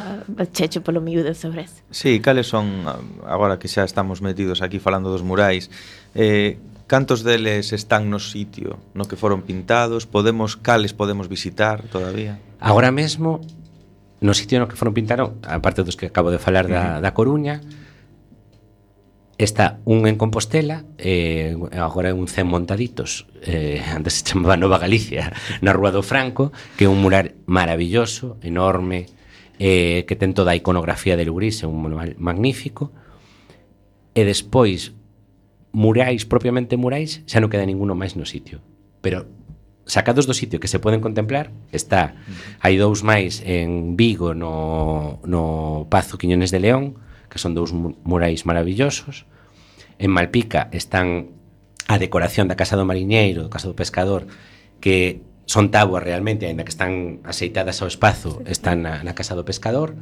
Checho 0.53 0.85
polo 0.85 1.01
miúdo 1.01 1.33
sobre 1.33 1.65
eso. 1.65 1.81
Sí, 1.89 2.21
cales 2.21 2.45
son, 2.45 2.85
agora 3.25 3.57
que 3.57 3.65
xa 3.65 3.81
estamos 3.81 4.21
metidos 4.21 4.61
aquí 4.61 4.77
falando 4.77 5.09
dos 5.09 5.25
murais, 5.25 5.73
eh, 6.13 6.61
cantos 6.85 7.25
deles 7.25 7.73
están 7.73 8.13
no 8.13 8.21
sitio 8.21 8.77
no 8.93 9.09
que 9.09 9.17
foron 9.17 9.41
pintados? 9.41 10.05
Podemos, 10.05 10.57
cales 10.57 10.93
podemos 10.93 11.25
visitar 11.25 11.81
todavía? 11.89 12.37
Agora 12.61 12.93
mesmo, 12.93 13.41
no 14.21 14.33
sitio 14.37 14.61
no 14.61 14.69
que 14.69 14.77
foron 14.77 14.93
pintaron, 14.93 15.41
aparte 15.41 15.81
dos 15.81 15.97
que 15.97 16.13
acabo 16.13 16.29
de 16.29 16.37
falar 16.37 16.69
da, 16.69 16.77
uh 16.77 16.85
-huh. 16.97 17.01
da 17.01 17.17
Coruña, 17.17 17.65
Está 19.43 19.81
un 19.83 20.07
en 20.07 20.15
Compostela, 20.15 20.85
eh, 20.97 21.57
agora 21.75 22.07
é 22.07 22.15
un 22.15 22.31
cen 22.31 22.47
montaditos, 22.47 23.27
eh, 23.43 23.83
antes 23.91 24.15
se 24.15 24.23
chamaba 24.23 24.55
Nova 24.55 24.79
Galicia, 24.79 25.35
na 25.59 25.75
Rúa 25.75 25.91
do 25.91 25.99
Franco, 25.99 26.55
que 26.79 26.87
é 26.87 26.89
un 26.89 27.03
mural 27.03 27.35
maravilloso, 27.43 28.39
enorme, 28.39 29.11
eh, 29.59 30.07
que 30.07 30.15
ten 30.15 30.31
toda 30.31 30.55
a 30.55 30.59
iconografía 30.59 31.19
de 31.19 31.27
Lugrís, 31.27 31.59
é 31.59 31.67
un 31.67 31.75
mural 31.75 32.15
magnífico. 32.23 32.95
E 34.15 34.23
despois, 34.23 34.95
murais, 35.75 36.23
propiamente 36.23 36.79
murais, 36.79 37.19
xa 37.27 37.43
non 37.43 37.51
queda 37.51 37.67
ninguno 37.67 37.99
máis 37.99 38.15
no 38.15 38.23
sitio. 38.23 38.63
Pero 39.03 39.27
sacados 39.83 40.23
do 40.23 40.31
sitio 40.31 40.63
que 40.63 40.71
se 40.71 40.79
poden 40.79 41.03
contemplar, 41.03 41.51
está 41.75 42.15
hai 42.63 42.79
dous 42.79 43.03
máis 43.03 43.43
en 43.43 43.99
Vigo 43.99 44.31
no, 44.31 45.19
no 45.27 45.83
Pazo 45.91 46.15
Quiñones 46.15 46.47
de 46.47 46.63
León, 46.63 46.95
que 47.27 47.43
son 47.43 47.51
dous 47.51 47.75
murais 47.75 48.47
maravillosos 48.47 49.27
en 49.99 50.11
Malpica 50.11 50.69
están 50.71 51.33
a 51.87 51.99
decoración 51.99 52.47
da 52.47 52.55
Casa 52.55 52.79
do 52.79 52.87
Mariñeiro, 52.87 53.43
da 53.45 53.53
Casa 53.53 53.67
do 53.67 53.75
Pescador, 53.75 54.27
que 54.79 55.21
son 55.45 55.69
tábuas 55.71 56.03
realmente, 56.03 56.47
aínda 56.47 56.63
que 56.63 56.71
están 56.71 57.19
aceitadas 57.27 57.81
ao 57.83 57.91
espazo, 57.91 58.41
están 58.47 58.83
na, 58.83 59.03
na 59.03 59.13
Casa 59.13 59.35
do 59.35 59.43
Pescador, 59.43 59.95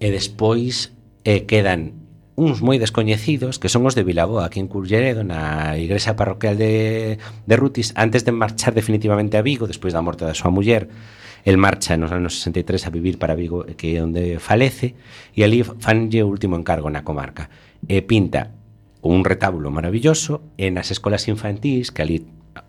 e 0.00 0.08
despois 0.12 0.92
eh, 1.24 1.48
quedan 1.48 2.00
uns 2.40 2.64
moi 2.64 2.80
descoñecidos 2.80 3.60
que 3.60 3.68
son 3.68 3.84
os 3.84 3.92
de 3.96 4.04
Vilaboa, 4.04 4.48
aquí 4.48 4.60
en 4.60 4.68
Culleredo, 4.68 5.24
na 5.24 5.76
igrexa 5.76 6.16
parroquial 6.16 6.56
de, 6.56 7.20
de 7.20 7.54
Rutis, 7.56 7.92
antes 7.96 8.24
de 8.24 8.32
marchar 8.32 8.72
definitivamente 8.72 9.36
a 9.36 9.44
Vigo, 9.44 9.68
despois 9.68 9.92
da 9.92 10.04
morte 10.04 10.24
da 10.24 10.36
súa 10.36 10.52
muller, 10.52 10.88
el 11.44 11.56
marcha 11.56 11.96
nos 11.96 12.12
anos 12.12 12.40
63 12.44 12.86
a 12.86 12.90
vivir 12.92 13.16
para 13.16 13.36
Vigo, 13.36 13.64
que 13.76 13.96
é 13.96 14.04
onde 14.04 14.36
falece, 14.40 14.96
e 15.32 15.44
ali 15.44 15.64
fanlle 15.64 16.24
o 16.24 16.28
último 16.28 16.56
encargo 16.56 16.88
na 16.92 17.04
comarca. 17.04 17.48
E 17.84 18.04
pinta 18.04 18.59
un 19.02 19.24
retablo 19.24 19.70
maravilloso 19.70 20.44
e 20.60 20.68
nas 20.68 20.92
escolas 20.92 21.28
infantís, 21.28 21.88
que 21.90 22.02
ali 22.04 22.18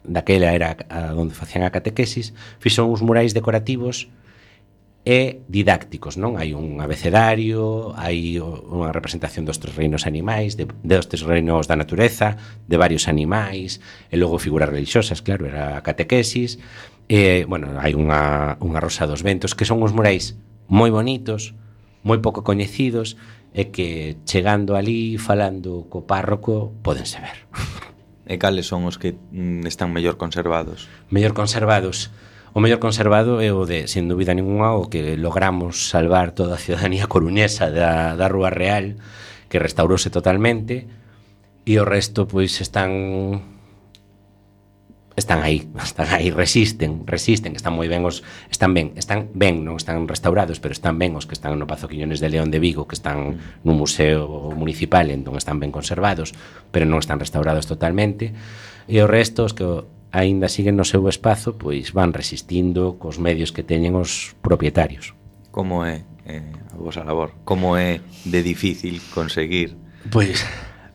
daquela 0.04 0.56
era 0.56 0.78
a 0.88 1.12
onde 1.14 1.36
facían 1.36 1.68
a 1.68 1.74
catequesis, 1.74 2.34
fixo 2.60 2.88
uns 2.88 3.04
murais 3.04 3.36
decorativos 3.36 4.08
e 5.04 5.42
didácticos, 5.50 6.16
non? 6.22 6.38
Hai 6.38 6.54
un 6.54 6.78
abecedario, 6.78 7.90
hai 7.98 8.38
unha 8.38 8.94
representación 8.94 9.50
dos 9.50 9.58
tres 9.58 9.74
reinos 9.74 10.06
animais, 10.06 10.54
de, 10.54 10.70
dos 10.86 11.10
tres 11.10 11.26
reinos 11.26 11.66
da 11.66 11.74
natureza, 11.74 12.38
de 12.70 12.78
varios 12.78 13.10
animais, 13.10 13.82
e 14.14 14.16
logo 14.16 14.38
figuras 14.38 14.70
religiosas, 14.70 15.26
claro, 15.26 15.50
era 15.50 15.82
a 15.82 15.84
catequesis, 15.84 16.62
e, 17.10 17.50
bueno, 17.50 17.74
hai 17.82 17.98
unha, 17.98 18.62
unha 18.62 18.80
rosa 18.80 19.10
dos 19.10 19.26
ventos, 19.26 19.58
que 19.58 19.66
son 19.66 19.82
uns 19.82 19.92
murais 19.92 20.38
moi 20.70 20.94
bonitos, 20.94 21.58
moi 22.06 22.22
pouco 22.22 22.46
coñecidos, 22.46 23.18
e 23.52 23.72
que 23.72 24.18
chegando 24.24 24.80
ali, 24.80 25.20
falando 25.20 25.88
co 25.91 26.08
párroco, 26.08 26.72
podense 26.84 27.20
ver. 27.20 27.43
E 28.24 28.39
cales 28.39 28.72
son 28.72 28.88
os 28.88 28.95
que 28.95 29.20
mm, 29.36 29.68
están 29.68 29.91
mellor 29.91 30.16
conservados? 30.16 30.88
Mellor 31.12 31.36
conservados. 31.36 32.16
O 32.56 32.60
mellor 32.60 32.80
conservado 32.80 33.39
é 33.43 33.52
o 33.52 33.68
de, 33.68 33.88
sin 33.91 34.08
dúbida 34.08 34.32
ninguna, 34.32 34.76
o 34.76 34.88
que 34.88 35.16
logramos 35.20 35.91
salvar 35.91 36.32
toda 36.32 36.56
a 36.56 36.64
ciudadanía 36.64 37.12
coruñesa 37.12 37.72
da, 37.72 38.16
da 38.16 38.28
Rúa 38.32 38.52
Real, 38.52 38.99
que 39.52 39.60
restaurouse 39.60 40.08
totalmente, 40.12 40.88
e 41.68 41.76
o 41.80 41.84
resto 41.84 42.28
pois 42.28 42.60
están 42.64 43.43
están 45.16 45.43
aí, 45.43 45.68
están 45.84 46.07
aí, 46.09 46.32
resisten, 46.32 47.03
resisten, 47.05 47.55
están 47.55 47.76
moi 47.76 47.91
ben 47.91 48.07
os 48.07 48.24
están 48.47 48.72
ben, 48.72 48.95
están 48.95 49.28
ben, 49.36 49.68
non 49.68 49.76
están 49.76 50.07
restaurados, 50.07 50.64
pero 50.64 50.72
están 50.72 50.95
ben 50.95 51.20
os 51.20 51.28
que 51.28 51.36
están 51.36 51.59
no 51.59 51.68
Pazo 51.68 51.91
Quiñones 51.91 52.24
de 52.24 52.32
León 52.32 52.47
de 52.47 52.64
Vigo, 52.64 52.88
que 52.88 52.95
están 52.95 53.36
mm. 53.36 53.68
no 53.68 53.76
museo 53.76 54.55
municipal, 54.55 55.12
entón 55.12 55.36
están 55.36 55.59
ben 55.59 55.76
conservados, 55.76 56.32
pero 56.72 56.88
non 56.88 57.03
están 57.03 57.20
restaurados 57.20 57.68
totalmente. 57.68 58.32
E 58.88 59.03
os 59.03 59.12
restos 59.12 59.51
que 59.51 59.68
aínda 60.16 60.47
siguen 60.47 60.80
no 60.80 60.88
seu 60.88 61.03
espazo, 61.12 61.59
pois 61.59 61.91
van 61.91 62.16
resistindo 62.16 62.95
cos 62.95 63.20
medios 63.20 63.51
que 63.51 63.68
teñen 63.68 63.99
os 63.99 64.32
propietarios. 64.39 65.12
Como 65.51 65.84
é 65.84 66.07
eh, 66.24 66.39
a 66.72 66.80
vosa 66.80 67.03
labor? 67.03 67.36
Como 67.43 67.76
é 67.76 67.99
de 68.24 68.39
difícil 68.39 69.03
conseguir? 69.12 69.76
Pois 70.07 70.47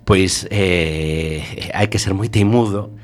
Pois 0.07 0.47
eh, 0.55 1.43
hai 1.75 1.91
que 1.91 1.99
ser 1.99 2.15
moi 2.15 2.31
teimudo 2.31 2.95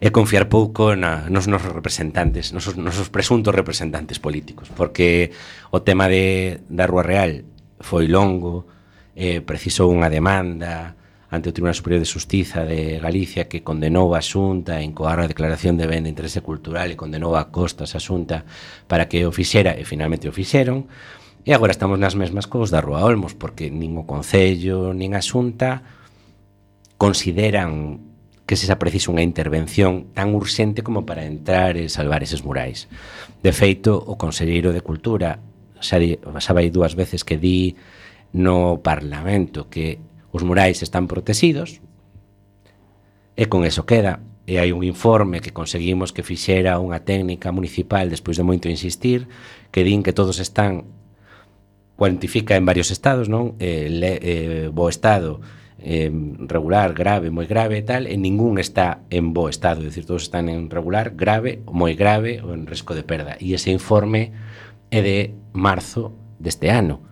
é 0.00 0.10
confiar 0.10 0.50
pouco 0.50 0.98
na, 0.98 1.30
nos 1.30 1.46
nosos 1.46 1.70
representantes, 1.70 2.50
nosos, 2.50 2.74
nosos 2.74 3.08
presuntos 3.08 3.54
representantes 3.54 4.18
políticos, 4.18 4.68
porque 4.74 5.30
o 5.70 5.80
tema 5.80 6.10
de, 6.10 6.60
da 6.66 6.86
Rúa 6.86 7.06
Real 7.06 7.46
foi 7.78 8.10
longo, 8.10 8.66
eh, 9.14 9.38
precisou 9.40 9.94
unha 9.94 10.10
demanda 10.10 10.98
ante 11.34 11.50
o 11.50 11.54
Tribunal 11.54 11.74
Superior 11.74 12.02
de 12.02 12.10
Justiza 12.10 12.62
de 12.62 12.98
Galicia 12.98 13.46
que 13.50 13.62
condenou 13.62 14.14
a 14.14 14.22
Xunta 14.22 14.78
en 14.82 14.94
coar 14.94 15.18
a 15.18 15.30
declaración 15.30 15.74
de 15.78 15.86
ben 15.86 16.06
de 16.06 16.10
interese 16.10 16.42
cultural 16.42 16.90
e 16.90 16.98
condenou 16.98 17.34
a 17.34 17.50
costas 17.50 17.94
a 17.94 18.00
Xunta 18.02 18.46
para 18.86 19.10
que 19.10 19.26
o 19.26 19.34
fixera 19.34 19.74
e 19.74 19.82
finalmente 19.82 20.30
o 20.30 20.34
fixeron. 20.34 20.86
E 21.44 21.52
agora 21.52 21.74
estamos 21.74 21.98
nas 22.00 22.16
mesmas 22.16 22.46
cos 22.48 22.70
da 22.72 22.80
Rúa 22.80 23.04
Olmos, 23.04 23.34
porque 23.36 23.68
nin 23.68 23.98
o 23.98 24.06
Concello, 24.08 24.94
nin 24.94 25.12
a 25.12 25.22
Xunta 25.22 25.84
consideran 26.96 28.13
que 28.46 28.56
se 28.56 28.68
xa 28.68 28.76
precisa 28.76 29.08
unha 29.08 29.24
intervención 29.24 30.12
tan 30.12 30.36
urxente 30.36 30.84
como 30.84 31.08
para 31.08 31.24
entrar 31.24 31.80
e 31.80 31.88
salvar 31.88 32.20
eses 32.20 32.44
murais. 32.44 32.92
De 33.40 33.52
feito, 33.56 33.96
o 33.96 34.20
Conselleiro 34.20 34.76
de 34.76 34.84
Cultura 34.84 35.40
xa, 35.80 35.96
di, 35.96 36.20
xa 36.20 36.52
vai 36.52 36.68
dúas 36.68 36.92
veces 36.92 37.24
que 37.24 37.40
di 37.40 37.76
no 38.36 38.84
Parlamento 38.84 39.72
que 39.72 39.96
os 40.28 40.44
murais 40.44 40.84
están 40.84 41.08
protegidos 41.08 41.80
e 43.36 43.48
con 43.48 43.64
eso 43.64 43.88
queda. 43.88 44.20
E 44.44 44.60
hai 44.60 44.76
un 44.76 44.84
informe 44.84 45.40
que 45.40 45.56
conseguimos 45.56 46.12
que 46.12 46.20
fixera 46.20 46.76
unha 46.76 47.00
técnica 47.00 47.48
municipal 47.48 48.12
despois 48.12 48.36
de 48.36 48.44
moito 48.44 48.68
insistir 48.68 49.24
que 49.72 49.88
din 49.88 50.04
que 50.04 50.12
todos 50.12 50.36
están 50.36 50.84
cuantifica 51.96 52.52
en 52.60 52.68
varios 52.68 52.92
estados, 52.92 53.32
non? 53.32 53.56
Eh, 53.56 53.88
le, 53.88 54.20
eh, 54.20 54.66
bo 54.68 54.92
estado 54.92 55.40
eh, 55.84 56.10
regular, 56.48 56.94
grave, 56.96 57.28
moi 57.28 57.44
grave 57.44 57.76
e 57.76 57.84
tal, 57.84 58.08
e 58.08 58.16
ningún 58.16 58.56
está 58.56 59.04
en 59.12 59.36
bo 59.36 59.52
estado, 59.52 59.84
é 59.84 59.92
dicir, 59.92 60.08
todos 60.08 60.24
están 60.24 60.48
en 60.48 60.72
regular, 60.72 61.12
grave, 61.12 61.60
moi 61.68 61.92
grave 61.92 62.40
ou 62.40 62.56
en 62.56 62.64
risco 62.64 62.96
de 62.96 63.04
perda. 63.04 63.36
E 63.36 63.52
ese 63.52 63.68
informe 63.68 64.32
é 64.88 65.04
de 65.04 65.18
marzo 65.52 66.16
deste 66.40 66.72
ano, 66.72 67.04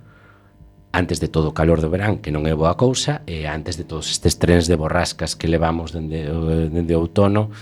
antes 0.89 1.21
de 1.21 1.29
todo 1.29 1.53
o 1.53 1.57
calor 1.57 1.85
do 1.85 1.93
verán, 1.93 2.25
que 2.25 2.33
non 2.33 2.49
é 2.49 2.57
boa 2.57 2.81
cousa, 2.81 3.21
e 3.29 3.45
antes 3.45 3.77
de 3.77 3.85
todos 3.85 4.09
estes 4.09 4.41
trens 4.41 4.65
de 4.65 4.81
borrascas 4.81 5.37
que 5.37 5.53
levamos 5.53 5.93
dende, 5.93 6.25
dende 6.73 6.97
outono, 6.97 7.53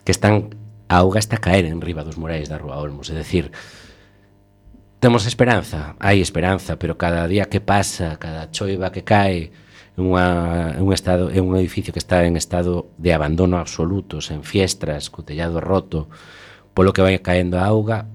que 0.00 0.16
están 0.16 0.56
a 0.88 1.04
auga 1.04 1.20
está 1.20 1.36
a 1.36 1.44
caer 1.44 1.64
en 1.68 1.80
riba 1.80 2.04
dos 2.04 2.16
murais 2.16 2.48
da 2.48 2.56
Rúa 2.56 2.80
Olmos, 2.80 3.12
é 3.12 3.16
dicir, 3.16 3.52
temos 5.00 5.28
esperanza, 5.28 5.96
hai 6.00 6.24
esperanza, 6.24 6.80
pero 6.80 6.96
cada 6.96 7.28
día 7.28 7.52
que 7.52 7.60
pasa, 7.60 8.16
cada 8.16 8.48
choiva 8.48 8.88
que 8.88 9.04
cae, 9.04 9.52
unha, 9.94 10.74
un, 10.82 10.90
estado, 10.90 11.30
é 11.30 11.38
un 11.38 11.54
edificio 11.54 11.94
que 11.94 12.02
está 12.02 12.26
en 12.26 12.34
estado 12.34 12.90
de 12.98 13.14
abandono 13.14 13.62
absoluto, 13.62 14.18
sen 14.18 14.42
fiestras, 14.42 15.06
co 15.06 15.22
tellado 15.22 15.62
roto, 15.62 16.10
polo 16.74 16.90
que 16.90 17.02
vai 17.02 17.14
caendo 17.22 17.54
a 17.58 17.66
auga, 17.70 18.10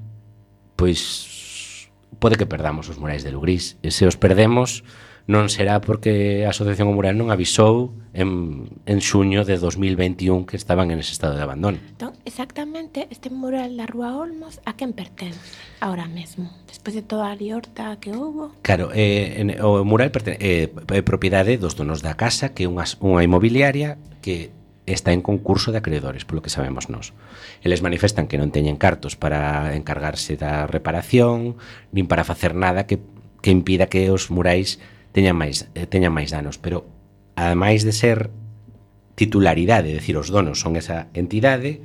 pois 0.76 1.88
pode 2.20 2.36
que 2.36 2.50
perdamos 2.50 2.92
os 2.92 3.00
murais 3.00 3.24
de 3.24 3.32
Lugrís. 3.32 3.80
E 3.80 3.96
se 3.96 4.04
os 4.04 4.20
perdemos, 4.20 4.84
non 5.30 5.46
será 5.46 5.78
porque 5.78 6.42
a 6.42 6.50
Asociación 6.50 6.90
Mural 6.90 7.14
non 7.14 7.30
avisou 7.30 7.94
en, 8.18 8.66
en 8.90 8.98
xuño 8.98 9.46
de 9.46 9.62
2021 9.62 10.50
que 10.50 10.58
estaban 10.58 10.90
en 10.90 10.98
ese 10.98 11.14
estado 11.14 11.38
de 11.38 11.46
abandono. 11.46 11.78
Entón, 11.78 12.18
exactamente, 12.26 13.06
este 13.14 13.30
mural 13.30 13.78
da 13.78 13.86
Rúa 13.86 14.18
Olmos 14.18 14.58
a 14.66 14.74
quen 14.74 14.98
pertence 14.98 15.38
ahora 15.86 16.10
mesmo? 16.10 16.50
Despois 16.66 16.98
de 16.98 17.06
toda 17.06 17.30
a 17.30 17.38
liorta 17.38 18.02
que 18.02 18.10
houbo? 18.10 18.58
Claro, 18.66 18.90
eh, 18.90 19.38
en, 19.38 19.54
o 19.62 19.86
mural 19.86 20.10
pertene, 20.10 20.42
eh, 20.42 20.74
é 20.74 21.02
propiedade 21.06 21.62
dos 21.62 21.78
donos 21.78 22.02
da 22.02 22.18
casa 22.18 22.58
que 22.58 22.66
é 22.66 22.68
unha, 22.68 22.90
unha 22.98 23.22
inmobiliaria 23.22 24.02
que 24.26 24.50
está 24.90 25.14
en 25.14 25.22
concurso 25.22 25.70
de 25.70 25.78
acreedores, 25.78 26.26
polo 26.26 26.42
que 26.42 26.50
sabemos 26.50 26.90
nós. 26.90 27.14
Eles 27.62 27.86
manifestan 27.86 28.26
que 28.26 28.42
non 28.42 28.50
teñen 28.50 28.82
cartos 28.82 29.14
para 29.14 29.78
encargarse 29.78 30.42
da 30.42 30.66
reparación, 30.66 31.54
nin 31.94 32.10
para 32.10 32.26
facer 32.26 32.58
nada 32.58 32.90
que, 32.90 32.98
que 33.46 33.54
impida 33.54 33.86
que 33.94 34.10
os 34.10 34.34
murais 34.34 34.82
teñan 35.12 35.38
máis, 35.38 35.70
eh, 35.74 35.86
teñan 35.90 36.14
máis 36.14 36.30
danos, 36.30 36.58
pero 36.58 36.86
ademais 37.36 37.84
de 37.84 37.94
ser 37.94 38.30
titularidade, 39.16 39.92
decir, 39.92 40.16
os 40.16 40.32
donos 40.32 40.64
son 40.64 40.80
esa 40.80 41.12
entidade, 41.12 41.84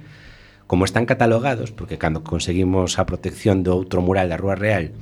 como 0.66 0.84
están 0.84 1.04
catalogados, 1.04 1.72
porque 1.72 1.98
cando 1.98 2.22
conseguimos 2.22 2.98
a 2.98 3.06
protección 3.06 3.66
do 3.66 3.74
outro 3.74 4.00
mural 4.00 4.30
da 4.30 4.38
Rúa 4.38 4.54
Real, 4.54 4.94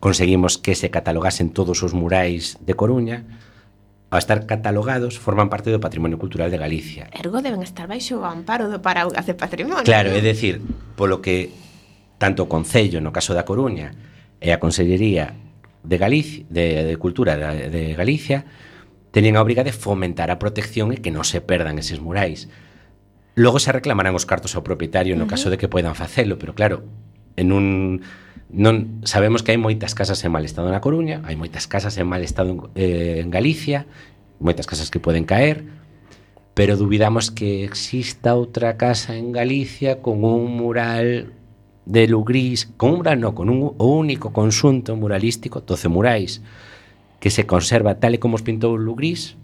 conseguimos 0.00 0.56
que 0.56 0.74
se 0.74 0.88
catalogasen 0.88 1.52
todos 1.52 1.84
os 1.84 1.92
murais 1.92 2.56
de 2.64 2.74
Coruña, 2.74 3.28
ao 4.14 4.22
estar 4.22 4.46
catalogados, 4.46 5.18
forman 5.18 5.50
parte 5.50 5.74
do 5.74 5.82
Patrimonio 5.82 6.16
Cultural 6.22 6.48
de 6.48 6.56
Galicia. 6.56 7.10
Ergo 7.10 7.42
deben 7.42 7.66
estar 7.66 7.90
baixo 7.90 8.22
o 8.22 8.24
amparo 8.24 8.70
do 8.70 8.78
Paraugas 8.78 9.26
de 9.26 9.34
Patrimonio. 9.34 9.82
Claro, 9.82 10.14
é 10.14 10.22
dicir, 10.22 10.62
polo 10.94 11.18
que 11.18 11.50
tanto 12.16 12.46
o 12.46 12.50
Concello, 12.50 13.02
no 13.02 13.10
caso 13.10 13.34
da 13.34 13.42
Coruña, 13.42 13.92
e 14.40 14.54
a 14.54 14.62
Consellería 14.62 15.43
de 15.84 15.96
Galicia, 15.98 16.44
de, 16.48 16.84
de 16.84 16.96
Cultura 16.96 17.36
de, 17.36 17.70
de 17.70 17.94
Galicia 17.94 18.44
teñen 19.14 19.38
a 19.38 19.44
obriga 19.46 19.62
de 19.62 19.70
fomentar 19.70 20.34
a 20.34 20.42
protección 20.42 20.90
e 20.90 20.98
que 20.98 21.14
non 21.14 21.22
se 21.22 21.38
perdan 21.38 21.78
eses 21.78 22.02
murais. 22.02 22.50
Logo 23.38 23.62
se 23.62 23.70
reclamarán 23.70 24.18
os 24.18 24.26
cartos 24.26 24.58
ao 24.58 24.66
propietario 24.66 25.14
no 25.14 25.30
caso 25.30 25.54
de 25.54 25.58
que 25.60 25.70
poidan 25.70 25.94
facelo, 25.94 26.34
pero 26.34 26.58
claro, 26.58 26.82
en 27.38 27.54
un 27.54 28.02
non 28.50 29.06
sabemos 29.06 29.46
que 29.46 29.54
hai 29.54 29.58
moitas 29.58 29.94
casas 29.94 30.18
en 30.26 30.34
mal 30.34 30.42
estado 30.42 30.66
na 30.66 30.82
Coruña, 30.82 31.22
hai 31.26 31.38
moitas 31.38 31.70
casas 31.70 31.94
en 31.94 32.10
mal 32.10 32.26
estado 32.26 32.50
en, 32.50 32.58
eh, 32.74 33.22
en 33.22 33.30
Galicia, 33.30 33.86
moitas 34.42 34.66
casas 34.66 34.90
que 34.90 34.98
poden 34.98 35.22
caer, 35.22 35.62
pero 36.58 36.74
dubidamos 36.74 37.30
que 37.30 37.62
exista 37.62 38.34
outra 38.34 38.74
casa 38.78 39.14
en 39.14 39.30
Galicia 39.30 40.02
con 40.02 40.26
un 40.26 40.58
mural 40.58 41.34
de 41.86 42.08
Lugrís 42.08 42.66
con 42.76 42.94
un 42.94 43.00
grano 43.00 43.34
con 43.34 43.50
un 43.50 43.74
único 43.78 44.32
consunto 44.32 44.96
muralístico, 44.96 45.60
12 45.60 45.88
murais, 45.88 46.42
que 47.20 47.30
se 47.30 47.46
conserva 47.46 48.00
tal 48.00 48.14
e 48.16 48.22
como 48.22 48.36
os 48.36 48.44
pintou 48.44 48.76
Lugrís, 48.76 49.36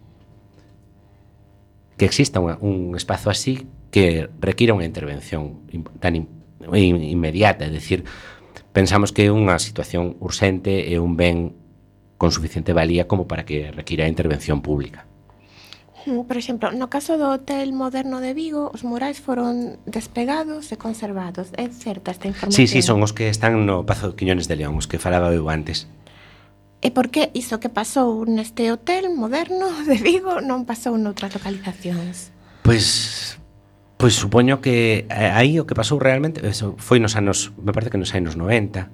que 2.01 2.09
exista 2.09 2.41
un, 2.41 2.57
un 2.61 2.97
espazo 2.97 3.29
así 3.29 3.69
que 3.91 4.31
requira 4.41 4.73
unha 4.73 4.89
intervención 4.89 5.67
tan 6.01 6.17
in, 6.17 6.25
in, 6.73 6.97
inmediata, 7.03 7.67
é 7.67 7.73
dicir, 7.73 8.07
pensamos 8.73 9.11
que 9.11 9.27
é 9.27 9.35
unha 9.35 9.59
situación 9.59 10.17
urxente 10.23 10.89
e 10.89 10.97
un 10.97 11.19
ben 11.19 11.59
con 12.17 12.31
suficiente 12.31 12.73
valía 12.73 13.09
como 13.09 13.27
para 13.27 13.45
que 13.45 13.73
requira 13.73 14.07
intervención 14.07 14.63
pública. 14.63 15.10
Por 16.07 16.37
exemplo, 16.37 16.73
no 16.73 16.89
caso 16.89 17.21
do 17.21 17.29
Hotel 17.29 17.73
Moderno 17.77 18.21
de 18.25 18.33
Vigo, 18.33 18.73
os 18.73 18.85
murais 18.85 19.21
foron 19.21 19.77
despegados 19.85 20.73
e 20.73 20.77
conservados. 20.81 21.53
É 21.61 21.69
certa 21.69 22.11
esta 22.11 22.25
información? 22.25 22.57
Sí, 22.57 22.65
sí, 22.65 22.81
son 22.81 23.05
os 23.05 23.13
que 23.13 23.29
están 23.29 23.69
no 23.69 23.85
Pazo 23.85 24.13
de 24.13 24.17
Quiñones 24.17 24.49
de 24.49 24.57
León, 24.57 24.81
os 24.81 24.89
que 24.89 24.97
falaba 24.97 25.29
eu 25.37 25.49
antes. 25.53 25.91
E 26.81 26.89
por 26.89 27.13
que 27.13 27.29
iso 27.37 27.61
que 27.61 27.69
pasou 27.69 28.25
neste 28.25 28.73
hotel 28.73 29.13
moderno 29.13 29.69
de 29.89 30.01
Vigo 30.01 30.41
non 30.41 30.65
pasou 30.65 30.97
noutras 30.97 31.37
localizacións? 31.37 32.33
Pois 32.65 33.37
pois 34.01 34.17
supoño 34.17 34.65
que 34.65 35.05
eh, 35.13 35.29
aí 35.37 35.61
o 35.61 35.69
que 35.69 35.77
pasou 35.77 36.01
realmente 36.01 36.41
eh, 36.41 36.57
foi 36.81 36.97
nos 36.97 37.21
anos, 37.21 37.53
me 37.61 37.77
parece 37.77 37.93
que 37.93 38.01
nos 38.01 38.17
anos 38.17 38.33
90 38.33 38.89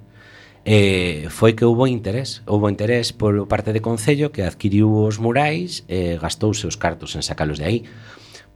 eh, 0.65 1.27
foi 1.29 1.53
que 1.53 1.65
houve 1.65 1.91
interés 1.91 2.41
houve 2.47 2.71
interés 2.71 3.11
por 3.11 3.47
parte 3.51 3.73
de 3.73 3.81
Concello 3.81 4.31
que 4.31 4.41
adquiriu 4.41 4.87
os 4.87 5.19
murais 5.19 5.83
e 5.91 6.15
eh, 6.15 6.17
gastouse 6.17 6.65
os 6.65 6.79
cartos 6.79 7.13
en 7.13 7.21
sacalos 7.21 7.59
de 7.59 7.65
aí 7.65 7.79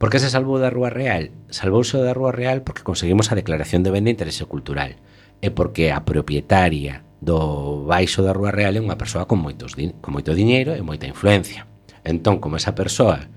Por 0.02 0.10
que 0.10 0.18
se 0.18 0.34
salvou 0.34 0.58
da 0.58 0.66
Rúa 0.66 0.90
Real? 0.90 1.30
Salvouse 1.46 1.94
da 1.94 2.10
Rúa 2.10 2.34
Real 2.34 2.66
porque 2.66 2.82
conseguimos 2.82 3.30
a 3.30 3.38
declaración 3.38 3.86
de 3.86 3.94
ben 3.94 4.02
de 4.02 4.10
interese 4.10 4.42
cultural 4.50 4.98
e 5.38 5.54
porque 5.54 5.94
a 5.94 6.02
propietaria 6.02 7.06
do 7.22 7.86
baixo 7.86 8.26
da 8.26 8.34
Rúa 8.34 8.50
Real 8.50 8.74
é 8.74 8.82
unha 8.82 8.98
persoa 8.98 9.30
con, 9.30 9.38
moitos 9.38 9.78
con 9.78 10.10
moito 10.10 10.34
diñeiro 10.34 10.74
e 10.74 10.82
moita 10.82 11.06
influencia. 11.06 11.70
Entón, 12.02 12.42
como 12.42 12.58
esa 12.58 12.74
persoa, 12.74 13.30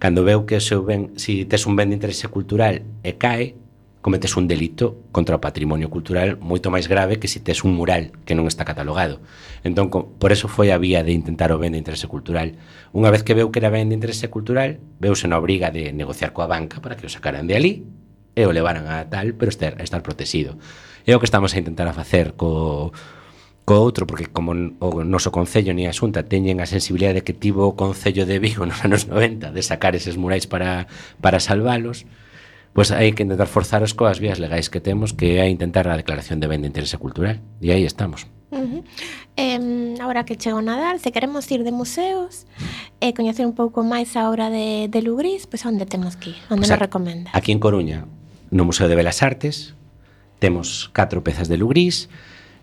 cando 0.00 0.24
veu 0.24 0.48
que 0.48 0.56
o 0.56 0.64
seu 0.64 0.88
ben, 0.88 1.12
si 1.20 1.44
tes 1.44 1.68
un 1.68 1.76
ben 1.76 1.92
de 1.92 2.00
interese 2.00 2.32
cultural 2.32 2.80
e 3.04 3.20
cae, 3.20 3.60
cometes 4.00 4.36
un 4.36 4.48
delito 4.48 4.96
contra 5.12 5.36
o 5.36 5.44
patrimonio 5.44 5.92
cultural 5.92 6.40
moito 6.40 6.72
máis 6.72 6.88
grave 6.88 7.20
que 7.20 7.28
se 7.28 7.40
tes 7.40 7.60
un 7.68 7.76
mural 7.76 8.16
que 8.24 8.32
non 8.32 8.48
está 8.48 8.64
catalogado. 8.64 9.20
Entón, 9.60 9.92
por 9.92 10.32
eso 10.32 10.48
foi 10.48 10.72
a 10.72 10.80
vía 10.80 11.04
de 11.04 11.12
intentar 11.12 11.52
o 11.52 11.60
ben 11.60 11.76
de 11.76 11.80
interese 11.80 12.08
cultural. 12.08 12.56
Unha 12.96 13.12
vez 13.12 13.20
que 13.20 13.36
veu 13.36 13.52
que 13.52 13.60
era 13.60 13.68
ben 13.68 13.92
de 13.92 13.96
interese 13.96 14.32
cultural, 14.32 14.80
veuse 14.96 15.28
na 15.28 15.36
obriga 15.36 15.68
de 15.68 15.92
negociar 15.92 16.32
coa 16.32 16.48
banca 16.48 16.80
para 16.80 16.96
que 16.96 17.04
o 17.04 17.12
sacaran 17.12 17.44
de 17.44 17.54
ali 17.60 17.72
e 18.32 18.42
o 18.48 18.56
levaran 18.56 18.88
a 18.88 19.04
tal, 19.12 19.36
pero 19.36 19.52
estar, 19.52 19.76
estar 19.84 20.00
protegido. 20.00 20.56
É 21.04 21.12
o 21.12 21.20
que 21.20 21.28
estamos 21.28 21.52
a 21.52 21.60
intentar 21.60 21.84
a 21.84 21.92
facer 21.92 22.32
co, 22.40 22.96
co 23.68 23.74
outro, 23.76 24.08
porque 24.08 24.32
como 24.32 24.56
o 24.80 25.04
noso 25.04 25.28
Concello 25.28 25.76
ni 25.76 25.84
a 25.84 25.92
Xunta 25.92 26.24
teñen 26.24 26.64
a 26.64 26.66
sensibilidade 26.66 27.20
que 27.20 27.36
tivo 27.36 27.68
o 27.68 27.76
Concello 27.76 28.24
de 28.24 28.40
Vigo 28.40 28.64
nos 28.68 28.80
anos 28.80 29.04
90 29.12 29.52
de 29.52 29.60
sacar 29.60 29.92
eses 29.92 30.16
murais 30.16 30.48
para, 30.48 30.88
para 31.20 31.36
salvalos, 31.36 32.08
pois 32.72 32.94
hai 32.94 33.10
que 33.12 33.26
intentar 33.26 33.50
forzar 33.50 33.82
as 33.82 33.92
coas 33.92 34.22
vías 34.22 34.38
legais 34.38 34.70
que 34.70 34.78
temos 34.78 35.12
que 35.12 35.42
é 35.42 35.46
intentar 35.50 35.90
a 35.90 35.98
declaración 35.98 36.38
de 36.38 36.46
ben 36.46 36.62
de 36.62 36.70
interese 36.70 36.96
cultural 36.96 37.42
e 37.58 37.74
aí 37.74 37.82
estamos. 37.84 38.30
Uh 38.50 38.58
-huh. 38.58 38.82
eh, 39.38 39.94
ahora 40.02 40.26
que 40.26 40.34
chegou 40.34 40.62
Nadal, 40.62 40.98
se 40.98 41.10
queremos 41.12 41.46
ir 41.50 41.62
de 41.62 41.70
museos 41.70 42.46
e 42.98 43.10
eh, 43.10 43.12
coñecer 43.14 43.46
un 43.46 43.54
pouco 43.54 43.82
máis 43.82 44.14
a 44.18 44.30
obra 44.30 44.50
de, 44.50 44.90
de 44.90 45.00
Lugrís, 45.02 45.46
pois 45.46 45.62
pues, 45.62 45.70
onde 45.70 45.86
temos 45.86 46.18
que 46.18 46.34
ir? 46.34 46.40
Onde 46.50 46.66
pues 46.66 46.70
nos 46.70 46.78
recomenda? 46.78 47.30
Aquí 47.34 47.50
en 47.50 47.62
Coruña, 47.62 48.06
no 48.50 48.66
Museo 48.66 48.86
de 48.86 48.98
Belas 48.98 49.22
Artes, 49.22 49.74
temos 50.38 50.90
catro 50.92 51.22
pezas 51.22 51.46
de 51.46 51.58
Lugrís, 51.58 52.10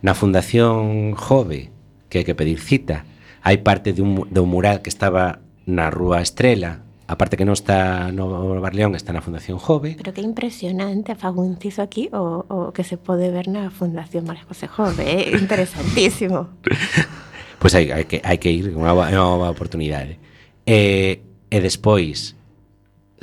na 0.02 0.14
Fundación 0.14 1.16
Jove, 1.16 1.72
que 2.10 2.22
hai 2.22 2.26
que 2.28 2.38
pedir 2.38 2.60
cita, 2.60 3.04
hai 3.42 3.60
parte 3.64 3.92
de 3.92 4.02
un, 4.04 4.28
de 4.30 4.40
un 4.40 4.50
mural 4.52 4.84
que 4.84 4.92
estaba 4.92 5.40
na 5.68 5.90
Rúa 5.90 6.24
Estrela, 6.24 6.87
aparte 7.08 7.40
que 7.40 7.48
non 7.48 7.56
está 7.56 8.12
no 8.12 8.60
Barleón, 8.60 8.92
está 8.94 9.16
na 9.16 9.24
Fundación 9.24 9.58
Jove. 9.58 9.96
Pero 9.96 10.12
que 10.12 10.20
impresionante, 10.20 11.16
fago 11.16 11.40
un 11.40 11.56
inciso 11.56 11.80
aquí, 11.80 12.12
o, 12.12 12.44
o 12.52 12.76
que 12.76 12.84
se 12.84 13.00
pode 13.00 13.32
ver 13.32 13.48
na 13.48 13.72
Fundación 13.72 14.28
María 14.28 14.44
José 14.44 14.68
Jove, 14.68 15.08
é 15.08 15.32
eh? 15.32 15.40
interesantísimo. 15.44 16.52
pois 17.64 17.72
pues 17.72 17.74
hai, 17.80 17.90
hai, 17.96 18.04
que, 18.04 18.20
hai 18.20 18.38
que 18.38 18.52
ir, 18.52 18.76
unha, 18.76 18.92
nova 18.92 19.48
oportunidade. 19.48 20.20
E, 20.68 21.24
e 21.48 21.58
despois, 21.64 22.36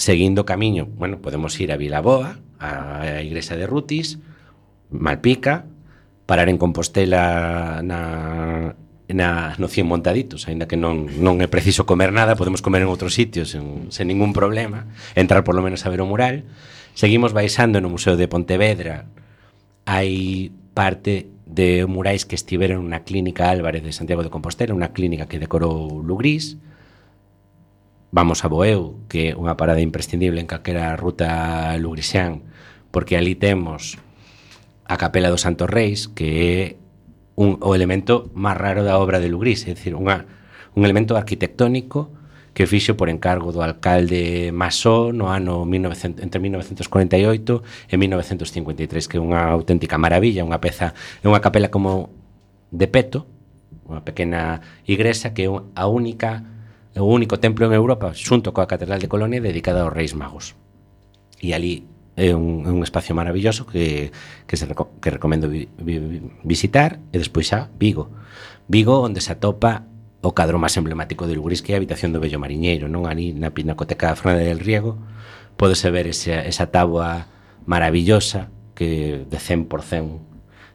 seguindo 0.00 0.48
camiño, 0.48 0.88
bueno, 0.96 1.20
podemos 1.20 1.52
ir 1.60 1.68
a 1.68 1.76
Vilaboa, 1.76 2.40
a, 2.56 3.04
a 3.04 3.20
Igrexa 3.20 3.60
de 3.60 3.68
Rutis, 3.68 4.16
Malpica, 4.88 5.68
parar 6.24 6.48
en 6.48 6.56
Compostela 6.56 7.84
na, 7.84 8.72
na 9.08 9.52
noción 9.60 9.84
montaditos, 9.84 10.48
aínda 10.48 10.64
que 10.64 10.80
non, 10.80 11.08
non 11.20 11.44
é 11.44 11.48
preciso 11.48 11.84
comer 11.84 12.08
nada, 12.10 12.40
podemos 12.40 12.64
comer 12.64 12.84
en 12.84 12.88
outros 12.88 13.12
sitios 13.12 13.52
sen, 13.52 13.92
sen 13.92 14.08
ningún 14.08 14.32
problema, 14.32 14.88
entrar 15.12 15.44
polo 15.44 15.60
menos 15.60 15.84
a 15.84 15.92
ver 15.92 16.00
o 16.00 16.08
mural. 16.08 16.48
Seguimos 16.96 17.36
baixando 17.36 17.84
no 17.84 17.92
Museo 17.92 18.16
de 18.16 18.30
Pontevedra, 18.30 19.04
hai 19.84 20.48
parte 20.72 21.28
de 21.44 21.84
murais 21.84 22.24
que 22.24 22.38
estiveron 22.38 22.88
na 22.88 23.04
Clínica 23.04 23.52
Álvarez 23.52 23.84
de 23.84 23.92
Santiago 23.92 24.24
de 24.24 24.32
Compostela, 24.32 24.72
unha 24.72 24.96
clínica 24.96 25.28
que 25.28 25.36
decorou 25.36 26.00
Lugrís, 26.00 26.56
Vamos 28.14 28.44
a 28.44 28.48
Boeu, 28.48 29.02
que 29.10 29.34
é 29.34 29.34
unha 29.34 29.58
parada 29.58 29.82
imprescindible 29.82 30.38
en 30.38 30.46
calquera 30.46 30.94
ruta 30.94 31.74
lugrisián, 31.82 32.46
porque 32.94 33.18
ali 33.18 33.34
temos 33.34 33.98
a 34.86 34.94
Capela 34.94 35.34
dos 35.34 35.42
Santos 35.42 35.66
Reis, 35.66 36.06
que 36.06 36.30
é 36.46 36.60
un, 37.36 37.58
o 37.60 37.74
elemento 37.74 38.30
máis 38.34 38.58
raro 38.58 38.86
da 38.86 38.98
obra 38.98 39.18
de 39.18 39.28
Lugrís, 39.28 39.66
é 39.66 39.74
dicir, 39.74 39.94
unha, 39.98 40.26
un 40.74 40.82
elemento 40.86 41.18
arquitectónico 41.18 42.14
que 42.54 42.70
fixo 42.70 42.94
por 42.94 43.10
encargo 43.10 43.50
do 43.50 43.66
alcalde 43.66 44.54
Masó 44.54 45.10
no 45.10 45.28
ano 45.28 45.66
1900, 45.66 46.22
entre 46.22 46.38
1948 46.38 47.62
e 47.90 47.94
1953, 47.98 49.10
que 49.10 49.18
é 49.18 49.20
unha 49.20 49.50
auténtica 49.50 49.98
maravilla, 49.98 50.46
unha 50.46 50.62
peza, 50.62 50.94
é 50.94 51.26
unha 51.26 51.42
capela 51.42 51.68
como 51.68 52.14
de 52.70 52.86
peto, 52.86 53.26
unha 53.90 54.06
pequena 54.06 54.62
igresa 54.86 55.34
que 55.34 55.44
é 55.44 55.50
a 55.50 55.84
única 55.90 56.46
o 56.94 57.10
único 57.10 57.42
templo 57.42 57.66
en 57.66 57.74
Europa 57.74 58.14
xunto 58.14 58.54
coa 58.54 58.70
Catedral 58.70 59.02
de 59.02 59.10
Colonia 59.10 59.42
dedicada 59.42 59.82
aos 59.82 59.90
Reis 59.90 60.14
Magos. 60.14 60.54
E 61.42 61.50
ali 61.50 61.82
é 62.16 62.34
un, 62.34 62.62
é 62.66 62.70
un 62.70 62.82
espacio 62.86 63.14
maravilloso 63.14 63.66
que, 63.66 64.14
que, 64.46 64.56
se, 64.56 64.66
que 64.70 65.10
recomendo 65.10 65.48
vi, 65.50 65.66
vi, 65.78 66.22
visitar 66.46 67.02
e 67.10 67.18
despois 67.18 67.50
xa 67.50 67.70
Vigo. 67.74 68.10
Vigo 68.70 69.02
onde 69.02 69.20
se 69.20 69.34
atopa 69.34 69.84
o 70.24 70.32
cadro 70.32 70.56
máis 70.56 70.78
emblemático 70.78 71.26
de 71.26 71.34
Luguris 71.34 71.60
que 71.60 71.72
é 71.72 71.74
a 71.76 71.80
habitación 71.82 72.14
do 72.14 72.22
Bello 72.22 72.38
Mariñeiro, 72.38 72.86
non 72.86 73.10
ali 73.10 73.34
na 73.34 73.50
Pinacoteca 73.50 74.14
da 74.14 74.16
Fernanda 74.16 74.46
del 74.46 74.62
Riego, 74.62 74.96
podese 75.58 75.90
ver 75.90 76.06
esa, 76.06 76.46
esa 76.46 76.70
táboa 76.70 77.26
maravillosa 77.66 78.48
que 78.78 79.26
de 79.26 79.38
100 79.38 79.66
por 79.66 79.82
100 79.82 80.22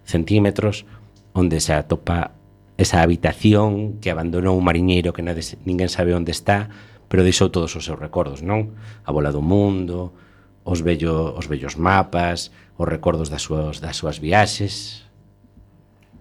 centímetros 0.03 0.85
onde 1.33 1.59
se 1.63 1.73
atopa 1.73 2.35
esa 2.79 3.01
habitación 3.01 3.99
que 3.99 4.11
abandonou 4.11 4.55
un 4.55 4.63
mariñeiro 4.63 5.11
que 5.11 5.23
nades, 5.23 5.59
ninguén 5.67 5.91
sabe 5.91 6.15
onde 6.15 6.31
está, 6.31 6.71
pero 7.11 7.27
deixou 7.27 7.51
todos 7.51 7.75
os 7.75 7.83
seus 7.83 7.99
recordos, 7.99 8.39
non? 8.45 8.75
A 9.03 9.11
bola 9.11 9.35
do 9.35 9.43
mundo, 9.43 10.15
os, 10.69 10.81
vello, 10.81 11.33
os 11.33 11.49
vellos 11.49 11.75
mapas, 11.75 12.51
os 12.77 12.87
recordos 12.87 13.29
das 13.29 13.41
súas, 13.41 13.81
das 13.81 13.97
súas 13.97 14.21
viaxes. 14.21 15.01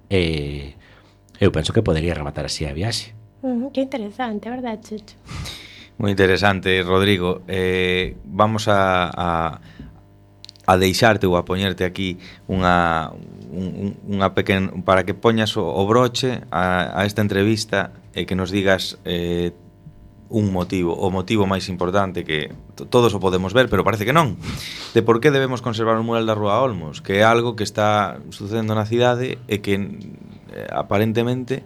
E 0.09 0.73
eu 1.37 1.53
penso 1.53 1.77
que 1.77 1.85
podería 1.85 2.17
rematar 2.17 2.49
así 2.49 2.65
a 2.65 2.73
viaxe. 2.73 3.13
Uh 3.45 3.69
que 3.71 3.85
interesante, 3.85 4.49
verdad, 4.49 4.81
Chucho? 4.81 5.21
Moi 6.01 6.11
interesante, 6.11 6.81
Rodrigo. 6.81 7.45
Eh, 7.45 8.17
vamos 8.25 8.73
a, 8.73 9.13
a, 9.13 9.61
a 10.65 10.75
deixarte 10.81 11.29
ou 11.29 11.37
a 11.37 11.45
poñerte 11.45 11.85
aquí 11.85 12.17
unha, 12.49 13.13
un, 13.53 14.01
unha 14.09 14.33
pequena... 14.33 14.73
para 14.81 15.05
que 15.05 15.13
poñas 15.13 15.61
o, 15.61 15.69
o 15.69 15.83
broche 15.85 16.41
a, 16.49 16.97
a 16.97 17.05
esta 17.05 17.21
entrevista 17.21 17.93
e 18.17 18.25
que 18.25 18.33
nos 18.33 18.49
digas 18.49 18.97
eh, 19.05 19.53
un 20.29 20.53
motivo, 20.53 20.93
o 20.93 21.09
motivo 21.09 21.49
máis 21.49 21.73
importante 21.73 22.25
que 22.25 22.53
todos 22.93 23.17
o 23.17 23.21
podemos 23.21 23.57
ver, 23.57 23.73
pero 23.73 23.81
parece 23.81 24.05
que 24.05 24.13
non, 24.13 24.37
de 24.93 25.01
por 25.01 25.25
que 25.25 25.33
debemos 25.33 25.65
conservar 25.65 25.97
o 25.97 26.05
mural 26.05 26.29
da 26.29 26.37
Rúa 26.37 26.61
Olmos, 26.61 27.01
que 27.01 27.21
é 27.21 27.25
algo 27.25 27.57
que 27.57 27.65
está 27.65 28.21
sucedendo 28.29 28.77
na 28.77 28.85
cidade 28.85 29.41
e 29.49 29.65
que 29.65 29.81
eh, 29.81 30.69
aparentemente 30.69 31.65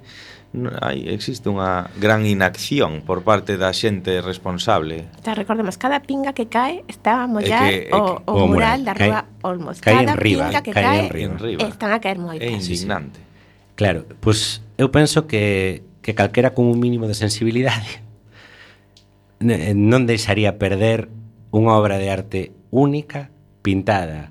hai, 0.78 1.10
existe 1.10 1.50
unha 1.50 1.90
gran 1.98 2.22
inacción 2.22 3.02
por 3.02 3.26
parte 3.26 3.58
da 3.58 3.74
xente 3.74 4.22
responsable. 4.22 5.10
Te 5.26 5.34
recordemos, 5.34 5.74
cada 5.74 5.98
pinga 5.98 6.30
que 6.30 6.46
cae 6.46 6.86
está 6.86 7.24
a 7.24 7.26
mollar 7.26 7.66
que, 7.66 7.90
que, 7.90 7.96
o, 7.96 8.22
o, 8.22 8.46
o 8.46 8.46
mural, 8.46 8.78
mural 8.78 8.80
da 8.86 8.92
Rúa 8.94 9.20
Olmos. 9.42 9.82
Cae 9.82 10.06
cada 10.06 10.14
riba, 10.14 10.54
pinga 10.54 10.62
que 10.62 10.70
cae, 10.70 11.10
cae 11.10 11.24
en 11.26 11.34
riba. 11.40 11.66
están 11.66 11.90
a 11.90 11.98
caer 11.98 12.22
moitas. 12.22 12.46
É 12.46 12.54
indignante. 12.54 13.18
Sí, 13.18 13.26
sí. 13.26 13.74
Claro, 13.74 14.06
pois 14.22 14.62
pues, 14.62 14.62
eu 14.78 14.92
penso 14.94 15.26
que, 15.26 15.82
que 15.98 16.14
calquera 16.14 16.54
con 16.54 16.70
un 16.70 16.78
mínimo 16.78 17.10
de 17.10 17.18
sensibilidade 17.18 18.11
Eh, 19.43 19.74
non 19.74 20.07
deixaría 20.07 20.55
perder 20.62 21.11
unha 21.51 21.74
obra 21.74 21.99
de 21.99 22.09
arte 22.14 22.40
única 22.70 23.34
pintada 23.66 24.30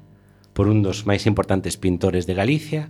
por 0.55 0.71
un 0.71 0.79
dos 0.79 1.03
máis 1.03 1.27
importantes 1.27 1.75
pintores 1.75 2.23
de 2.23 2.33
Galicia 2.33 2.87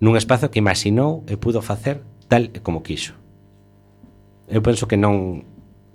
nun 0.00 0.14
espazo 0.14 0.48
que 0.48 0.62
imaginou 0.62 1.26
e 1.26 1.34
pudo 1.36 1.60
facer 1.60 2.00
tal 2.30 2.48
e 2.54 2.62
como 2.62 2.86
quiso. 2.86 3.18
Eu 4.48 4.62
penso 4.62 4.86
que 4.86 4.96
non 4.96 5.44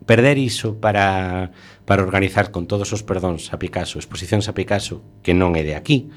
perder 0.05 0.37
iso 0.37 0.77
para, 0.77 1.49
para 1.89 2.05
organizar 2.05 2.53
con 2.53 2.69
todos 2.69 2.93
os 2.93 3.01
perdóns 3.01 3.49
a 3.49 3.57
Picasso, 3.57 3.97
exposicións 3.97 4.45
a 4.45 4.53
Picasso, 4.53 5.01
que 5.25 5.33
non 5.33 5.57
é 5.57 5.65
de 5.65 5.73
aquí, 5.73 6.11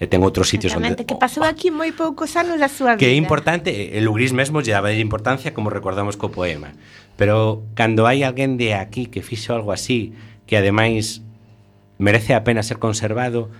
e 0.00 0.08
ten 0.08 0.24
outros 0.24 0.48
sitios 0.48 0.72
onde... 0.72 0.96
que 1.04 1.12
oh, 1.12 1.20
pasou 1.20 1.44
oh. 1.44 1.52
aquí 1.52 1.68
moi 1.68 1.92
poucos 1.92 2.32
anos 2.32 2.56
da 2.56 2.72
súa 2.72 2.96
vida. 2.96 3.04
Que 3.04 3.12
é 3.12 3.16
importante, 3.20 4.00
el 4.00 4.08
Ugrís 4.08 4.32
mesmo 4.32 4.64
lle 4.64 4.72
daba 4.72 4.96
importancia 4.96 5.52
como 5.52 5.68
recordamos 5.68 6.16
co 6.16 6.32
poema. 6.32 6.72
Pero 7.20 7.68
cando 7.76 8.08
hai 8.08 8.24
alguén 8.24 8.56
de 8.56 8.72
aquí 8.72 9.12
que 9.12 9.20
fixo 9.20 9.52
algo 9.52 9.76
así, 9.76 10.16
que 10.48 10.56
ademais 10.56 11.20
merece 12.00 12.32
a 12.32 12.48
pena 12.48 12.64
ser 12.64 12.80
conservado 12.80 13.52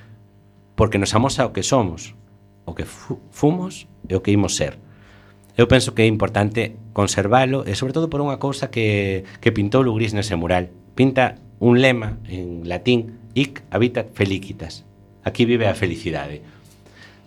porque 0.80 0.96
nos 0.96 1.12
amosa 1.12 1.44
o 1.44 1.52
que 1.52 1.60
somos, 1.60 2.16
o 2.64 2.72
que 2.72 2.88
fu 2.88 3.20
fumos 3.28 3.84
e 4.08 4.16
o 4.16 4.24
que 4.24 4.32
imos 4.32 4.56
ser. 4.56 4.80
Eu 5.60 5.68
penso 5.68 5.92
que 5.92 6.02
é 6.02 6.08
importante 6.08 6.72
conservalo 6.96 7.68
e 7.68 7.76
sobre 7.76 7.92
todo 7.92 8.08
por 8.08 8.24
unha 8.24 8.40
cousa 8.40 8.72
que, 8.72 9.28
que 9.44 9.52
pintou 9.52 9.84
Lugris 9.84 10.16
nese 10.16 10.40
mural. 10.40 10.72
Pinta 10.96 11.36
un 11.60 11.84
lema 11.84 12.16
en 12.32 12.64
latín, 12.64 13.20
hic 13.36 13.60
habitat 13.68 14.16
felicitas, 14.16 14.88
Aquí 15.24 15.44
vive 15.44 15.68
a 15.68 15.76
felicidade. 15.76 16.40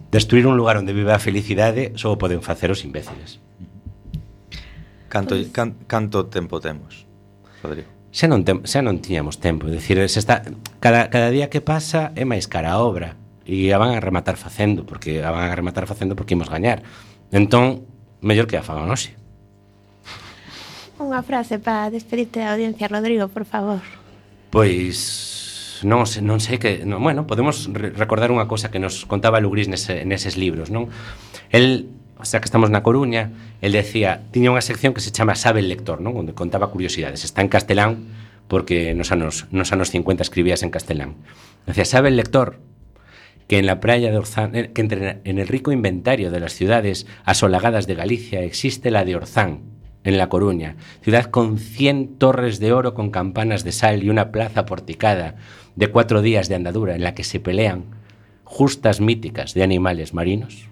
Destruir 0.10 0.46
un 0.46 0.58
lugar 0.58 0.78
onde 0.78 0.94
vive 0.94 1.14
a 1.14 1.22
felicidade 1.22 1.94
só 1.98 2.14
o 2.14 2.20
poden 2.22 2.42
facer 2.46 2.70
os 2.70 2.86
imbéciles. 2.86 3.42
Canto, 5.10 5.38
pues... 5.38 5.50
can, 5.54 5.78
canto 5.86 6.26
tempo 6.26 6.58
temos, 6.58 7.06
Rodrigo? 7.62 7.90
Xa 8.14 8.30
non, 8.30 8.46
tem, 8.46 8.62
xa 8.66 8.86
non 8.86 9.02
tiñamos 9.02 9.42
tempo, 9.42 9.66
decir, 9.66 9.98
se 10.06 10.22
está, 10.22 10.46
cada, 10.78 11.10
cada 11.10 11.34
día 11.34 11.50
que 11.50 11.66
pasa 11.66 12.14
é 12.14 12.26
máis 12.30 12.46
cara 12.46 12.78
a 12.78 12.82
obra 12.82 13.18
e 13.42 13.74
a 13.74 13.82
van 13.82 13.98
a 13.98 14.02
rematar 14.02 14.38
facendo, 14.38 14.86
porque 14.86 15.26
a 15.26 15.34
van 15.34 15.50
a 15.50 15.58
rematar 15.58 15.90
facendo 15.90 16.14
porque 16.14 16.38
imos 16.38 16.50
gañar. 16.50 16.86
Entón, 17.34 17.90
mellor 18.22 18.46
que 18.46 18.58
a 18.58 18.66
fagan 18.66 18.90
hoxe. 18.94 19.18
Unha 21.02 21.26
frase 21.26 21.58
para 21.58 21.90
despedirte 21.90 22.38
da 22.38 22.54
audiencia, 22.54 22.86
Rodrigo, 22.86 23.28
por 23.34 23.50
favor. 23.50 23.82
Pois 24.54 25.43
non, 25.84 26.08
sei, 26.10 26.24
non 26.24 26.40
sei 26.40 26.58
que, 26.60 26.84
non, 26.88 27.04
bueno, 27.04 27.28
podemos 27.28 27.70
recordar 27.72 28.32
unha 28.32 28.48
cousa 28.48 28.72
que 28.72 28.82
nos 28.82 29.08
contaba 29.08 29.44
Lugrís 29.44 29.68
nese, 29.68 30.04
neses 30.04 30.36
libros, 30.36 30.72
non? 30.72 30.92
El 31.52 31.92
o 32.24 32.26
sea 32.26 32.40
que 32.40 32.48
estamos 32.48 32.72
na 32.72 32.84
Coruña, 32.88 33.36
el 33.60 33.76
decía, 33.76 34.24
tiña 34.32 34.48
unha 34.48 34.64
sección 34.64 34.96
que 34.96 35.04
se 35.04 35.12
chama 35.12 35.36
Sabe 35.36 35.60
el 35.60 35.68
lector, 35.68 36.00
non? 36.00 36.16
Onde 36.16 36.32
contaba 36.32 36.72
curiosidades. 36.72 37.28
Está 37.28 37.44
en 37.44 37.52
castelán 37.52 38.08
porque 38.48 38.96
nos 38.96 39.12
anos, 39.12 39.52
nos 39.52 39.76
anos 39.76 39.92
50 39.92 40.24
escribías 40.24 40.64
en 40.64 40.72
castelán. 40.72 41.20
Decía, 41.68 41.84
sabe 41.84 42.08
el 42.08 42.16
lector 42.16 42.64
que 43.48 43.60
en 43.60 43.66
la 43.66 43.80
playa 43.80 44.12
de 44.12 44.18
Orzán, 44.18 44.56
eh, 44.56 44.72
que 44.72 44.82
entre, 44.82 45.20
en 45.24 45.38
el 45.40 45.48
rico 45.48 45.72
inventario 45.72 46.32
de 46.32 46.40
las 46.40 46.54
ciudades 46.54 47.08
asolagadas 47.26 47.88
de 47.88 47.96
Galicia 47.96 48.42
existe 48.42 48.92
la 48.92 49.04
de 49.04 49.16
Orzán, 49.16 49.73
en 50.04 50.18
La 50.18 50.30
Coruña, 50.30 50.76
ciudad 51.02 51.26
con 51.26 51.58
100 51.58 52.18
torres 52.18 52.60
de 52.60 52.74
oro 52.74 52.94
con 52.94 53.10
campanas 53.10 53.64
de 53.64 53.72
sal 53.72 54.04
y 54.04 54.10
una 54.10 54.32
plaza 54.32 54.66
porticada 54.66 55.36
de 55.76 55.88
cuatro 55.88 56.22
días 56.22 56.50
de 56.50 56.56
andadura 56.56 56.96
en 56.96 57.04
la 57.04 57.14
que 57.16 57.24
se 57.24 57.40
pelean 57.40 57.86
justas 58.44 59.00
míticas 59.02 59.54
de 59.54 59.64
animales 59.64 60.14
marinos. 60.14 60.70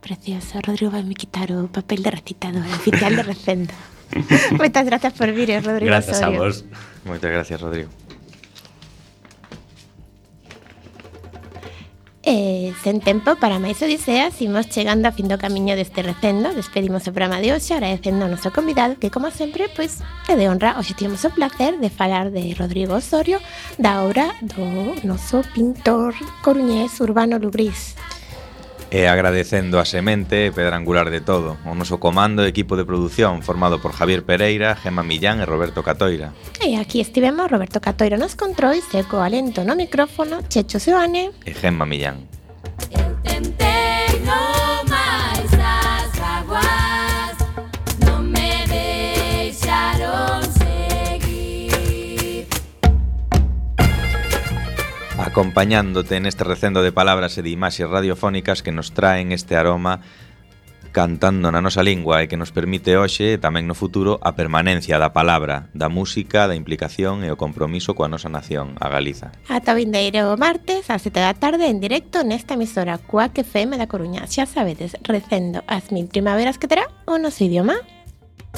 Precioso, 0.00 0.60
Rodrigo 0.62 0.90
vai 0.92 1.02
me 1.02 1.14
quitar 1.14 1.50
o 1.52 1.66
papel 1.68 2.02
de 2.02 2.10
recitador 2.10 2.62
oficial 2.62 3.16
de 3.16 3.22
recendo. 3.22 3.74
Moitas 4.56 4.86
gracias 4.86 5.12
por 5.12 5.28
vir, 5.32 5.50
Rodrigo 5.62 5.90
Gracias 5.90 6.22
a 6.22 6.30
Osorio. 6.30 6.40
vos. 6.40 6.64
Moitas 7.04 7.30
gracias, 7.30 7.60
Rodrigo. 7.60 7.90
Eh, 12.28 12.68
e 12.68 12.76
sen 12.84 13.00
tempo 13.00 13.40
para 13.40 13.56
máis 13.56 13.80
odiseas 13.80 14.36
imos 14.44 14.68
chegando 14.68 15.08
a 15.08 15.16
fin 15.16 15.32
do 15.32 15.40
camiño 15.40 15.72
deste 15.72 16.04
recendo. 16.04 16.52
Despedimos 16.52 17.08
o 17.08 17.14
programa 17.16 17.40
de 17.40 17.56
hoxe 17.56 17.72
agradecendo 17.72 18.20
ao 18.20 18.28
noso 18.28 18.52
convidado 18.52 19.00
Que 19.00 19.08
como 19.08 19.32
sempre, 19.32 19.72
pois, 19.72 20.04
é 20.28 20.36
de 20.36 20.44
honra. 20.44 20.76
Hoxe 20.76 20.92
tivemos 20.92 21.24
o 21.24 21.32
placer 21.32 21.80
de 21.80 21.88
falar 21.88 22.28
de 22.28 22.52
Rodrigo 22.52 23.00
Osorio 23.00 23.40
Da 23.80 24.04
obra 24.04 24.36
do 24.44 25.00
noso 25.08 25.40
pintor 25.56 26.12
coruñés 26.44 27.00
Urbano 27.00 27.40
Lubrís. 27.40 27.96
E 28.90 29.04
agradecendo 29.04 29.78
a 29.78 29.84
semente 29.84 30.48
e 30.48 30.52
pedra 30.52 30.80
angular 30.80 31.12
de 31.12 31.20
todo, 31.20 31.60
o 31.68 31.76
noso 31.76 32.00
comando 32.00 32.40
e 32.40 32.48
equipo 32.48 32.72
de 32.72 32.88
produción 32.88 33.44
formado 33.44 33.84
por 33.84 33.92
Javier 33.92 34.24
Pereira, 34.24 34.72
Gema 34.80 35.04
Millán 35.04 35.44
e 35.44 35.48
Roberto 35.48 35.84
Catoira. 35.84 36.32
E 36.64 36.80
aquí 36.80 37.04
estivemos 37.04 37.52
Roberto 37.52 37.84
Catoira 37.84 38.16
nos 38.16 38.32
controis 38.32 38.88
e 38.96 39.04
co 39.04 39.20
alento 39.20 39.60
no 39.60 39.76
micrófono 39.76 40.40
Checho 40.48 40.80
Seoane 40.80 41.36
e 41.44 41.52
Gema 41.52 41.84
Millán. 41.84 42.24
E... 42.88 43.07
acompañándote 55.18 56.16
en 56.16 56.26
este 56.26 56.44
recendo 56.44 56.82
de 56.82 56.92
palabras 56.92 57.36
e 57.38 57.42
de 57.42 57.50
imaxes 57.50 57.90
radiofónicas 57.90 58.62
que 58.62 58.70
nos 58.70 58.94
traen 58.94 59.32
este 59.34 59.58
aroma 59.58 60.00
cantando 60.92 61.52
na 61.52 61.60
nosa 61.60 61.82
lingua 61.84 62.24
e 62.24 62.28
que 62.30 62.40
nos 62.40 62.50
permite 62.50 62.96
hoxe 62.96 63.36
e 63.36 63.42
tamén 63.42 63.68
no 63.68 63.76
futuro 63.76 64.18
a 64.24 64.32
permanencia 64.34 64.96
da 64.96 65.12
palabra, 65.12 65.68
da 65.76 65.92
música, 65.92 66.48
da 66.48 66.56
implicación 66.56 67.22
e 67.22 67.30
o 67.30 67.36
compromiso 67.36 67.92
coa 67.92 68.08
nosa 68.08 68.32
nación, 68.32 68.74
a 68.80 68.88
Galiza. 68.88 69.34
Ata 69.46 69.76
vindeiro 69.76 70.34
martes 70.40 70.88
a 70.88 70.96
7 70.96 71.18
da 71.20 71.34
tarde 71.36 71.68
en 71.68 71.78
directo 71.82 72.24
nesta 72.24 72.56
emisora 72.56 72.96
Cuac 72.96 73.36
FM 73.36 73.76
da 73.76 73.90
Coruña. 73.90 74.24
Xa 74.26 74.48
sabedes, 74.48 74.96
recendo 75.04 75.60
as 75.68 75.92
mil 75.92 76.08
primaveras 76.08 76.56
que 76.56 76.70
terá 76.70 76.88
o 77.04 77.20
noso 77.20 77.44
idioma. 77.44 77.76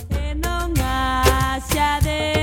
Que 0.08 0.32
non 0.38 0.72
haxa 0.78 1.98
de... 2.04 2.39